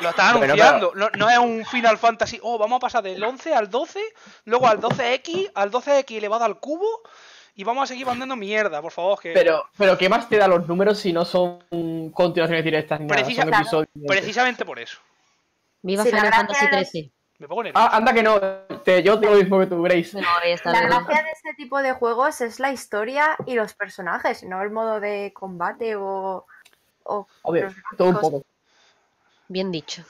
Lo 0.00 0.10
está 0.10 0.32
Pero, 0.34 0.44
anunciando. 0.52 0.92
No, 0.94 1.08
no 1.16 1.30
es 1.30 1.38
un 1.38 1.64
Final 1.64 1.98
Fantasy. 1.98 2.38
Oh, 2.42 2.58
vamos 2.58 2.76
a 2.76 2.80
pasar 2.80 3.02
del 3.02 3.22
11 3.22 3.54
al 3.54 3.70
12, 3.70 4.00
luego 4.44 4.66
al 4.68 4.80
12X, 4.80 5.52
al 5.54 5.70
12X 5.70 6.16
elevado 6.16 6.44
al 6.44 6.58
cubo. 6.58 6.86
Y 7.58 7.64
vamos 7.64 7.84
a 7.84 7.86
seguir 7.86 8.04
mandando 8.06 8.36
mierda, 8.36 8.82
por 8.82 8.92
favor. 8.92 9.18
Que 9.18 9.32
Pero, 9.32 9.64
pero 9.78 9.96
¿qué 9.96 10.10
más 10.10 10.28
te 10.28 10.36
da 10.36 10.46
los 10.46 10.68
números 10.68 10.98
si 10.98 11.12
no 11.14 11.24
son 11.24 12.10
continuaciones 12.12 12.62
directas 12.62 13.00
ni 13.00 13.06
nada? 13.06 13.22
Precisa- 13.22 13.42
Son 13.42 13.48
Claro. 13.48 13.62
episodios. 13.62 13.88
precisamente 14.06 14.64
por 14.66 14.78
eso. 14.78 14.98
viva 15.80 16.02
Sí, 16.02 16.10
Final 16.10 16.32
Fantasy 16.34 16.66
13. 16.70 17.10
Me 17.38 17.48
pongo 17.48 17.62
nervioso. 17.62 17.86
Ah, 17.90 17.96
anda 17.96 18.12
que 18.12 18.22
no. 18.22 18.38
Te, 18.84 19.02
yo 19.02 19.16
digo 19.16 19.32
lo 19.32 19.38
mismo 19.38 19.58
que 19.58 19.66
tú, 19.66 19.82
Grace. 19.82 20.20
No, 20.20 20.28
ahí 20.42 20.52
está 20.52 20.70
La 20.72 20.80
bien. 20.80 20.90
gracia 20.90 21.22
de 21.22 21.30
este 21.30 21.54
tipo 21.54 21.80
de 21.82 21.92
juegos 21.92 22.40
es 22.42 22.60
la 22.60 22.72
historia 22.72 23.36
y 23.46 23.54
los 23.54 23.72
personajes, 23.74 24.42
no 24.42 24.62
el 24.62 24.70
modo 24.70 25.00
de 25.00 25.32
combate 25.34 25.96
o. 25.96 26.46
o 27.04 27.26
Obvio, 27.42 27.74
todo 27.96 28.08
un 28.08 28.20
poco. 28.20 28.42
Bien 29.48 29.70
dicho. 29.70 30.02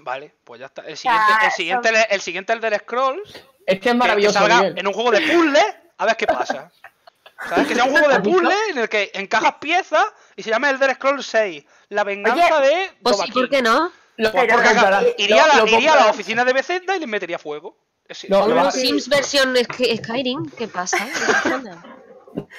Vale, 0.00 0.34
pues 0.44 0.60
ya 0.60 0.66
está. 0.66 0.82
El 0.82 0.96
siguiente, 0.96 1.32
el 1.44 1.52
siguiente, 1.52 1.88
son- 1.88 2.06
el 2.10 2.20
siguiente 2.20 2.52
el 2.52 2.60
del 2.60 2.74
Scrolls. 2.80 3.28
Es 3.28 3.34
que 3.34 3.42
es 3.74 3.80
que- 3.80 3.80
que 3.80 3.94
maravilloso, 3.94 4.38
salga 4.38 4.66
en 4.66 4.86
un 4.86 4.92
juego 4.92 5.10
de 5.10 5.20
puzzle, 5.20 5.60
a 5.98 6.06
ver 6.06 6.16
qué 6.16 6.26
pasa. 6.26 6.70
¿Sabes? 7.48 7.66
Que 7.68 7.74
sea 7.74 7.84
un 7.84 7.90
juego 7.92 8.08
de 8.08 8.20
puzzle 8.20 8.54
en 8.70 8.78
el 8.78 8.88
que 8.88 9.10
encajas 9.14 9.54
piezas 9.60 10.06
y 10.36 10.42
se 10.42 10.50
llama 10.50 10.70
Elder 10.70 10.94
Scrolls 10.94 11.26
6. 11.26 11.64
La 11.90 12.04
venganza 12.04 12.60
de 12.60 12.90
Pues 13.02 13.16
sí. 13.18 13.30
¿por 13.32 13.48
qué 13.48 13.62
no? 13.62 13.92
Lo, 14.18 14.32
Pues 14.32 14.46
porque 14.50 14.68
acá 14.68 15.02
iría, 15.18 15.44
a 15.44 15.46
la, 15.48 15.54
iría 15.62 15.62
a 15.62 15.66
la 15.66 15.70
comprarás. 15.70 16.06
oficina 16.10 16.44
de 16.44 16.52
Bethesda 16.54 16.96
y 16.96 17.00
les 17.00 17.08
metería 17.08 17.38
fuego. 17.38 17.76
Es- 18.08 18.28
No, 18.30 18.46
lo 18.46 18.70
Sims 18.70 19.08
versión 19.08 19.54
Sky- 19.56 19.96
Skyrim, 19.98 20.50
¿qué 20.56 20.68
pasa? 20.68 20.96
¿Qué 21.04 21.32
pasa? 21.32 21.82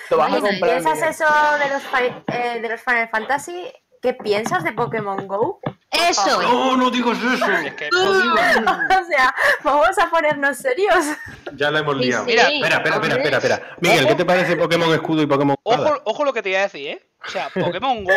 Lo 0.09 0.17
vas 0.17 0.33
a 0.33 0.39
comprar. 0.39 0.59
¿Piensas 0.81 1.01
eso 1.01 1.25
de 1.57 1.69
los, 1.69 1.83
eh, 2.27 2.59
de 2.61 2.69
los 2.69 2.81
Final 2.81 3.09
Fantasy? 3.09 3.71
¿Qué 4.01 4.13
piensas 4.13 4.63
de 4.63 4.71
Pokémon 4.73 5.27
Go? 5.27 5.59
¡Eso! 5.91 6.41
No, 6.41 6.77
no 6.77 6.89
digas 6.91 7.17
eso. 7.17 7.45
es 7.65 7.73
que- 7.75 7.89
o 7.95 9.05
sea, 9.05 9.33
vamos 9.63 9.97
a 9.97 10.09
ponernos 10.09 10.57
serios. 10.57 11.05
Ya 11.53 11.71
la 11.71 11.79
hemos 11.79 11.97
Sí, 11.97 12.03
liado. 12.03 12.25
sí, 12.25 12.31
Mira, 12.31 12.43
espera, 12.49 12.75
espera, 12.77 12.95
espera, 12.95 13.15
espera, 13.15 13.37
espera. 13.37 13.77
Miguel, 13.81 14.07
¿qué 14.07 14.15
te 14.15 14.25
parece 14.25 14.55
Pokémon 14.55 14.93
Escudo 14.93 15.21
y 15.21 15.27
Pokémon 15.27 15.55
ojo, 15.63 16.01
ojo 16.05 16.25
lo 16.25 16.33
que 16.33 16.41
te 16.43 16.49
iba 16.49 16.59
a 16.59 16.63
decir, 16.63 16.87
¿eh? 16.89 17.09
O 17.25 17.29
sea, 17.29 17.49
Pokémon 17.49 18.03
Go 18.03 18.13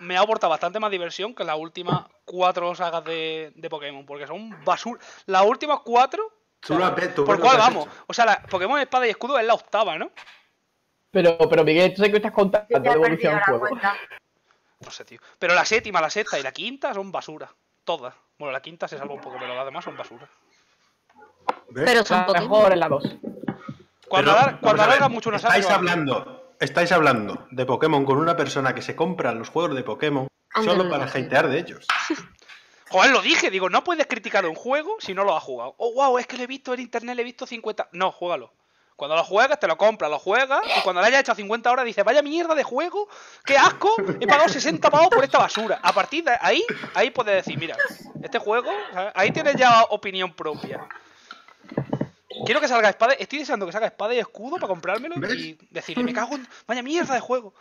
me 0.00 0.16
ha 0.16 0.20
aportado 0.20 0.50
bastante 0.50 0.78
más 0.80 0.90
diversión 0.90 1.34
que 1.34 1.44
las 1.44 1.56
últimas 1.56 2.02
cuatro 2.24 2.74
sagas 2.74 3.04
de, 3.04 3.52
de 3.54 3.68
Pokémon, 3.70 4.04
porque 4.06 4.26
son 4.26 4.56
basura. 4.64 5.00
Las 5.26 5.42
últimas 5.44 5.80
cuatro. 5.84 6.32
Tú 6.60 6.76
lo 6.76 6.84
has 6.84 6.94
ves- 6.96 7.14
tú 7.14 7.24
¿Por 7.24 7.38
cuál 7.40 7.56
vamos? 7.58 7.86
hecho. 7.86 7.94
O 8.08 8.12
sea, 8.14 8.24
la 8.24 8.42
Pokémon 8.42 8.80
Espada 8.80 9.06
y 9.06 9.10
Escudo 9.10 9.38
es 9.38 9.46
la 9.46 9.54
octava, 9.54 9.96
¿no? 9.98 10.10
Pero, 11.10 11.38
pero 11.48 11.64
Miguel, 11.64 11.90
tú 11.92 11.98
sabes 11.98 12.10
que 12.10 12.16
estás 12.18 12.32
contando 12.32 12.66
he 12.70 12.92
evolución 12.92 13.40
juego. 13.46 13.60
cuenta. 13.60 13.96
No 14.80 14.90
sé, 14.90 15.04
tío. 15.04 15.18
Pero 15.38 15.54
la 15.54 15.64
séptima, 15.64 16.00
la 16.00 16.10
sexta 16.10 16.38
y 16.38 16.42
la 16.42 16.52
quinta 16.52 16.94
son 16.94 17.10
basura. 17.10 17.52
Todas. 17.84 18.14
Bueno, 18.38 18.52
la 18.52 18.60
quinta 18.62 18.86
se 18.86 18.96
salva 18.98 19.14
un 19.14 19.20
poco, 19.20 19.36
pero 19.40 19.54
las 19.54 19.64
demás 19.64 19.84
son 19.84 19.96
basura. 19.96 20.28
¿Ves? 21.70 21.84
Pero 21.84 22.04
son 22.04 22.18
La 22.18 22.26
Pokémon. 22.26 22.48
mejor 22.48 22.72
es 22.72 22.78
la 22.78 22.88
2. 22.88 23.02
Cuando, 24.08 24.34
Pero, 24.34 24.60
cuando 24.60 24.82
alarga 24.84 25.08
mucho 25.08 25.28
una 25.28 25.38
saga. 25.38 25.54
Estáis 25.56 25.68
no- 25.68 25.74
hablando, 25.76 26.54
estáis 26.60 26.92
hablando 26.92 27.46
de 27.50 27.66
Pokémon 27.66 28.04
con 28.04 28.18
una 28.18 28.36
persona 28.36 28.74
que 28.74 28.82
se 28.82 28.94
compra 28.96 29.32
los 29.32 29.48
juegos 29.50 29.74
de 29.74 29.82
Pokémon 29.82 30.28
solo 30.64 30.88
para 30.88 31.04
hatear 31.04 31.48
de 31.48 31.58
ellos. 31.58 31.86
Joder, 32.90 33.10
lo 33.10 33.20
dije, 33.20 33.50
digo, 33.50 33.68
no 33.68 33.84
puedes 33.84 34.06
criticar 34.06 34.46
un 34.46 34.54
juego 34.54 34.96
si 34.98 35.12
no 35.12 35.24
lo 35.24 35.36
has 35.36 35.42
jugado. 35.42 35.74
Oh, 35.76 35.92
wow, 35.92 36.16
es 36.18 36.26
que 36.26 36.38
lo 36.38 36.44
he 36.44 36.46
visto 36.46 36.72
en 36.72 36.80
internet, 36.80 37.16
le 37.16 37.22
he 37.22 37.24
visto 37.24 37.46
50. 37.46 37.88
No, 37.92 38.10
juégalo. 38.12 38.50
Cuando 38.98 39.14
lo 39.14 39.22
juegas, 39.22 39.60
te 39.60 39.68
lo 39.68 39.76
compras, 39.78 40.10
lo 40.10 40.18
juegas, 40.18 40.60
y 40.76 40.80
cuando 40.82 41.00
le 41.00 41.06
hayas 41.06 41.20
hecho 41.20 41.32
50 41.32 41.70
horas 41.70 41.84
dices, 41.84 42.04
vaya 42.04 42.20
mierda 42.20 42.56
de 42.56 42.64
juego, 42.64 43.08
qué 43.44 43.56
asco, 43.56 43.94
he 44.18 44.26
pagado 44.26 44.48
60 44.48 44.90
pavos 44.90 45.06
por 45.06 45.22
esta 45.22 45.38
basura. 45.38 45.78
A 45.80 45.92
partir 45.92 46.24
de 46.24 46.36
ahí, 46.40 46.64
ahí 46.94 47.10
puedes 47.10 47.36
decir, 47.36 47.56
mira, 47.56 47.76
este 48.20 48.40
juego, 48.40 48.68
ahí 49.14 49.30
tienes 49.30 49.54
ya 49.54 49.84
opinión 49.90 50.34
propia. 50.34 50.88
Quiero 52.44 52.60
que 52.60 52.66
salga 52.66 52.88
espada, 52.88 53.12
estoy 53.12 53.38
deseando 53.38 53.66
que 53.66 53.72
salga 53.72 53.86
espada 53.86 54.14
y 54.14 54.18
escudo 54.18 54.56
para 54.56 54.66
comprármelo 54.66 55.14
¿Ves? 55.18 55.32
y 55.32 55.58
decirle, 55.70 56.02
me 56.02 56.12
cago 56.12 56.34
en. 56.34 56.48
Vaya 56.66 56.82
mierda 56.82 57.14
de 57.14 57.20
juego. 57.20 57.54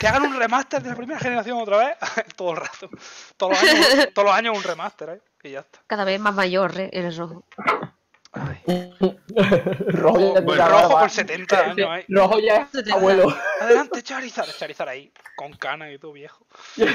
Que 0.00 0.08
hagan 0.08 0.22
un 0.22 0.38
remaster 0.38 0.82
de 0.82 0.88
la 0.88 0.96
primera 0.96 1.20
generación 1.20 1.58
otra 1.60 1.76
vez, 1.76 1.96
todo 2.36 2.52
el 2.52 2.56
rato. 2.56 2.88
Todos 3.36 3.52
los 3.52 3.70
años, 3.70 4.08
todos 4.14 4.28
los 4.28 4.34
años 4.34 4.56
un 4.56 4.62
remaster, 4.62 5.10
¿eh? 5.10 5.20
Y 5.42 5.50
ya 5.50 5.60
está. 5.60 5.80
Cada 5.86 6.04
vez 6.04 6.18
más 6.18 6.34
mayor, 6.34 6.80
¿eh? 6.80 6.88
el 6.94 7.14
rojo. 7.14 7.44
Rojo 9.88 10.54
ya 10.56 10.68
rojo 10.68 10.98
con 10.98 11.10
70 11.10 11.60
años, 11.60 11.88
¿eh? 11.98 12.04
Rojo 12.08 12.38
ya 12.40 12.68
es 12.72 12.92
abuelo. 12.92 13.34
Adelante, 13.60 14.02
Charizard. 14.02 14.48
Charizard 14.56 14.88
ahí, 14.88 15.12
con 15.36 15.52
cana 15.54 15.90
y 15.92 15.98
todo 15.98 16.12
viejo. 16.12 16.46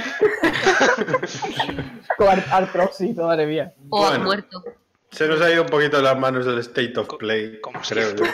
Con 2.17 2.27
ar- 2.29 2.45
artrosito, 2.51 3.25
madre 3.25 3.45
mía. 3.45 3.73
O 3.89 4.05
Bueno. 4.07 4.23
muerto. 4.25 4.63
Se 5.11 5.27
nos 5.27 5.41
ha 5.41 5.51
ido 5.51 5.63
un 5.63 5.69
poquito 5.69 5.97
de 5.97 6.03
las 6.03 6.17
manos 6.17 6.45
del 6.45 6.59
State 6.59 6.93
of 6.97 7.09
Play, 7.17 7.59
Como 7.61 7.81
creo 7.81 8.05
siempre. 8.11 8.27
yo. 8.27 8.33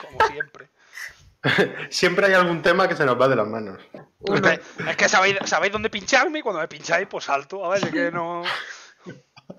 Como 0.00 0.18
siempre. 0.30 0.68
Siempre 1.90 2.26
hay 2.26 2.32
algún 2.32 2.62
tema 2.62 2.88
que 2.88 2.96
se 2.96 3.04
nos 3.04 3.20
va 3.20 3.28
de 3.28 3.36
las 3.36 3.46
manos. 3.46 3.78
Uno. 4.20 4.48
Es 4.48 4.58
que, 4.58 4.90
es 4.90 4.96
que 4.96 5.08
sabéis, 5.10 5.36
sabéis 5.44 5.74
dónde 5.74 5.90
pincharme 5.90 6.38
y 6.38 6.42
cuando 6.42 6.62
me 6.62 6.68
pincháis, 6.68 7.06
pues 7.06 7.24
salto. 7.24 7.62
A 7.66 7.68
ver, 7.68 7.84
es 7.84 7.90
que 7.90 8.10
no. 8.10 8.42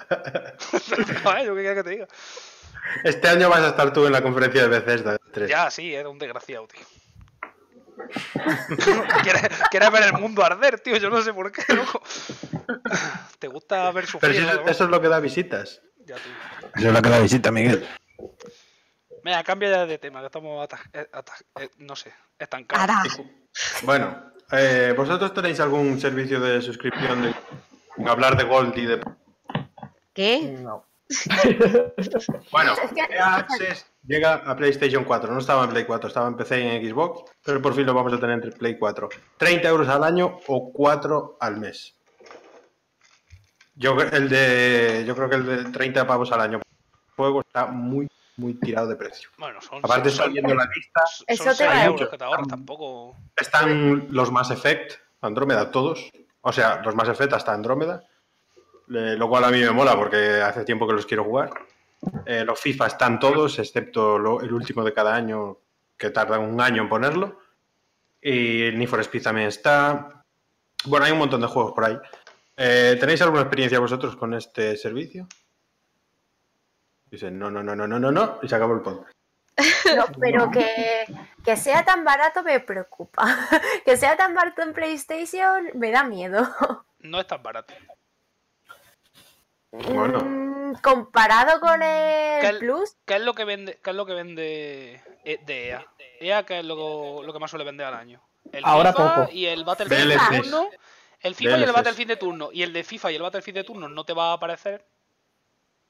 A 0.09 1.33
ver, 1.35 1.45
yo 1.45 1.53
qué 1.55 1.61
quieres 1.61 1.75
que 1.75 1.83
te 1.83 1.89
diga. 1.91 2.07
Este 3.03 3.27
año 3.27 3.49
vas 3.49 3.61
a 3.61 3.69
estar 3.69 3.91
tú 3.93 4.05
en 4.05 4.13
la 4.13 4.21
conferencia 4.21 4.63
de 4.63 4.67
Bethesda 4.67 5.17
3. 5.31 5.49
Ya, 5.49 5.69
sí, 5.69 5.93
era 5.93 6.09
un 6.09 6.17
desgraciado, 6.17 6.67
tío. 6.67 6.85
¿Quieres, 9.71 9.91
ver 9.91 10.03
el 10.03 10.13
mundo 10.13 10.43
arder, 10.43 10.79
tío. 10.79 10.97
Yo 10.97 11.09
no 11.09 11.21
sé 11.21 11.33
por 11.33 11.51
qué, 11.51 11.61
loco. 11.73 12.01
¿Te 13.39 13.47
gusta 13.47 13.91
ver 13.91 14.05
sufrir? 14.05 14.45
Pero 14.45 14.69
eso, 14.69 14.83
es 14.83 14.89
lo 14.89 15.01
que 15.01 15.07
da 15.07 15.19
visitas. 15.19 15.81
Ya, 16.05 16.15
Eso 16.15 16.87
es 16.87 16.93
lo 16.93 17.01
que 17.01 17.09
da 17.09 17.19
visita, 17.19 17.51
Miguel. 17.51 17.87
Venga, 19.23 19.43
cambia 19.43 19.69
ya 19.69 19.85
de 19.87 19.97
tema, 19.97 20.19
que 20.19 20.27
estamos 20.27 20.67
eh, 20.93 21.07
eh, 21.59 21.69
no 21.79 21.95
sé, 21.95 22.13
estancados. 22.37 23.21
Bueno, 23.81 24.33
eh, 24.51 24.93
¿vosotros 24.95 25.33
tenéis 25.33 25.59
algún 25.59 25.99
servicio 25.99 26.39
de 26.39 26.61
suscripción 26.61 27.33
de 27.97 28.09
hablar 28.09 28.37
de 28.37 28.43
Gold 28.43 28.77
y 28.77 28.85
de... 28.85 29.01
¿Qué? 30.13 30.41
No. 30.61 30.85
bueno, 32.51 32.73
EA 32.95 33.35
Access 33.35 33.85
llega 34.07 34.35
a 34.35 34.55
PlayStation 34.55 35.03
4. 35.03 35.31
No 35.31 35.39
estaba 35.39 35.63
en 35.63 35.69
Play 35.69 35.85
4, 35.85 36.07
estaba 36.07 36.27
en 36.27 36.35
PC 36.35 36.59
y 36.61 36.67
en 36.67 36.89
Xbox, 36.89 37.31
pero 37.43 37.61
por 37.61 37.73
fin 37.73 37.85
lo 37.85 37.93
vamos 37.93 38.13
a 38.13 38.19
tener 38.19 38.35
entre 38.35 38.51
Play 38.51 38.77
4. 38.77 39.09
30 39.37 39.67
euros 39.67 39.87
al 39.87 40.03
año 40.03 40.39
o 40.47 40.71
4 40.71 41.37
al 41.39 41.57
mes. 41.57 41.95
Yo, 43.75 43.99
el 43.99 44.29
de, 44.29 45.03
yo 45.05 45.15
creo 45.15 45.29
que 45.29 45.35
el 45.35 45.45
de 45.45 45.71
30 45.71 46.07
pavos 46.07 46.31
al 46.31 46.41
año 46.41 46.61
juego 47.15 47.41
está 47.41 47.65
muy, 47.65 48.07
muy 48.37 48.53
tirado 48.53 48.87
de 48.87 48.95
precio. 48.95 49.29
Bueno, 49.37 49.59
son, 49.61 49.79
Aparte, 49.79 50.09
son, 50.09 50.31
viendo 50.31 50.55
la 50.55 50.65
lista. 50.73 51.03
Eso 51.27 51.53
te 51.53 51.65
euros 51.83 52.09
que 52.09 52.17
te 52.17 52.23
ahorras, 52.23 52.47
tampoco. 52.47 53.17
Están 53.35 54.07
los 54.11 54.31
Mass 54.31 54.51
Effect, 54.51 54.93
Andrómeda, 55.21 55.71
todos. 55.71 56.09
O 56.41 56.53
sea, 56.53 56.81
los 56.83 56.95
Mass 56.95 57.09
Effect 57.09 57.33
hasta 57.33 57.53
Andrómeda 57.53 58.03
lo 58.87 59.29
cual 59.29 59.43
a 59.43 59.51
mí 59.51 59.59
me 59.59 59.71
mola 59.71 59.95
porque 59.95 60.41
hace 60.41 60.63
tiempo 60.63 60.87
que 60.87 60.93
los 60.93 61.05
quiero 61.05 61.23
jugar. 61.23 61.51
Eh, 62.25 62.43
los 62.45 62.59
FIFA 62.59 62.87
están 62.87 63.19
todos, 63.19 63.57
excepto 63.59 64.17
el 64.41 64.53
último 64.53 64.83
de 64.83 64.93
cada 64.93 65.15
año, 65.15 65.57
que 65.97 66.09
tarda 66.09 66.39
un 66.39 66.59
año 66.61 66.83
en 66.83 66.89
ponerlo. 66.89 67.39
Y 68.21 68.63
el 68.63 68.77
Need 68.77 68.89
for 68.89 68.99
Speed 69.01 69.23
también 69.23 69.47
está. 69.47 70.23
Bueno, 70.85 71.05
hay 71.05 71.11
un 71.11 71.19
montón 71.19 71.41
de 71.41 71.47
juegos 71.47 71.73
por 71.73 71.85
ahí. 71.85 71.97
Eh, 72.57 72.97
¿Tenéis 72.99 73.21
alguna 73.21 73.41
experiencia 73.41 73.79
vosotros 73.79 74.15
con 74.15 74.33
este 74.33 74.77
servicio? 74.77 75.27
Dicen, 77.09 77.37
no, 77.37 77.51
no, 77.51 77.61
no, 77.63 77.75
no, 77.75 77.87
no, 77.87 77.99
no, 77.99 78.11
no, 78.11 78.39
y 78.41 78.47
se 78.47 78.55
acabó 78.55 78.73
el 78.73 78.81
podcast. 78.81 79.11
No, 79.95 80.05
pero 80.19 80.51
que, 80.51 81.05
que, 81.43 81.55
sea 81.55 81.85
tan 81.85 82.03
barato 82.03 82.43
me 82.43 82.59
preocupa. 82.59 83.23
Que 83.85 83.95
sea 83.95 84.17
tan 84.17 84.33
barato 84.33 84.61
en 84.63 84.73
PlayStation 84.73 85.69
me 85.75 85.91
da 85.91 86.03
miedo. 86.03 86.47
No 86.99 87.21
es 87.21 87.27
tan 87.27 87.41
barato. 87.41 87.73
Bueno. 89.83 90.19
Mm, 90.19 90.75
comparado 90.81 91.59
con 91.59 91.81
el 91.81 92.59
Plus. 92.59 92.95
¿Qué 93.05 93.15
es 93.15 93.21
lo 93.21 93.33
que 93.33 93.45
vende, 93.45 93.79
qué 93.83 93.89
es 93.89 93.95
lo 93.95 94.05
que 94.05 94.13
vende 94.13 95.01
eh, 95.23 95.39
de 95.45 95.69
EA? 95.69 95.85
EA 96.19 96.45
qué 96.45 96.59
es 96.59 96.65
lo, 96.65 97.23
lo 97.23 97.33
que 97.33 97.39
más 97.39 97.49
suele 97.49 97.65
vender 97.65 97.85
al 97.85 97.95
año. 97.95 98.21
El 98.51 98.63
Ahora 98.65 98.93
FIFA 98.93 99.31
y 99.31 99.45
el 99.47 99.63
Battlefield 99.63 100.11
de 100.11 100.37
turno. 100.39 100.69
El 101.19 101.35
FIFA 101.35 101.57
y 101.57 101.63
el 101.63 101.71
Battlefield 101.71 102.09
de 102.09 102.17
turno. 102.17 102.49
Y 102.51 102.63
el 102.63 102.73
de 102.73 102.83
FIFA 102.83 103.11
y 103.11 103.15
el 103.15 103.21
Battlefield 103.21 103.57
de 103.57 103.63
turno 103.63 103.89
no 103.89 104.03
te 104.03 104.13
va 104.13 104.31
a 104.31 104.33
aparecer 104.33 104.85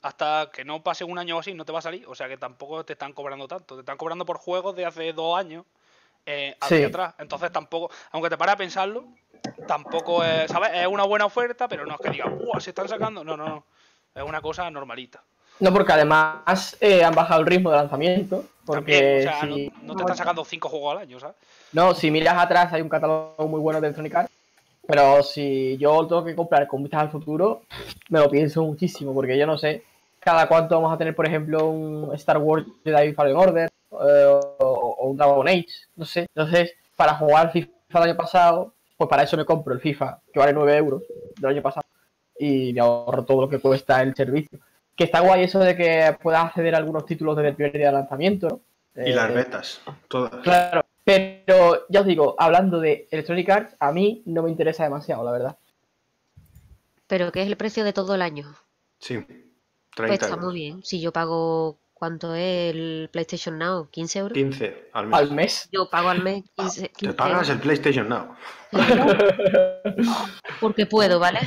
hasta 0.02 0.50
que 0.54 0.64
no 0.64 0.84
pase 0.84 1.04
un 1.04 1.18
año 1.18 1.36
o 1.36 1.40
así, 1.40 1.54
no 1.54 1.66
te 1.66 1.72
va 1.72 1.80
a 1.80 1.82
salir. 1.82 2.06
O 2.08 2.16
sea 2.16 2.28
que 2.28 2.38
tampoco 2.38 2.86
te 2.86 2.94
están 2.94 3.14
cobrando 3.14 3.48
tanto. 3.48 3.76
Te 3.76 3.82
están 3.82 3.98
cobrando 3.98 4.26
por 4.26 4.38
juegos 4.38 4.76
de 4.76 4.86
hace 4.86 5.14
dos 5.14 5.38
años 5.38 5.66
eh, 6.26 6.56
hacia 6.62 6.88
atrás. 6.88 7.16
Entonces 7.18 7.52
tampoco, 7.52 7.94
aunque 8.12 8.30
te 8.30 8.38
para 8.38 8.54
a 8.54 8.58
pensarlo, 8.58 9.06
tampoco 9.68 10.24
es, 10.24 10.50
¿sabes? 10.50 10.72
Es 10.74 10.88
una 10.88 11.04
buena 11.04 11.26
oferta, 11.26 11.68
pero 11.68 11.86
no 11.86 11.96
es 11.96 12.02
que 12.02 12.10
diga, 12.10 12.28
¡Uah, 12.28 12.60
se 12.60 12.72
están 12.72 12.88
sacando! 12.88 13.24
No, 13.24 13.36
no, 13.36 13.48
no. 13.48 13.66
Es 14.16 14.24
una 14.24 14.42
cosa 14.42 14.72
normalita. 14.72 15.22
No, 15.60 15.74
porque 15.74 15.94
además 15.94 16.78
eh, 16.80 17.04
han 17.04 17.14
bajado 17.14 17.42
el 17.42 17.48
ritmo 17.48 17.70
de 17.70 17.78
lanzamiento. 17.78 18.46
Porque 18.66 19.20
o 19.20 19.22
sea, 19.22 19.46
no, 19.46 19.96
te 19.96 20.02
están 20.02 20.18
sacando 20.18 20.44
cinco 20.44 20.70
juegos 20.70 20.94
al 20.96 21.04
año, 21.04 21.20
¿sabes? 21.20 21.36
No, 21.74 21.94
si 21.94 22.10
miras 22.10 22.38
atrás 22.38 22.74
hay 22.74 22.82
un 22.82 22.90
catálogo 22.90 23.48
muy 23.48 23.60
bueno 23.60 23.80
de 23.80 23.88
Electronic 23.88 24.16
Arts. 24.16 24.32
Pero 24.88 25.24
si 25.24 25.78
yo 25.78 26.06
tengo 26.08 26.24
que 26.24 26.36
comprar 26.36 26.68
con 26.68 26.82
vistas 26.82 27.02
al 27.02 27.10
futuro, 27.10 27.64
me 28.10 28.20
lo 28.20 28.30
pienso 28.30 28.64
muchísimo, 28.64 29.14
porque 29.14 29.38
yo 29.38 29.46
no 29.48 29.58
sé 29.58 29.84
cada 30.20 30.48
cuánto 30.48 30.76
vamos 30.76 30.94
a 30.94 30.98
tener, 30.98 31.16
por 31.16 31.26
ejemplo, 31.26 31.68
un 31.68 32.14
Star 32.16 32.38
Wars 32.38 32.66
Jedi 32.84 33.14
Fallen 33.14 33.36
Order 33.36 33.70
eh, 33.92 34.40
o, 34.60 34.98
un 35.02 35.18
Dragon 35.18 35.48
Age, 35.48 35.68
no 35.96 36.06
sé. 36.06 36.28
Entonces, 36.34 36.74
para 36.96 37.16
jugar 37.16 37.52
FIFA 37.52 37.70
el 37.90 38.04
año 38.04 38.18
pasado, 38.18 38.74
pues 38.98 39.10
para 39.10 39.24
eso 39.24 39.38
me 39.38 39.46
compro 39.46 39.74
el 39.74 39.80
FIFA, 39.80 40.20
que 40.34 40.40
vale 40.40 40.54
9 40.54 40.78
euros 40.78 41.04
del 41.38 41.52
año 41.52 41.62
pasado, 41.62 41.85
y 42.38 42.74
me 42.74 42.82
ahorro 42.82 43.24
todo 43.26 43.42
lo 43.42 43.50
que 43.50 43.60
cuesta 43.60 44.02
el 44.02 44.16
servicio. 44.16 44.60
Que 44.96 45.06
está 45.06 45.20
guay 45.20 45.44
eso 45.44 45.60
de 45.60 45.76
que 45.76 46.18
puedas 46.22 46.46
acceder 46.46 46.76
a 46.76 46.78
algunos 46.78 47.06
títulos 47.06 47.36
desde 47.36 47.50
el 47.50 47.56
primer 47.56 47.74
día 47.74 47.88
de 47.88 47.94
lanzamiento. 47.94 48.62
Y 48.96 49.12
las 49.12 49.30
eh, 49.30 49.34
betas, 49.34 49.82
todas. 50.08 50.36
Claro, 50.44 50.82
pero 51.04 51.86
ya 51.90 52.02
os 52.02 52.06
digo, 52.06 52.36
hablando 52.38 52.80
de 52.80 53.08
Electronic 53.12 53.50
Arts, 53.50 53.76
a 53.80 53.92
mí 53.92 54.24
no 54.26 54.44
me 54.44 54.50
interesa 54.50 54.84
demasiado, 54.84 55.24
la 55.24 55.32
verdad. 55.32 55.58
¿Pero 57.08 57.32
qué 57.32 57.42
es 57.42 57.48
el 57.48 57.58
precio 57.58 57.84
de 57.84 57.94
todo 57.94 58.16
el 58.16 58.22
año? 58.22 58.56
Sí, 59.00 59.16
30 59.16 59.54
pues 59.96 60.12
está 60.12 60.38
muy 60.38 60.54
bien. 60.54 60.84
Si 60.84 61.02
yo 61.02 61.12
pago 61.12 61.78
¿Cuánto 61.96 62.36
es 62.36 62.76
el 62.76 63.10
PlayStation 63.10 63.58
Now? 63.58 63.90
¿15 63.90 64.20
euros? 64.20 64.34
15 64.34 64.90
al 64.92 65.32
mes. 65.32 65.70
Yo 65.72 65.90
pago 65.90 66.10
al 66.10 66.22
mes 66.22 66.44
15, 66.58 66.90
Te 66.90 67.14
pagas 67.14 67.48
el 67.48 67.60
PlayStation 67.60 68.10
Now. 68.10 68.36
Porque 70.60 70.86
puedo, 70.86 71.20
¿vale? 71.20 71.40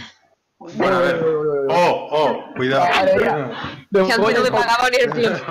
Bueno, 0.58 0.96
a 0.96 1.00
ver. 1.00 1.24
Oh, 1.70 2.08
oh, 2.10 2.54
cuidado. 2.56 2.86
Que 3.92 4.12
antes 4.12 4.18
no 4.18 4.42
me 4.42 4.50
pagaba 4.50 4.90
ni 4.90 4.96
el. 4.96 5.42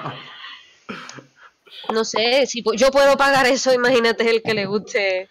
No 1.94 2.04
sé, 2.04 2.46
si 2.46 2.64
yo 2.76 2.92
puedo 2.92 3.16
pagar 3.16 3.46
eso, 3.46 3.74
imagínate 3.74 4.30
el 4.30 4.42
que 4.44 4.54
le 4.54 4.66
guste. 4.66 5.30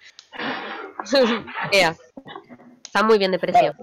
Ea. 1.70 1.94
Está 2.84 3.02
muy 3.02 3.18
bien 3.18 3.30
de 3.30 3.38
precio. 3.38 3.74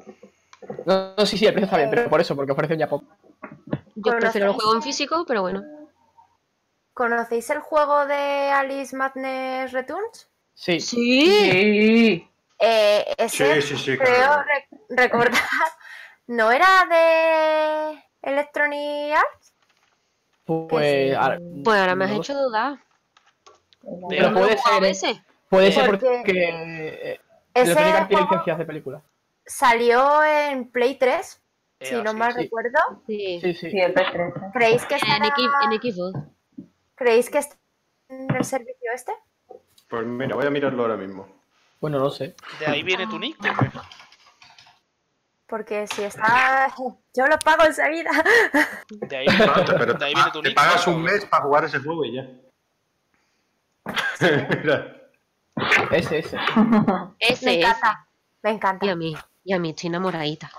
No, 0.86 1.14
no, 1.16 1.26
sí, 1.26 1.38
sí, 1.38 1.46
el 1.46 1.54
precio 1.54 1.66
está 1.66 1.78
bien, 1.78 1.92
pero 1.92 2.10
por 2.10 2.20
eso, 2.20 2.36
porque 2.36 2.52
ofrecen 2.52 2.80
ya 2.80 2.90
poco. 2.90 3.06
Yo 3.96 4.18
prefiero 4.18 4.48
el 4.48 4.54
juego 4.54 4.74
en 4.74 4.82
físico, 4.82 5.24
pero 5.28 5.44
bueno. 5.44 5.64
¿Conocéis 6.94 7.50
el 7.52 7.60
juego 7.60 8.08
de 8.08 8.52
Alice 8.52 8.96
Madness 8.96 9.72
Returns? 9.72 10.28
Sí. 10.56 10.80
Sí. 10.80 12.28
Eh, 12.60 13.14
ese 13.18 13.62
sí, 13.62 13.76
sí, 13.76 13.78
sí, 13.78 13.98
creo 13.98 14.44
recordar. 14.90 15.42
¿No 16.28 16.52
era 16.52 16.86
de 16.90 18.04
Electronic 18.22 19.16
Arts? 19.16 19.54
Pues, 20.46 21.16
ahora, 21.16 21.40
pues 21.64 21.80
ahora 21.80 21.96
me 21.96 22.06
has 22.06 22.12
hecho 22.12 22.34
dudar. 22.34 22.80
Pero 24.10 24.34
puede 24.34 24.58
ser. 24.58 24.84
Ese? 24.84 25.24
Puede 25.50 25.72
ser 25.72 25.86
porque, 25.86 26.24
eh, 26.26 27.20
Electronic 27.54 27.96
Arts 27.96 28.08
tiene 28.08 28.24
licencias 28.24 28.58
de 28.58 28.66
película. 28.66 29.02
Salió 29.46 30.24
en 30.24 30.70
Play 30.70 30.96
3 30.96 31.44
si 31.84 31.96
no 32.02 32.14
mal 32.14 32.34
recuerdo. 32.34 32.80
Sí, 33.08 33.40
sí, 33.42 33.54
sí. 33.54 33.80
el 33.80 33.94
P3. 33.94 34.52
¿Creéis 34.54 34.86
que 34.86 34.96
está 34.96 35.18
en, 35.18 35.24
en 35.26 36.34
¿Creéis 36.96 37.30
que 37.30 37.40
está 37.40 37.56
en 38.10 38.36
el 38.36 38.46
servicio 38.46 38.92
este? 38.94 39.14
Pues 39.90 40.06
mira, 40.06 40.36
voy 40.36 40.46
a 40.46 40.50
mirarlo 40.50 40.84
ahora 40.84 40.98
mismo. 40.98 41.28
Bueno, 41.82 42.00
no 42.00 42.10
sé. 42.10 42.36
¿De 42.60 42.68
ahí 42.68 42.84
viene 42.84 43.08
tu 43.08 43.20
nick? 43.20 43.38
Porque 45.54 45.86
si 45.86 46.02
está. 46.02 46.74
Yo 47.14 47.28
lo 47.28 47.38
pago 47.38 47.64
enseguida. 47.64 48.10
De 48.90 49.18
ahí, 49.18 49.28
pero 49.78 49.94
de 49.94 50.06
ahí 50.06 50.16
viene 50.16 50.32
tu 50.32 50.42
te 50.42 50.50
nick. 50.50 50.58
Pagas 50.58 50.88
un 50.88 51.04
mes 51.04 51.28
para 51.28 51.44
jugar 51.44 51.66
ese 51.66 51.78
juego 51.78 52.04
y 52.06 52.16
ya. 52.16 52.28
mira. 54.64 55.00
Ese, 55.92 56.18
ese. 56.18 56.38
Ese, 57.20 57.46
Me 57.46 57.60
encanta. 57.60 58.08
Me 58.42 58.50
encanta. 58.50 58.84
Y 58.88 58.90
a 58.90 58.96
mí, 58.96 59.16
y 59.44 59.54
a 59.54 59.60
mí, 59.60 59.70
estoy 59.70 59.90
enamoradita. 59.90 60.50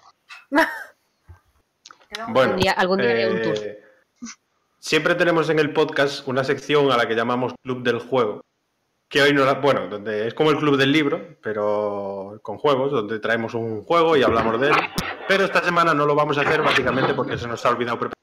Bueno, 2.29 2.57
algún 2.77 2.99
día, 2.99 3.29
un 3.33 3.43
tour. 3.43 3.59
Eh, 3.59 3.83
siempre 4.79 5.17
tenemos 5.17 5.51
en 5.51 5.59
el 5.59 5.73
podcast 5.73 6.29
una 6.29 6.45
sección 6.45 6.93
a 6.93 6.97
la 6.97 7.09
que 7.09 7.17
llamamos 7.17 7.53
Club 7.65 7.83
del 7.83 7.99
Juego. 7.99 8.45
Que 9.09 9.23
hoy 9.23 9.33
no 9.33 9.45
la, 9.45 9.55
bueno, 9.55 9.87
donde 9.89 10.27
es 10.27 10.35
como 10.35 10.51
el 10.51 10.57
club 10.57 10.77
del 10.77 10.91
libro, 10.91 11.37
pero 11.43 12.41
con 12.43 12.59
juegos, 12.59 12.91
donde 12.91 13.21
traemos 13.21 13.55
un 13.55 13.85
juego 13.85 14.17
y 14.17 14.23
hablamos 14.23 14.61
de 14.61 14.69
él. 14.69 14.75
Pero 15.29 15.45
esta 15.45 15.63
semana 15.63 15.95
no 15.95 16.07
lo 16.07 16.15
vamos 16.15 16.37
a 16.39 16.41
hacer 16.41 16.63
básicamente 16.63 17.15
porque 17.15 17.39
se 17.39 17.47
nos 17.47 17.65
ha 17.65 17.71
olvidado 17.71 17.99
preparar. 17.99 18.15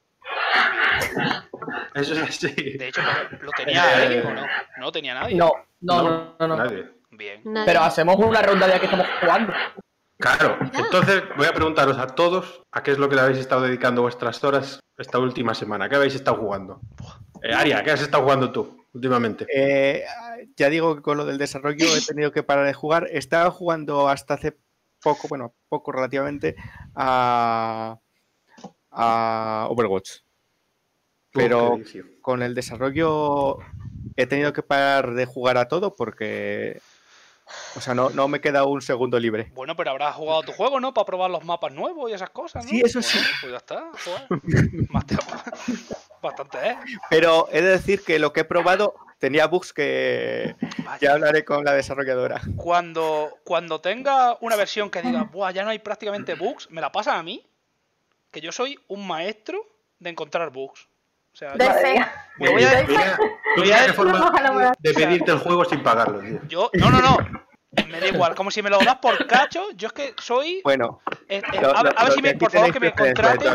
Eso 1.94 2.14
es 2.14 2.22
así. 2.22 2.78
De 2.78 2.88
hecho, 2.88 3.02
¿lo 3.42 3.52
tenía 3.52 4.12
eh, 4.12 4.24
o 4.26 4.34
no? 4.34 4.46
¿No 4.78 4.92
tenía 4.92 5.14
nadie? 5.14 5.36
No, 5.36 5.52
no, 5.82 6.36
no, 6.40 6.48
no. 6.48 6.58
Nadie. 6.58 6.90
Bien. 7.12 7.42
Pero 7.66 7.82
hacemos 7.82 8.16
una 8.18 8.42
ronda 8.42 8.68
ya 8.68 8.80
que 8.80 8.86
estamos 8.86 9.08
jugando. 9.20 9.54
Claro, 10.18 10.58
entonces 10.74 11.24
voy 11.36 11.48
a 11.48 11.54
preguntaros 11.54 11.98
a 11.98 12.08
todos 12.08 12.62
a 12.72 12.84
qué 12.84 12.92
es 12.92 13.00
lo 13.00 13.10
que 13.10 13.16
le 13.16 13.22
habéis 13.22 13.40
estado 13.40 13.64
dedicando 13.64 14.04
vuestras 14.04 14.44
horas 14.44 14.80
esta 14.98 15.18
última 15.18 15.56
semana. 15.56 15.90
¿Qué 15.90 15.96
habéis 15.96 16.14
estado 16.14 16.38
jugando? 16.38 16.80
Eh, 17.42 17.52
Aria, 17.54 17.84
¿qué 17.84 17.92
has 17.92 18.02
estado 18.02 18.24
jugando 18.24 18.52
tú 18.52 18.86
últimamente? 18.94 19.48
Eh, 19.52 20.04
ya 20.56 20.70
digo 20.70 20.96
que 20.96 21.02
con 21.02 21.18
lo 21.18 21.26
del 21.26 21.38
desarrollo 21.38 21.86
he 21.96 22.02
tenido 22.02 22.32
que 22.32 22.44
parar 22.44 22.66
de 22.66 22.74
jugar. 22.74 23.08
Estaba 23.12 23.52
jugando 23.52 24.08
hasta 24.08 24.36
hace 24.36 24.58
poco, 25.02 25.28
bueno, 25.28 25.54
poco 25.70 25.92
relativamente, 25.92 26.56
a, 26.96 28.00
a 28.92 29.68
Overwatch. 29.70 30.10
pero 31.32 31.80
con 32.22 32.44
el 32.44 32.54
desarrollo 32.54 33.58
he 34.16 34.28
tenido 34.28 34.54
que 34.54 34.64
parar 34.64 35.14
de 35.14 35.26
jugar 35.26 35.58
a 35.58 35.68
todo 35.68 35.96
porque 35.96 36.82
o 37.76 37.82
sea, 37.82 37.94
no, 37.94 38.10
no 38.10 38.28
me 38.28 38.42
queda 38.42 38.66
un 38.66 38.82
segundo 38.82 39.20
libre. 39.20 39.52
Bueno, 39.54 39.76
pero 39.76 39.92
habrás 39.92 40.16
jugado 40.16 40.44
tu 40.44 40.52
juego, 40.52 40.80
¿no? 40.80 40.94
Para 40.94 41.06
probar 41.06 41.32
los 41.32 41.44
mapas 41.44 41.74
nuevos 41.74 42.10
y 42.10 42.14
esas 42.14 42.30
cosas, 42.30 42.66
¿no? 42.66 42.70
Sí, 42.70 42.82
eso 42.84 43.02
sí. 43.02 43.20
Pues 43.42 43.52
ya 43.52 43.58
está, 43.58 43.92
Más 44.90 45.06
te... 45.06 45.16
Bastante, 46.22 46.58
¿eh? 46.70 46.78
Pero 47.10 47.48
he 47.52 47.62
de 47.62 47.70
decir 47.70 48.04
que 48.04 48.20
lo 48.20 48.32
que 48.32 48.42
he 48.42 48.46
probado 48.46 48.94
tenía 49.18 49.48
bugs 49.48 49.74
que 49.74 50.56
ya 51.00 51.14
hablaré 51.14 51.46
con 51.46 51.64
la 51.64 51.74
desarrolladora. 51.74 52.42
Cuando, 52.58 53.40
cuando 53.44 53.82
tenga 53.82 54.38
una 54.42 54.56
versión 54.56 54.90
que 54.90 55.02
diga, 55.02 55.24
Buah, 55.24 55.52
ya 55.52 55.64
no 55.64 55.70
hay 55.70 55.80
prácticamente 55.80 56.36
bugs, 56.36 56.70
me 56.70 56.82
la 56.82 56.92
pasan 56.92 57.18
a 57.18 57.24
mí, 57.24 57.48
que 58.32 58.42
yo 58.42 58.52
soy 58.52 58.80
un 58.88 59.08
maestro 59.08 59.66
de 60.00 60.10
encontrar 60.10 60.52
bugs. 60.52 60.88
O 61.34 61.38
sea, 61.38 61.54
de 61.54 61.66
voy 62.38 62.64
a, 62.64 62.82
de 64.80 64.94
pedirte 64.94 65.32
el 65.32 65.40
juego 65.40 65.64
sin 65.66 65.82
pagarlo, 65.82 66.20
tío. 66.20 66.42
Yo, 66.48 66.70
no, 66.74 66.90
no, 66.90 67.02
no. 67.02 67.18
Me 67.88 68.02
da 68.02 68.08
igual, 68.08 68.36
como 68.36 68.52
si 68.52 68.62
me 68.62 68.70
lo 68.70 68.80
das 68.80 68.98
por 68.98 69.26
cacho, 69.28 69.72
yo 69.76 69.88
es 69.88 69.94
que 69.94 70.14
soy. 70.18 70.62
Bueno. 70.64 71.00
Eh, 71.30 71.42
eh, 71.54 71.62
a, 71.64 71.84
ver 71.84 72.12
si 72.12 72.22
me, 72.22 72.36
por 72.36 72.52
favor, 72.52 72.74
que 72.74 72.80
me 72.82 72.94
contrate. 72.94 73.46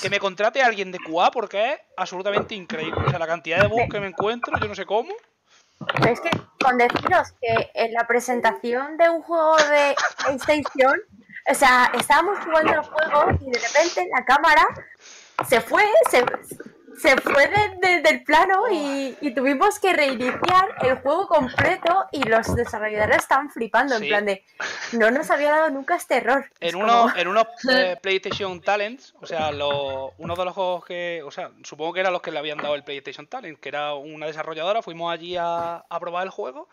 Que 0.00 0.10
me 0.10 0.20
contrate 0.20 0.62
alguien 0.62 0.92
de 0.92 0.98
QA 0.98 1.32
porque 1.32 1.72
es 1.72 1.80
absolutamente 1.96 2.54
increíble. 2.54 3.02
O 3.04 3.10
sea, 3.10 3.18
la 3.18 3.26
cantidad 3.26 3.60
de 3.60 3.66
bugs 3.66 3.90
que 3.90 3.98
me 3.98 4.06
encuentro, 4.06 4.56
yo 4.60 4.68
no 4.68 4.74
sé 4.76 4.86
cómo. 4.86 5.12
Es 6.08 6.20
que 6.20 6.30
con 6.62 6.78
deciros 6.78 7.32
que 7.40 7.70
en 7.74 7.92
la 7.92 8.06
presentación 8.06 8.96
de 8.96 9.10
un 9.10 9.22
juego 9.22 9.56
de 9.56 9.96
PlayStation, 10.22 11.00
o 11.50 11.54
sea, 11.54 11.90
estábamos 11.98 12.38
jugando 12.44 12.72
el 12.74 12.80
juego 12.80 13.38
y 13.40 13.50
de 13.50 13.58
repente 13.58 14.08
la 14.16 14.24
cámara 14.24 14.66
se 15.48 15.60
fue, 15.60 15.82
se, 16.10 16.24
se 16.98 17.16
fue 17.20 17.50
del 18.02 18.24
plano 18.24 18.64
y, 18.70 19.34
tuvimos 19.34 19.78
que 19.78 19.92
reiniciar 19.92 20.74
el 20.82 20.96
juego 20.96 21.26
completo 21.26 22.06
y 22.12 22.22
los 22.24 22.54
desarrolladores 22.54 23.18
estaban 23.18 23.50
flipando, 23.50 23.96
en 23.96 24.08
plan 24.08 24.24
de, 24.24 24.44
no 24.92 25.10
nos 25.10 25.30
había 25.30 25.50
dado 25.50 25.70
nunca 25.70 25.96
este 25.96 26.16
error. 26.16 26.50
En, 26.60 26.76
uno, 26.76 27.12
en 27.16 27.28
unos 27.28 27.46
eh, 27.70 27.96
PlayStation 28.00 28.60
Talents, 28.60 29.14
o 29.20 29.26
sea, 29.26 29.50
uno 29.50 30.36
de 30.36 30.44
los 30.44 30.54
juegos 30.54 30.84
que, 30.84 31.22
o 31.24 31.30
sea, 31.30 31.50
supongo 31.62 31.94
que 31.94 32.00
eran 32.00 32.12
los 32.12 32.22
que 32.22 32.30
le 32.30 32.38
habían 32.38 32.58
dado 32.58 32.74
el 32.74 32.84
PlayStation 32.84 33.26
Talent, 33.26 33.58
que 33.58 33.68
era 33.68 33.94
una 33.94 34.26
desarrolladora, 34.26 34.82
fuimos 34.82 35.12
allí 35.12 35.36
a, 35.36 35.84
a 35.88 36.00
probar 36.00 36.24
el 36.24 36.30
juego 36.30 36.68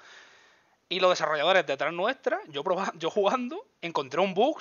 y 0.89 0.99
los 0.99 1.09
desarrolladores 1.09 1.65
detrás 1.65 1.93
nuestra, 1.93 2.39
yo, 2.49 2.63
probando, 2.63 2.93
yo 2.99 3.09
jugando, 3.09 3.65
encontré 3.81 4.21
un 4.21 4.33
bug 4.33 4.59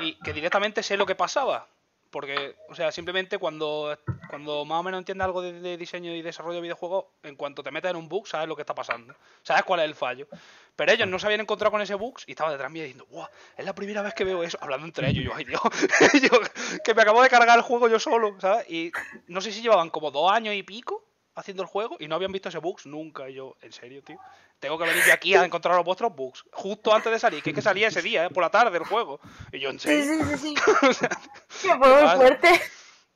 y 0.00 0.14
que 0.20 0.32
directamente 0.32 0.82
sé 0.82 0.96
lo 0.96 1.06
que 1.06 1.14
pasaba 1.14 1.68
porque, 2.14 2.54
o 2.68 2.76
sea, 2.76 2.92
simplemente 2.92 3.38
cuando, 3.38 3.98
cuando 4.30 4.64
más 4.64 4.78
o 4.78 4.82
menos 4.84 4.98
entiendes 4.98 5.24
algo 5.24 5.42
de, 5.42 5.76
diseño 5.76 6.14
y 6.14 6.22
desarrollo 6.22 6.54
de 6.54 6.62
videojuegos, 6.62 7.06
en 7.24 7.34
cuanto 7.34 7.64
te 7.64 7.72
metes 7.72 7.90
en 7.90 7.96
un 7.96 8.08
bug, 8.08 8.28
sabes 8.28 8.46
lo 8.46 8.54
que 8.54 8.62
está 8.62 8.72
pasando. 8.72 9.16
Sabes 9.42 9.64
cuál 9.64 9.80
es 9.80 9.86
el 9.86 9.96
fallo. 9.96 10.28
Pero 10.76 10.92
ellos 10.92 11.08
no 11.08 11.18
se 11.18 11.26
habían 11.26 11.40
encontrado 11.40 11.72
con 11.72 11.82
ese 11.82 11.96
bug 11.96 12.20
y 12.28 12.30
estaban 12.30 12.52
detrás 12.52 12.70
mío 12.70 12.84
diciendo, 12.84 13.04
¡Wow! 13.10 13.26
Es 13.56 13.64
la 13.64 13.74
primera 13.74 14.00
vez 14.00 14.14
que 14.14 14.22
veo 14.22 14.44
eso. 14.44 14.56
Hablando 14.60 14.86
entre 14.86 15.10
ellos, 15.10 15.24
yo, 15.24 15.34
¡ay 15.34 15.44
Dios! 15.44 15.60
que 16.84 16.94
me 16.94 17.02
acabo 17.02 17.20
de 17.20 17.28
cargar 17.28 17.58
el 17.58 17.64
juego 17.64 17.88
yo 17.88 17.98
solo, 17.98 18.40
¿sabes? 18.40 18.70
Y 18.70 18.92
no 19.26 19.40
sé 19.40 19.50
si 19.50 19.60
llevaban 19.60 19.90
como 19.90 20.12
dos 20.12 20.30
años 20.30 20.54
y 20.54 20.62
pico 20.62 21.03
haciendo 21.34 21.62
el 21.62 21.68
juego 21.68 21.96
y 21.98 22.08
no 22.08 22.14
habían 22.14 22.32
visto 22.32 22.48
ese 22.48 22.58
bugs 22.58 22.86
nunca. 22.86 23.28
Y 23.28 23.34
yo, 23.34 23.56
¿en 23.62 23.72
serio, 23.72 24.02
tío? 24.02 24.18
tengo 24.64 24.78
que 24.78 24.84
venir 24.84 25.04
de 25.04 25.12
aquí 25.12 25.34
a 25.34 25.44
encontrar 25.44 25.76
los 25.76 25.84
vuestros 25.84 26.14
bugs. 26.14 26.44
Justo 26.52 26.94
antes 26.94 27.12
de 27.12 27.18
salir, 27.18 27.42
que 27.42 27.50
es 27.50 27.56
que 27.56 27.62
salía 27.62 27.88
ese 27.88 28.00
día, 28.00 28.24
¿eh? 28.24 28.30
por 28.30 28.42
la 28.42 28.50
tarde 28.50 28.76
el 28.78 28.84
juego. 28.84 29.20
Y 29.52 29.58
yo, 29.58 29.70
en 29.70 29.78
serio. 29.78 30.04
Sí, 30.04 30.36
sí, 30.36 30.38
sí. 30.38 30.54
sí. 31.48 31.68
muy 31.68 32.16
fuerte. 32.16 32.48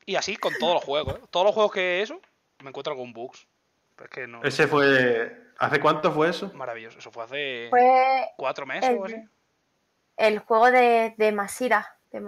Y 0.05 0.17
así 0.17 0.37
con 0.37 0.53
todos 0.59 0.75
los 0.75 0.85
juegos. 0.85 1.17
¿eh? 1.17 1.23
Todos 1.31 1.47
los 1.47 1.55
juegos 1.55 1.73
que 1.73 2.03
eso, 2.03 2.21
me 2.63 2.69
encuentro 2.69 2.97
con 2.97 3.13
bugs. 3.13 3.47
Ese 4.45 4.67
fue. 4.67 5.49
¿Hace 5.59 5.81
cuánto 5.81 6.13
fue 6.13 6.29
eso? 6.29 6.53
Maravilloso. 6.55 6.99
Eso 6.99 7.11
fue 7.11 7.25
hace. 7.25 7.67
Fue 7.71 8.29
cuatro 8.37 8.65
meses 8.65 8.97
o 8.99 9.05
así. 9.05 9.17
El 10.17 10.39
juego 10.41 10.71
de, 10.71 11.15
de 11.17 11.33
Masira. 11.33 11.95
De 12.11 12.23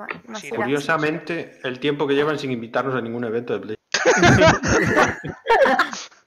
Curiosamente, 0.55 1.59
el 1.63 1.81
tiempo 1.81 2.07
que 2.07 2.15
llevan 2.15 2.39
sin 2.39 2.51
invitarnos 2.51 2.95
a 2.95 3.01
ningún 3.01 3.25
evento 3.25 3.55
de 3.55 3.61
Play. 3.61 3.77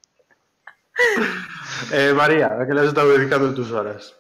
Eh, 1.92 2.14
María, 2.14 2.56
¿a 2.60 2.66
qué 2.66 2.74
le 2.74 2.82
has 2.82 2.88
estado 2.88 3.16
dedicando 3.18 3.54
tus 3.54 3.72
horas? 3.72 4.18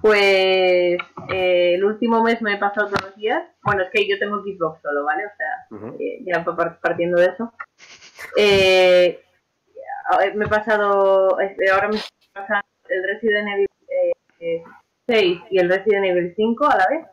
Pues 0.00 0.96
eh, 1.28 1.74
el 1.74 1.84
último 1.84 2.22
mes 2.22 2.40
me 2.42 2.54
he 2.54 2.58
pasado 2.58 2.86
todos 2.88 3.02
los 3.02 3.16
días. 3.16 3.42
Bueno, 3.62 3.82
es 3.82 3.90
que 3.90 4.08
yo 4.08 4.18
tengo 4.18 4.42
Xbox 4.42 4.80
solo, 4.82 5.04
¿vale? 5.04 5.24
O 5.26 5.30
sea, 5.36 5.66
eh, 5.98 6.22
ya 6.24 6.42
partiendo 6.80 7.18
de 7.18 7.26
eso. 7.26 7.52
me 10.34 10.44
he 10.44 10.48
pasado, 10.48 11.36
ahora 11.72 11.88
me 11.88 11.96
estoy 11.96 12.28
pasando 12.32 12.64
el 12.88 13.04
Resident 13.04 13.48
Evil 13.48 13.68
6 15.08 15.40
y 15.50 15.58
el 15.58 15.68
Resident 15.68 16.06
Evil 16.06 16.32
5 16.36 16.66
a 16.66 16.76
la 16.76 16.86
vez. 16.88 17.04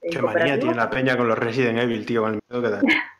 Qué 0.00 0.22
manía 0.22 0.58
tiene 0.58 0.74
la 0.74 0.90
peña 0.90 1.16
con 1.16 1.28
los 1.28 1.38
Resident 1.38 1.78
Evil, 1.78 2.04
tío, 2.06 2.22
con 2.22 2.34
el 2.34 2.40
miedo 2.48 2.62
que 2.62 2.70
da. 2.70 2.80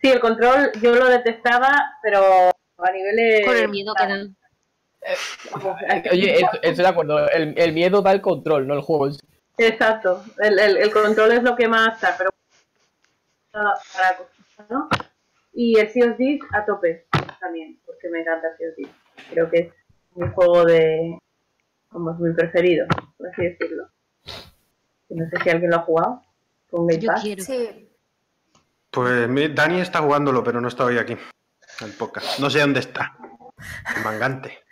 sí, 0.00 0.08
el 0.08 0.20
control 0.20 0.72
yo 0.80 0.94
lo 0.94 1.08
detestaba, 1.08 1.98
pero 2.02 2.50
a 2.78 2.92
niveles... 2.92 3.44
Con 3.44 3.56
el 3.56 3.68
miedo 3.68 3.94
que 3.94 4.06
dan. 4.06 4.36
Oye, 6.10 6.40
estoy 6.62 6.84
de 6.84 6.88
acuerdo. 6.88 7.28
El, 7.30 7.72
miedo 7.72 8.02
da 8.02 8.12
el 8.12 8.20
control, 8.20 8.66
no 8.66 8.74
el 8.74 8.80
juego. 8.80 9.08
Exacto. 9.56 10.22
El, 10.38 10.58
el, 10.58 10.92
control 10.92 11.32
es 11.32 11.42
lo 11.42 11.56
que 11.56 11.68
más 11.68 11.94
está, 11.94 12.14
pero 12.16 12.30
para 13.52 14.18
¿no? 14.68 14.88
Y 15.52 15.78
el 15.78 15.88
Sea 15.88 16.12
of 16.12 16.18
a 16.52 16.64
tope 16.64 17.06
también, 17.40 17.78
porque 17.84 18.08
me 18.08 18.20
encanta 18.20 18.48
Sea 18.56 18.68
of 18.68 18.90
Creo 19.30 19.50
que 19.50 19.58
es 19.58 19.72
mi 20.14 20.28
juego 20.28 20.64
de. 20.64 21.18
como 21.88 22.12
es 22.12 22.18
mi 22.18 22.32
preferido, 22.34 22.86
por 23.16 23.28
así 23.28 23.42
decirlo. 23.42 23.88
No 25.08 25.28
sé 25.28 25.36
si 25.42 25.50
alguien 25.50 25.70
lo 25.70 25.78
ha 25.78 25.82
jugado 25.82 26.22
con 26.70 26.86
Game 26.86 27.04
Pass. 27.04 27.22
Sí. 27.22 27.89
Pues 28.90 29.54
Dani 29.54 29.80
está 29.80 30.00
jugándolo, 30.00 30.42
pero 30.42 30.60
no 30.60 30.68
está 30.68 30.84
hoy 30.84 30.98
aquí. 30.98 31.16
En 31.80 31.92
podcast. 31.96 32.38
No 32.38 32.50
sé 32.50 32.60
dónde 32.60 32.80
está. 32.80 33.16
Mangante 34.04 34.64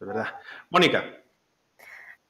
de 0.00 0.06
verdad. 0.06 0.34
Mónica. 0.70 1.04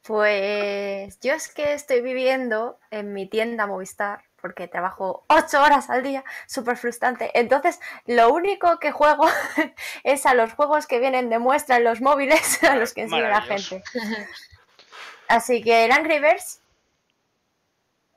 Pues 0.03 1.21
yo 1.21 1.35
es 1.35 1.49
que 1.49 1.75
estoy 1.75 2.01
viviendo 2.01 2.79
en 2.91 3.13
mi 3.13 3.29
tienda 3.29 3.67
Movistar 3.67 4.25
porque 4.41 4.69
trabajo 4.69 5.25
ocho 5.29 5.61
horas 5.61 5.91
al 5.91 6.03
día, 6.03 6.25
súper 6.47 6.77
frustrante. 6.77 7.33
Entonces, 7.39 7.81
lo 8.07 8.33
único 8.33 8.79
que 8.79 8.93
juego 8.93 9.27
es 10.05 10.27
a 10.27 10.35
los 10.35 10.53
juegos 10.53 10.87
que 10.87 11.01
vienen 11.01 11.29
de 11.29 11.39
muestra 11.39 11.77
en 11.77 11.85
los 11.85 12.01
móviles 12.01 12.63
a 12.65 12.77
los 12.77 12.95
que 12.95 13.03
enseña 13.03 13.29
la 13.29 13.43
gente. 13.43 13.83
Así 15.27 15.63
que 15.63 15.85
el 15.85 15.93
Angry 15.93 16.21
Birds, 16.21 16.63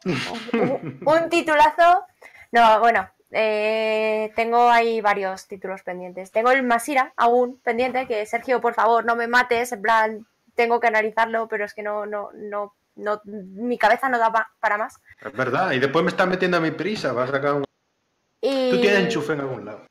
un 1.06 1.30
titulazo. 1.30 2.06
No, 2.52 2.80
bueno, 2.80 3.10
eh, 3.32 4.32
tengo 4.36 4.70
ahí 4.70 5.00
varios 5.00 5.48
títulos 5.48 5.84
pendientes. 5.84 6.32
Tengo 6.32 6.52
el 6.52 6.64
Masira 6.64 7.14
aún 7.16 7.60
pendiente, 7.60 8.08
que 8.08 8.26
Sergio, 8.26 8.60
por 8.60 8.74
favor, 8.74 9.06
no 9.06 9.16
me 9.16 9.28
mates, 9.28 9.72
en 9.72 9.82
plan, 9.82 10.28
tengo 10.56 10.80
que 10.80 10.88
analizarlo, 10.88 11.48
pero 11.48 11.66
es 11.66 11.74
que 11.74 11.82
no, 11.82 12.06
no, 12.06 12.30
no, 12.34 12.76
no 12.96 13.22
mi 13.24 13.78
cabeza 13.78 14.10
no 14.10 14.20
da 14.20 14.50
para 14.60 14.78
más. 14.78 15.00
Es 15.22 15.34
verdad, 15.34 15.72
y 15.72 15.80
después 15.80 16.04
me 16.04 16.12
estás 16.12 16.28
metiendo 16.28 16.58
a 16.58 16.62
mi 16.62 16.72
prisa, 16.72 17.14
vas 17.14 17.30
a 17.30 17.34
sacar 17.34 17.54
un... 17.54 17.64
Tú 17.64 18.82
tienes 18.82 19.00
enchufe 19.00 19.34
en 19.34 19.40
algún 19.40 19.66
lado. 19.66 19.86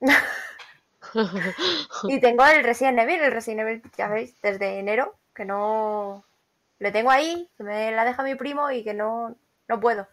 y 2.04 2.20
tengo 2.20 2.46
el 2.46 2.64
Resident 2.64 2.98
Evil, 3.00 3.20
el 3.20 3.32
Resident 3.32 3.60
Evil, 3.60 3.82
ya 3.96 4.08
veis, 4.08 4.40
desde 4.40 4.78
enero, 4.78 5.14
que 5.34 5.44
no... 5.44 6.24
Le 6.78 6.92
tengo 6.92 7.10
ahí, 7.10 7.48
que 7.56 7.64
me 7.64 7.90
la 7.90 8.04
deja 8.04 8.22
mi 8.22 8.34
primo 8.34 8.70
y 8.70 8.84
que 8.84 8.92
no, 8.92 9.34
no 9.66 9.80
puedo. 9.80 10.06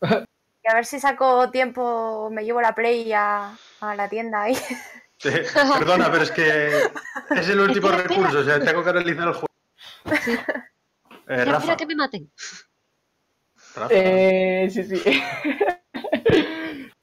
Y 0.64 0.70
a 0.70 0.74
ver 0.74 0.84
si 0.84 1.00
saco 1.00 1.50
tiempo, 1.50 2.30
me 2.30 2.44
llevo 2.44 2.60
la 2.60 2.74
Play 2.74 3.12
a, 3.12 3.56
la 3.80 4.08
tienda 4.08 4.42
ahí. 4.42 4.56
perdona, 5.20 6.10
pero 6.10 6.22
es 6.22 6.30
que 6.30 6.68
es 7.30 7.48
el 7.48 7.60
último 7.60 7.88
recurso, 7.88 8.40
o 8.40 8.44
sea, 8.44 8.60
tengo 8.60 8.84
que 8.84 8.92
realizar 8.92 9.28
el 9.28 9.34
juego. 9.34 9.46
Eh, 11.28 11.44
Rafa. 11.44 11.76
que 11.76 11.86
me 11.86 11.94
maten. 11.94 12.30
Eh, 13.90 14.68
sí, 14.70 14.84
sí. 14.84 15.02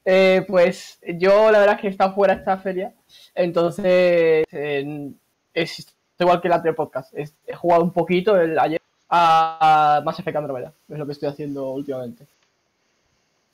eh, 0.04 0.44
pues 0.46 1.00
yo 1.18 1.50
la 1.50 1.58
verdad 1.58 1.76
es 1.76 1.80
que 1.80 1.86
he 1.88 1.90
estado 1.90 2.14
fuera 2.14 2.34
esta 2.34 2.58
feria, 2.58 2.94
entonces 3.34 4.46
es 4.52 5.96
igual 6.18 6.40
que 6.40 6.48
el 6.48 6.52
anterior 6.52 6.76
podcast. 6.76 7.12
He 7.14 7.54
jugado 7.54 7.82
un 7.82 7.92
poquito 7.92 8.40
el 8.40 8.58
ayer 8.58 8.80
a 9.08 10.00
Mass 10.04 10.20
Effect 10.20 10.36
Andromeda, 10.36 10.72
es 10.88 10.98
lo 10.98 11.06
que 11.06 11.12
estoy 11.12 11.28
haciendo 11.28 11.70
últimamente. 11.70 12.26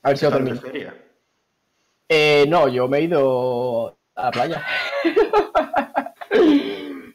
A 0.06 0.10
ver 0.10 0.18
si 0.18 0.24
lo 0.24 0.30
termino. 0.30 0.60
Eh, 2.08 2.44
no, 2.46 2.68
yo 2.68 2.86
me 2.86 2.98
he 2.98 3.02
ido 3.02 3.98
a 4.14 4.26
la 4.26 4.30
playa. 4.30 4.64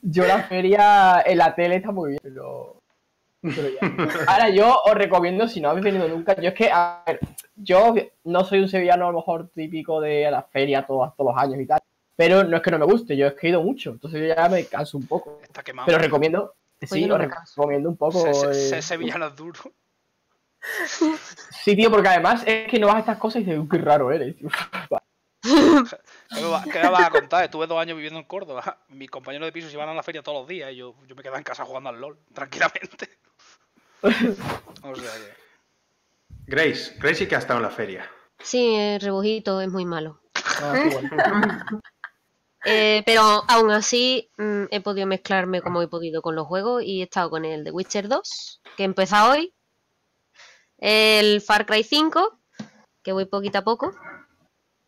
yo 0.02 0.28
la 0.28 0.44
feria 0.44 1.24
en 1.26 1.38
la 1.38 1.56
tele 1.56 1.78
está 1.78 1.94
muy 1.94 2.10
bien, 2.10 2.20
pero 2.22 2.82
Ahora 4.28 4.50
yo 4.50 4.82
os 4.84 4.94
recomiendo, 4.94 5.48
si 5.48 5.62
no 5.62 5.70
habéis 5.70 5.86
venido 5.86 6.06
nunca, 6.10 6.36
yo 6.36 6.50
es 6.50 6.54
que, 6.54 6.70
a 6.70 7.02
ver, 7.08 7.22
yo 7.56 7.96
no 8.26 8.44
soy 8.44 8.60
un 8.60 8.68
sevillano 8.68 9.08
a 9.08 9.12
lo 9.14 9.20
mejor 9.20 9.48
típico 9.48 10.02
de 10.02 10.30
la 10.30 10.44
feria 10.44 10.86
todos, 10.86 11.16
todos 11.16 11.34
los 11.34 11.42
años 11.42 11.62
y 11.62 11.66
tal, 11.66 11.80
pero 12.18 12.44
no 12.44 12.58
es 12.58 12.62
que 12.62 12.72
no 12.72 12.80
me 12.80 12.86
guste, 12.86 13.16
yo 13.16 13.28
es 13.28 13.36
que 13.36 13.48
he 13.48 13.50
ido 13.52 13.64
mucho, 13.64 13.92
entonces 13.92 14.20
yo 14.20 14.36
ya 14.36 14.50
me 14.50 14.66
canso 14.66 14.98
un 14.98 15.08
poco. 15.08 15.40
Está 15.42 15.64
quemado. 15.64 15.86
Pero 15.86 15.98
recomiendo, 15.98 16.56
sí, 16.82 17.10
os 17.10 17.18
recomiendo 17.18 17.88
un 17.88 17.96
poco. 17.96 18.20
Ser 18.34 18.80
eh, 18.80 18.82
sevillano 18.82 19.28
es 19.28 19.36
duro. 19.38 19.62
Sí, 21.64 21.76
tío, 21.76 21.90
porque 21.90 22.08
además 22.08 22.44
es 22.46 22.68
que 22.70 22.80
no 22.80 22.88
vas 22.88 22.98
a 22.98 23.00
estas 23.00 23.18
cosas 23.18 23.42
y 23.42 23.46
dices, 23.46 23.62
qué 23.70 23.78
raro 23.78 24.12
eres. 24.12 24.36
¿Qué 25.42 26.80
me 26.80 26.90
vas 26.90 27.08
a 27.08 27.10
contar? 27.10 27.44
Estuve 27.44 27.68
dos 27.68 27.80
años 27.80 27.96
viviendo 27.96 28.20
en 28.20 28.26
Córdoba. 28.26 28.78
Mis 28.90 29.10
compañeros 29.10 29.48
de 29.48 29.52
piso 29.52 29.68
se 29.70 29.74
iban 29.74 29.90
a 29.90 29.94
la 29.94 30.04
feria 30.04 30.22
todos 30.22 30.40
los 30.40 30.48
días 30.48 30.72
y 30.72 30.78
yo, 30.78 30.96
yo 31.08 31.16
me 31.16 31.22
quedaba 31.22 31.38
en 31.38 31.44
casa 31.44 31.66
jugando 31.66 31.90
al 31.90 32.00
LOL, 32.00 32.20
tranquilamente. 32.34 33.10
o 34.04 34.96
sea 34.96 35.12
Grace, 36.48 36.96
Grace 36.98 37.16
sí 37.16 37.28
que 37.28 37.36
ha 37.36 37.40
estado 37.40 37.60
en 37.60 37.64
la 37.64 37.70
feria. 37.70 38.10
Sí, 38.40 38.76
el 38.76 39.00
rebujito 39.00 39.62
es 39.62 39.70
muy 39.70 39.86
malo. 39.86 40.22
Ah, 40.62 40.74
eh, 42.66 43.04
pero 43.06 43.22
aún 43.48 43.72
así 43.72 44.32
mm, 44.38 44.66
he 44.72 44.82
podido 44.82 45.08
mezclarme 45.08 45.62
como 45.62 45.82
he 45.82 45.88
podido 45.88 46.22
con 46.22 46.36
los 46.36 46.48
juegos 46.48 46.84
y 46.84 47.02
he 47.02 47.04
estado 47.04 47.30
con 47.30 47.46
el 47.46 47.64
de 47.64 47.72
Witcher 47.72 48.08
2, 48.08 48.62
que 48.76 48.84
empieza 48.84 49.30
hoy, 49.30 49.54
el 50.82 51.42
Far 51.42 51.66
Cry 51.66 51.84
5, 51.84 52.40
que 53.04 53.14
voy 53.14 53.26
poquito 53.26 53.60
a 53.60 53.64
poco, 53.64 53.94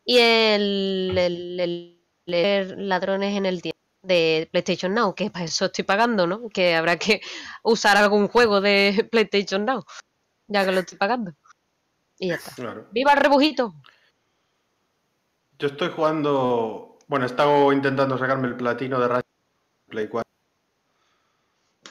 y 0.04 0.18
el, 0.18 1.18
el, 1.18 2.02
leer 2.26 2.78
ladrones 2.78 3.38
en 3.38 3.46
el 3.46 3.62
tiempo 3.62 3.80
de 4.02 4.50
PlayStation 4.52 4.94
Now, 4.94 5.16
que 5.16 5.30
para 5.30 5.46
eso 5.46 5.66
estoy 5.66 5.86
pagando, 5.86 6.28
¿no? 6.28 6.50
Que 6.50 6.76
habrá 6.76 6.98
que 6.98 7.22
usar 7.64 7.96
algún 7.96 8.28
juego 8.28 8.60
de 8.60 9.08
PlayStation 9.12 9.66
Now, 9.66 9.86
ya 10.48 10.66
que 10.66 10.72
lo 10.72 10.82
estoy 10.82 10.98
pagando. 10.98 11.32
Y 12.20 12.30
ya 12.30 12.36
está. 12.36 12.86
¡Viva 12.92 13.14
el 13.14 13.20
rebujito! 13.20 13.76
Yo 15.60 15.68
estoy 15.68 15.90
jugando. 15.90 16.98
Bueno, 17.08 17.26
he 17.26 17.30
estado 17.30 17.72
intentando 17.72 18.18
sacarme 18.18 18.48
el 18.48 18.58
platino 18.58 19.00
de 19.00 19.08
Ratchet 19.08 19.28
Play 19.88 20.08
4. 20.08 20.30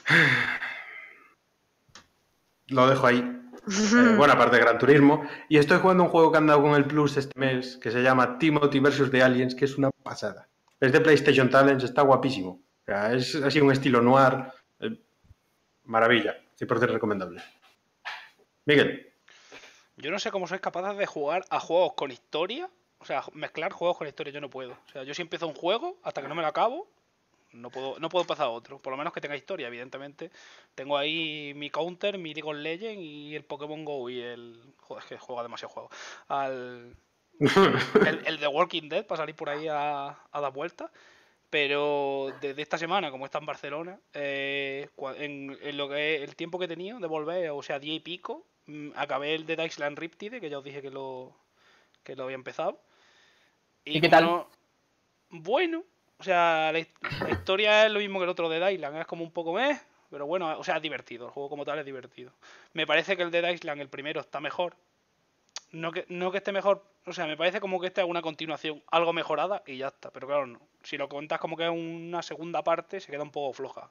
Lo 2.67 2.87
dejo 2.87 3.07
ahí. 3.07 3.42
Eh, 3.65 4.15
bueno, 4.17 4.33
aparte 4.33 4.57
de 4.57 4.61
Gran 4.61 4.77
Turismo. 4.77 5.25
Y 5.49 5.57
estoy 5.57 5.79
jugando 5.79 6.03
un 6.03 6.09
juego 6.09 6.31
que 6.31 6.37
han 6.37 6.47
dado 6.47 6.61
con 6.61 6.75
el 6.75 6.85
Plus 6.85 7.17
este 7.17 7.39
mes, 7.39 7.77
que 7.77 7.91
se 7.91 8.01
llama 8.01 8.37
Timothy 8.37 8.79
vs. 8.79 9.09
The 9.09 9.23
Aliens, 9.23 9.55
que 9.55 9.65
es 9.65 9.77
una 9.77 9.89
pasada. 9.91 10.49
Es 10.79 10.91
de 10.91 10.99
PlayStation 10.99 11.49
Talents, 11.49 11.83
está 11.83 12.01
guapísimo. 12.01 12.61
es 12.85 13.35
así 13.35 13.61
un 13.61 13.71
estilo 13.71 14.01
noir. 14.01 14.45
Eh, 14.79 14.99
maravilla, 15.85 16.35
100% 16.59 16.91
recomendable. 16.91 17.41
Miguel. 18.65 19.13
Yo 19.97 20.11
no 20.11 20.19
sé 20.19 20.31
cómo 20.31 20.47
sois 20.47 20.61
capaces 20.61 20.97
de 20.97 21.05
jugar 21.05 21.45
a 21.49 21.59
juegos 21.59 21.93
con 21.93 22.11
historia. 22.11 22.69
O 22.99 23.05
sea, 23.05 23.23
mezclar 23.33 23.71
juegos 23.71 23.97
con 23.97 24.07
historia 24.07 24.33
yo 24.33 24.41
no 24.41 24.49
puedo. 24.49 24.71
O 24.71 24.91
sea, 24.91 25.03
yo 25.03 25.13
si 25.13 25.21
empiezo 25.21 25.47
un 25.47 25.55
juego, 25.55 25.97
hasta 26.03 26.21
que 26.21 26.27
no 26.27 26.35
me 26.35 26.41
lo 26.41 26.47
acabo, 26.47 26.89
no 27.53 27.69
puedo, 27.69 27.99
no 27.99 28.09
puedo 28.09 28.25
pasar 28.25 28.47
a 28.47 28.49
otro. 28.49 28.79
Por 28.79 28.91
lo 28.91 28.97
menos 28.97 29.13
que 29.13 29.21
tenga 29.21 29.35
historia, 29.35 29.67
evidentemente. 29.67 30.31
Tengo 30.75 30.97
ahí 30.97 31.53
mi 31.55 31.69
counter, 31.69 32.17
mi 32.17 32.33
League 32.33 32.49
of 32.49 32.55
Legends 32.55 33.01
y 33.01 33.35
el 33.35 33.43
Pokémon 33.43 33.85
Go 33.85 34.09
y 34.09 34.21
el. 34.21 34.61
Joder, 34.81 35.03
es 35.03 35.09
que 35.09 35.17
juega 35.17 35.43
demasiado 35.43 35.73
juego. 35.73 35.89
Al. 36.27 36.95
el, 37.39 38.21
el, 38.25 38.39
de 38.39 38.47
Walking 38.47 38.89
Dead 38.89 39.05
para 39.05 39.23
salir 39.23 39.35
por 39.35 39.49
ahí 39.49 39.67
a, 39.67 40.09
a 40.31 40.41
dar 40.41 40.53
vueltas. 40.53 40.91
Pero 41.53 42.33
desde 42.41 42.63
esta 42.63 42.79
semana, 42.79 43.11
como 43.11 43.25
está 43.25 43.37
en 43.37 43.45
Barcelona, 43.45 43.99
eh, 44.15 44.89
en, 45.17 45.77
lo 45.77 45.87
que 45.87 46.23
el 46.23 46.35
tiempo 46.35 46.57
que 46.57 46.65
he 46.65 46.67
tenido 46.67 46.97
de 46.99 47.05
volver, 47.05 47.51
o 47.51 47.61
sea, 47.61 47.77
día 47.77 47.93
y 47.93 47.99
pico, 47.99 48.43
mm, 48.65 48.89
acabé 48.95 49.35
el 49.35 49.45
de 49.45 49.71
Land 49.77 49.99
Riptide, 49.99 50.41
que 50.41 50.49
ya 50.49 50.57
os 50.57 50.63
dije 50.63 50.81
que 50.81 50.89
lo, 50.89 51.37
que 52.03 52.15
lo 52.15 52.23
había 52.23 52.33
empezado. 52.33 52.81
¿Y, 53.85 54.01
qué 54.01 54.09
tal? 54.09 54.47
bueno, 55.29 55.83
o 56.17 56.23
sea, 56.23 56.71
la, 56.71 56.79
historia 57.29 57.85
es 57.85 57.91
lo 57.91 57.99
mismo 57.99 58.19
que 58.19 58.23
el 58.23 58.29
otro 58.29 58.49
de 58.49 58.65
Dylan, 58.65 58.97
es 58.97 59.05
como 59.05 59.23
un 59.23 59.31
poco 59.31 59.53
meh, 59.53 59.79
pero 60.09 60.25
bueno, 60.25 60.57
o 60.57 60.63
sea, 60.63 60.77
es 60.77 60.81
divertido, 60.81 61.25
el 61.25 61.31
juego 61.31 61.49
como 61.49 61.65
tal 61.65 61.79
es 61.79 61.85
divertido. 61.85 62.31
Me 62.73 62.85
parece 62.85 63.17
que 63.17 63.23
el 63.23 63.31
de 63.31 63.41
Dylan, 63.41 63.79
el 63.79 63.89
primero, 63.89 64.21
está 64.21 64.39
mejor. 64.39 64.75
No 65.71 65.91
que, 65.91 66.05
no 66.07 66.31
que 66.31 66.37
esté 66.37 66.51
mejor, 66.51 66.85
o 67.05 67.13
sea, 67.13 67.25
me 67.25 67.35
parece 67.35 67.59
como 67.59 67.79
que 67.79 67.87
esta 67.87 68.01
es 68.01 68.07
una 68.07 68.21
continuación, 68.21 68.83
algo 68.91 69.11
mejorada 69.11 69.63
y 69.65 69.77
ya 69.77 69.87
está. 69.87 70.11
Pero 70.11 70.27
claro, 70.27 70.45
no. 70.45 70.59
si 70.83 70.97
lo 70.97 71.09
cuentas 71.09 71.39
como 71.39 71.57
que 71.57 71.63
es 71.63 71.71
una 71.71 72.21
segunda 72.21 72.63
parte, 72.63 72.99
se 72.99 73.11
queda 73.11 73.23
un 73.23 73.31
poco 73.31 73.53
floja. 73.53 73.89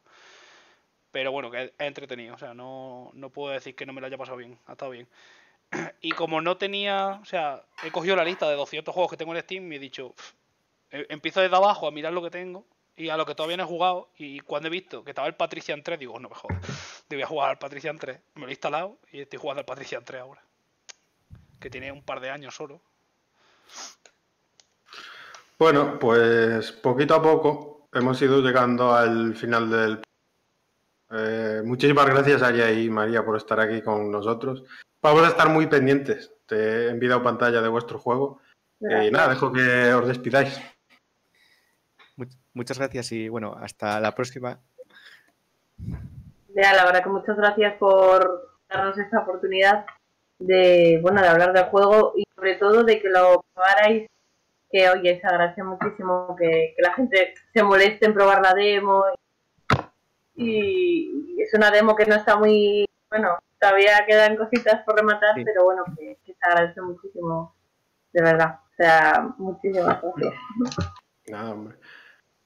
Pero 1.10 1.32
bueno, 1.32 1.50
que 1.50 1.64
es 1.64 1.72
entretenido, 1.78 2.34
o 2.34 2.38
sea, 2.38 2.54
no, 2.54 3.10
no 3.14 3.30
puedo 3.30 3.52
decir 3.52 3.74
que 3.74 3.84
no 3.84 3.92
me 3.92 4.00
lo 4.00 4.06
haya 4.06 4.16
pasado 4.16 4.38
bien, 4.38 4.58
ha 4.66 4.72
estado 4.72 4.92
bien. 4.92 5.08
Y 6.00 6.12
como 6.12 6.40
no 6.40 6.56
tenía, 6.56 7.20
o 7.20 7.24
sea, 7.24 7.62
he 7.84 7.90
cogido 7.90 8.16
la 8.16 8.24
lista 8.24 8.48
de 8.48 8.56
200 8.56 8.92
juegos 8.94 9.10
que 9.10 9.16
tengo 9.16 9.34
en 9.34 9.42
Steam 9.42 9.72
y 9.72 9.76
he 9.76 9.78
dicho, 9.78 10.14
empiezo 10.92 11.40
desde 11.40 11.56
abajo 11.56 11.88
a 11.88 11.90
mirar 11.90 12.12
lo 12.12 12.22
que 12.22 12.30
tengo 12.30 12.66
y 12.96 13.08
a 13.08 13.16
lo 13.16 13.26
que 13.26 13.34
todavía 13.34 13.56
no 13.56 13.64
he 13.64 13.66
jugado. 13.66 14.10
Y 14.16 14.40
cuando 14.40 14.68
he 14.68 14.70
visto 14.70 15.02
que 15.02 15.10
estaba 15.10 15.28
el 15.28 15.34
Patrician 15.34 15.82
3, 15.82 15.98
digo, 15.98 16.18
no 16.20 16.28
me 16.28 16.34
jodas, 16.34 17.04
debía 17.08 17.26
jugar 17.26 17.50
al 17.50 17.58
Patrician 17.58 17.98
3. 17.98 18.20
Me 18.34 18.42
lo 18.42 18.48
he 18.48 18.52
instalado 18.52 18.98
y 19.10 19.20
estoy 19.20 19.38
jugando 19.38 19.60
al 19.60 19.66
Patrician 19.66 20.04
3 20.04 20.20
ahora. 20.20 20.42
Que 21.58 21.70
tiene 21.70 21.90
un 21.92 22.02
par 22.02 22.20
de 22.20 22.30
años 22.30 22.54
solo. 22.54 22.80
Bueno, 25.58 25.98
pues 25.98 26.72
poquito 26.72 27.14
a 27.14 27.22
poco 27.22 27.88
hemos 27.92 28.20
ido 28.20 28.40
llegando 28.40 28.92
al 28.92 29.36
final 29.36 29.70
del. 29.70 30.02
Eh, 31.10 31.62
muchísimas 31.64 32.06
gracias, 32.06 32.42
Aria 32.42 32.72
y 32.72 32.90
María, 32.90 33.24
por 33.24 33.36
estar 33.36 33.60
aquí 33.60 33.80
con 33.82 34.10
nosotros. 34.10 34.64
Vamos 35.00 35.22
a 35.22 35.28
estar 35.28 35.48
muy 35.48 35.66
pendientes 35.66 36.32
de, 36.48 36.88
en 36.88 36.98
vida 36.98 37.16
o 37.16 37.22
pantalla 37.22 37.60
de 37.60 37.68
vuestro 37.68 37.98
juego. 37.98 38.40
Y 38.80 39.10
nada, 39.12 39.28
dejo 39.28 39.52
que 39.52 39.94
os 39.94 40.08
despidáis. 40.08 40.60
Muchas 42.54 42.78
gracias 42.78 43.12
y 43.12 43.28
bueno, 43.28 43.56
hasta 43.60 44.00
la 44.00 44.14
próxima. 44.14 44.58
Ya, 46.54 46.74
la 46.74 46.84
verdad 46.84 47.02
que 47.02 47.08
muchas 47.08 47.36
gracias 47.36 47.74
por 47.78 48.50
darnos 48.68 48.98
esta 48.98 49.20
oportunidad 49.20 49.86
de, 50.38 50.98
bueno, 51.02 51.22
de 51.22 51.28
hablar 51.28 51.52
del 51.52 51.64
juego 51.64 52.12
y 52.16 52.24
sobre 52.34 52.56
todo 52.56 52.84
de 52.84 53.00
que 53.00 53.08
lo 53.08 53.44
probarais, 53.54 54.08
que 54.70 54.90
oye, 54.90 55.20
se 55.20 55.26
agradece 55.26 55.62
muchísimo 55.62 56.34
que, 56.38 56.74
la 56.78 56.92
gente 56.94 57.34
se 57.52 57.62
moleste 57.62 58.06
en 58.06 58.14
probar 58.14 58.42
la 58.42 58.54
demo 58.54 59.04
y, 60.34 61.36
es 61.38 61.52
una 61.54 61.70
demo 61.70 61.94
que 61.94 62.06
no 62.06 62.14
está 62.14 62.36
muy, 62.36 62.86
bueno, 63.10 63.38
todavía 63.58 64.04
quedan 64.06 64.36
cositas 64.36 64.82
por 64.84 64.96
rematar, 64.96 65.34
pero 65.44 65.64
bueno, 65.64 65.84
que, 65.96 66.18
que 66.24 66.34
se 66.34 66.38
agradece 66.42 66.80
muchísimo, 66.80 67.54
de 68.12 68.22
verdad. 68.22 68.60
O 68.72 68.74
sea, 68.76 69.34
muchísimas 69.38 70.00
gracias. 70.00 70.34
Nada, 71.28 71.52
hombre. 71.52 71.76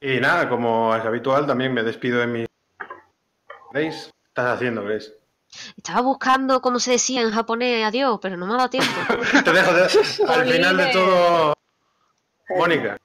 Y 0.07 0.21
nada, 0.21 0.49
como 0.49 0.95
es 0.95 1.05
habitual, 1.05 1.49
también 1.49 1.75
me 1.75 1.83
despido 1.83 2.21
de 2.21 2.29
mi. 2.29 2.47
¿Veis? 3.73 4.15
estás 4.29 4.55
haciendo, 4.55 4.85
Grace? 4.85 5.13
Estaba 5.77 6.01
buscando 6.01 6.61
cómo 6.61 6.79
se 6.79 6.93
decía 6.93 7.23
en 7.23 7.33
japonés 7.33 7.85
adiós, 7.85 8.21
pero 8.23 8.37
no 8.37 8.47
me 8.47 8.55
ha 8.55 8.57
dado 8.57 8.71
tiempo. 8.71 8.93
Te 9.45 9.53
dejo 9.53 9.73
al 10.29 10.47
final 10.47 10.77
de 10.77 10.87
todo. 10.93 11.55
Mónica. 12.51 12.99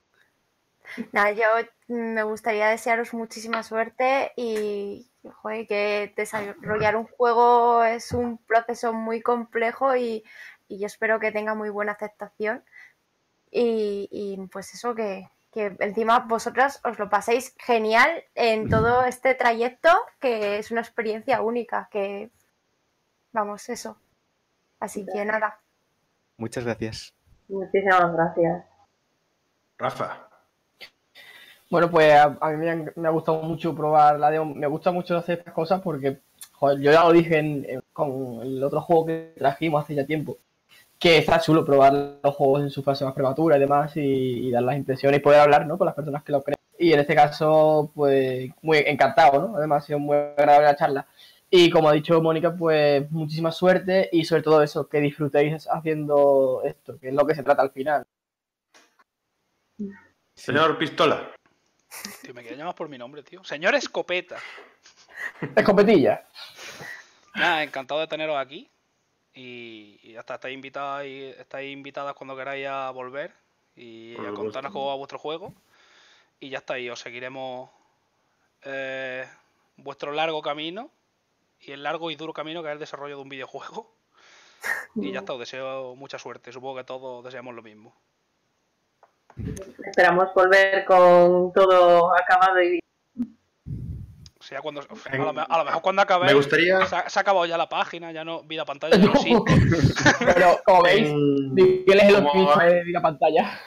Nada, 1.11 1.32
yo 1.32 1.44
me 1.88 2.22
gustaría 2.22 2.68
desearos 2.68 3.15
muchísima 3.15 3.64
suerte 3.64 4.34
y 4.36 5.10
que 5.68 6.14
desarrollar 6.15 6.95
un 6.95 7.07
juego 7.07 7.84
es 7.84 8.11
un 8.11 8.38
proceso 8.38 8.94
muy 8.94 9.22
complejo 9.23 9.95
y, 9.95 10.23
y 10.68 10.78
yo 10.78 10.86
espero 10.86 11.19
que 11.19 11.32
tenga 11.32 11.56
muy 11.56 11.72
buena 11.72 11.94
aceptación. 11.94 12.64
Y, 13.49 14.07
y 14.11 14.38
pues 14.49 14.76
eso, 14.76 14.94
que, 14.94 15.28
que 15.52 15.76
encima 15.80 16.19
vosotras 16.19 16.80
os 16.84 16.98
lo 16.98 17.10
paséis 17.10 17.56
genial 17.60 18.23
en 18.36 18.69
todo 18.69 19.03
este 19.03 19.36
trayecto, 19.36 19.90
que 20.19 20.57
es 20.57 20.72
una 20.72 20.82
experiencia 20.82 21.41
única, 21.41 21.90
que 21.91 22.32
vamos, 23.34 23.68
eso. 23.69 23.98
Así 24.80 25.06
que 25.06 25.26
nada. 25.26 25.60
Muchas 26.38 26.64
gracias. 26.64 27.14
Muchísimas 27.49 28.14
gracias. 28.14 28.65
Rafa. 29.78 30.28
Bueno, 31.69 31.90
pues 31.90 32.14
a, 32.14 32.30
mí 32.52 32.65
me 32.95 33.07
ha, 33.07 33.11
gustado 33.11 33.41
mucho 33.44 33.76
probar 33.76 34.19
la 34.19 34.32
demo. 34.32 34.53
Me 34.56 34.68
gusta 34.68 34.91
mucho 34.91 35.18
hacer 35.18 35.40
estas 35.40 35.53
cosas 35.53 35.82
porque, 35.82 36.22
joder, 36.53 36.80
yo 36.80 36.91
ya 36.91 37.03
lo 37.03 37.11
dije 37.11 37.82
con 37.94 38.41
el 38.41 38.64
otro 38.64 38.82
juego 38.82 39.06
que 39.06 39.34
trajimos 39.38 39.84
hace 39.84 39.95
ya 39.95 40.06
tiempo 40.06 40.38
que 41.02 41.18
está 41.18 41.41
chulo 41.41 41.65
probar 41.65 42.19
los 42.23 42.36
juegos 42.36 42.61
en 42.61 42.69
su 42.69 42.84
fase 42.84 43.03
más 43.03 43.15
prematura 43.15 43.57
y 43.57 43.60
demás 43.60 43.91
y, 43.95 44.52
dar 44.52 44.61
las 44.61 44.78
impresiones 44.78 45.19
y 45.19 45.23
poder 45.23 45.40
hablar 45.40 45.65
¿no? 45.65 45.76
con 45.76 45.88
las 45.88 45.95
personas 45.95 46.23
que 46.23 46.32
lo 46.32 46.44
creen. 46.44 46.60
Y 46.78 46.94
en 46.94 46.99
este 46.99 47.15
caso, 47.15 47.91
pues 47.95 48.52
muy 48.61 48.78
encantado, 48.86 49.48
¿no? 49.48 49.57
Además 49.57 49.84
ha 49.84 49.88
sido 49.88 49.98
muy 49.99 50.15
agradable 50.15 50.68
la 50.68 50.76
charla. 50.76 51.07
Y 51.49 51.72
como 51.72 51.90
ha 51.90 51.94
dicho 51.94 52.22
Mónica, 52.22 52.56
pues 52.56 53.10
muchísima 53.10 53.52
suerte 53.52 54.10
y 54.11 54.26
sobre 54.26 54.44
todo 54.44 54.61
eso, 54.61 54.88
que 54.88 54.99
disfrutéis 54.99 55.68
haciendo 55.72 56.61
esto, 56.64 56.99
que 56.99 57.10
es 57.10 57.14
lo 57.15 57.26
que 57.26 57.34
se 57.34 57.44
trata 57.44 57.64
al 57.64 57.72
final. 57.72 58.06
Señor 60.36 60.78
Pistola. 60.78 61.32
Tío, 62.22 62.34
me 62.36 62.44
quería 62.44 62.60
llamar 62.60 62.76
por 62.76 62.90
mi 62.90 62.99
nombre, 62.99 63.23
tío. 63.23 63.44
Señor 63.44 63.73
Escopeta. 63.73 64.38
Escopetilla. 65.56 66.28
Nada, 67.34 67.64
encantado 67.64 67.99
de 68.02 68.07
teneros 68.07 68.38
aquí. 68.38 68.70
Y, 69.34 70.16
hasta 70.18 70.36
estáis 70.36 70.53
invitadas, 70.53 71.06
y 71.06 71.24
estáis 71.38 71.72
invitadas 71.72 72.14
cuando 72.16 72.36
queráis 72.36 72.68
a 72.68 72.91
volver 72.91 73.34
y 73.76 74.16
a 74.16 74.34
contarnos 74.34 74.72
cómo 74.72 74.88
va 74.88 74.95
vuestro 74.95 75.20
juego. 75.20 75.53
Y 76.40 76.49
ya 76.49 76.60
está, 76.60 76.78
y 76.78 76.90
os 76.90 76.99
seguiremos 76.99 77.70
eh, 78.64 79.28
vuestro 79.78 80.12
largo 80.12 80.41
camino 80.41 80.90
y 81.62 81.72
el 81.72 81.84
largo 81.84 82.12
y 82.12 82.16
duro 82.16 82.34
camino 82.34 82.62
que 82.62 82.70
es 82.70 82.74
el 82.74 82.80
desarrollo 82.80 83.18
de 83.18 83.22
un 83.22 83.30
videojuego. 83.30 83.91
Y 84.95 85.12
ya 85.12 85.20
está, 85.20 85.34
os 85.34 85.40
deseo 85.40 85.95
mucha 85.95 86.20
suerte. 86.20 86.52
Supongo 86.52 86.78
que 86.78 86.84
todos 86.84 87.24
deseamos 87.24 87.56
lo 87.56 87.62
mismo. 87.62 87.95
Esperamos 89.86 90.34
volver 90.34 90.86
con 90.86 91.53
todo 91.53 92.14
acabado 92.16 92.62
y 92.62 92.81
o 94.52 94.53
sea, 94.53 94.61
cuando, 94.61 94.82
a, 94.82 95.57
lo, 95.57 95.64
mejor 95.64 95.82
cuando 95.82 96.02
acabe. 96.02 96.26
Me 96.26 96.34
gustaría. 96.34 96.86
Se 96.86 96.95
ha, 96.95 97.22
acabado 97.22 97.45
ya 97.45 97.57
la 97.57 97.69
página, 97.69 98.11
ya 98.11 98.26
no. 98.26 98.44
Vida 98.44 98.65
pantalla, 98.65 98.98
no 98.98 99.15
sí. 99.15 99.34
Pero, 100.19 100.60
como 100.65 100.84
veis, 100.84 101.10
¿qué 101.56 101.86
es 101.88 102.03
el 102.03 102.15
optimismo 102.18 102.56
de 102.57 102.84
vida 102.84 103.02
pantalla? 103.02 103.60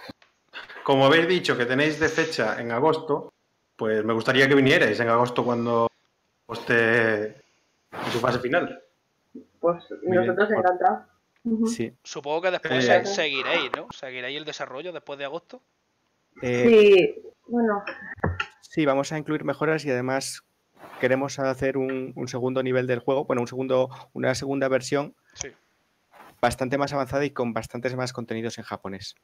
Como 0.82 1.06
habéis 1.06 1.26
dicho 1.26 1.56
que 1.56 1.64
tenéis 1.64 1.98
de 1.98 2.10
fecha 2.10 2.60
en 2.60 2.70
agosto, 2.70 3.32
pues 3.76 4.04
me 4.04 4.12
gustaría 4.12 4.46
que 4.46 4.54
vinierais 4.54 5.00
en 5.00 5.08
agosto 5.08 5.42
cuando 5.42 5.88
esté 6.52 7.24
en 7.28 8.12
su 8.12 8.20
fase 8.20 8.38
final. 8.40 8.82
Pues 9.60 9.82
nosotros 10.02 10.50
encantados. 10.50 11.06
Sí. 11.66 11.94
Supongo 12.02 12.42
que 12.42 12.50
después 12.50 12.86
eh, 12.86 13.06
seguiréis, 13.06 13.70
¿no? 13.74 13.86
¿Seguiréis 13.90 14.36
el 14.36 14.44
desarrollo 14.44 14.92
después 14.92 15.18
de 15.18 15.24
agosto? 15.24 15.62
Eh, 16.42 16.66
sí, 16.66 17.32
bueno. 17.46 17.82
Sí, 18.60 18.84
vamos 18.84 19.12
a 19.12 19.18
incluir 19.18 19.44
mejoras 19.44 19.84
y 19.86 19.90
además 19.90 20.42
queremos 21.00 21.38
hacer 21.38 21.76
un, 21.76 22.14
segundo 22.26 22.62
nivel 22.62 22.86
del 22.86 23.00
juego, 23.00 23.24
bueno, 23.24 23.42
un 23.42 23.48
segundo, 23.48 23.90
una 24.12 24.34
segunda 24.34 24.68
versión 24.68 25.14
bastante 26.40 26.76
más 26.76 26.92
avanzada 26.92 27.24
y 27.24 27.30
con 27.30 27.54
bastantes 27.54 27.96
más 27.96 28.12
contenidos 28.12 28.58
en 28.58 28.64
japonés. 28.64 29.14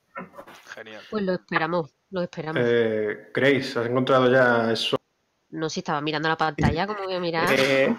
Genial. 0.74 1.02
Pues 1.10 1.22
lo 1.22 1.34
esperamos, 1.34 1.94
lo 2.10 2.22
esperamos. 2.22 2.62
Eh, 2.64 3.30
Grace, 3.34 3.78
¿has 3.78 3.86
encontrado 3.86 4.30
ya 4.30 4.72
eso? 4.72 4.96
No, 5.50 5.68
si 5.68 5.80
estaba 5.80 6.00
mirando 6.00 6.28
la 6.28 6.36
pantalla, 6.36 6.86
¿cómo 6.86 7.04
voy 7.04 7.14
a 7.14 7.20
mirar? 7.20 7.48
Eh, 7.52 7.94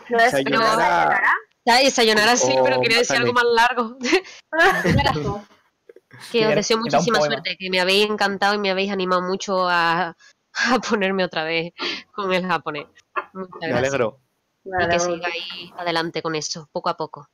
Sayonara... 1.92 2.36
sí, 2.36 2.56
pero 2.64 2.82
quería 2.82 3.00
decir 3.00 3.18
algo 3.18 3.34
más 3.34 3.44
largo. 3.44 3.98
que 6.32 6.48
os 6.48 6.56
deseo 6.56 6.78
muchísima 6.78 7.22
suerte, 7.22 7.58
que 7.60 7.70
me 7.70 7.80
habéis 7.80 8.10
encantado 8.10 8.56
y 8.56 8.58
me 8.58 8.72
habéis 8.72 8.92
animado 8.92 9.22
mucho 9.22 9.68
a, 9.70 10.16
a 10.54 10.80
ponerme 10.80 11.24
otra 11.24 11.44
vez 11.44 11.74
con 12.12 12.34
el 12.34 12.46
japonés. 12.46 12.88
Me 13.62 13.72
alegro. 13.72 14.20
Y 14.64 14.90
que 14.90 15.00
sigáis 15.00 15.74
adelante 15.78 16.22
con 16.22 16.36
eso, 16.36 16.70
poco 16.72 16.90
a 16.90 16.98
poco. 16.98 17.28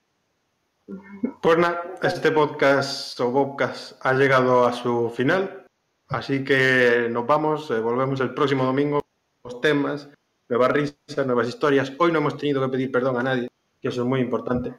Pues 1.41 1.57
nada, 1.57 1.95
este 2.02 2.31
podcast 2.31 3.19
o 3.19 3.34
podcast 3.34 3.94
ha 4.06 4.14
llegado 4.14 4.65
a 4.65 4.72
su 4.72 5.10
final. 5.10 5.65
Así 6.07 6.45
que 6.45 7.10
nos 7.11 7.27
vamos, 7.27 7.69
eh, 7.72 7.80
volvemos 7.80 8.22
el 8.22 8.34
próximo 8.34 8.64
domingo. 8.64 9.02
Los 9.44 9.60
temas, 9.60 10.10
nuevas 10.48 10.72
risas, 10.72 11.26
nuevas 11.26 11.49
historias. 11.49 11.91
Hoy 11.99 12.14
no 12.14 12.19
hemos 12.19 12.38
tenido 12.38 12.61
que 12.61 12.69
pedir 12.69 12.91
perdón 12.91 13.18
a 13.18 13.23
nadie, 13.23 13.49
que 13.81 13.89
eso 13.89 14.03
es 14.03 14.07
muy 14.07 14.22
importante. 14.22 14.73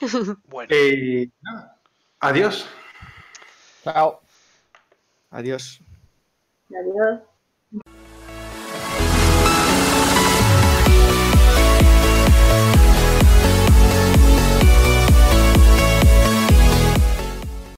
bueno. 0.44 0.74
Y 0.74 1.32
nada, 1.40 1.78
adiós. 2.20 2.66
Chao. 3.82 4.20
Adiós. 5.30 5.80
Adiós. 6.68 7.33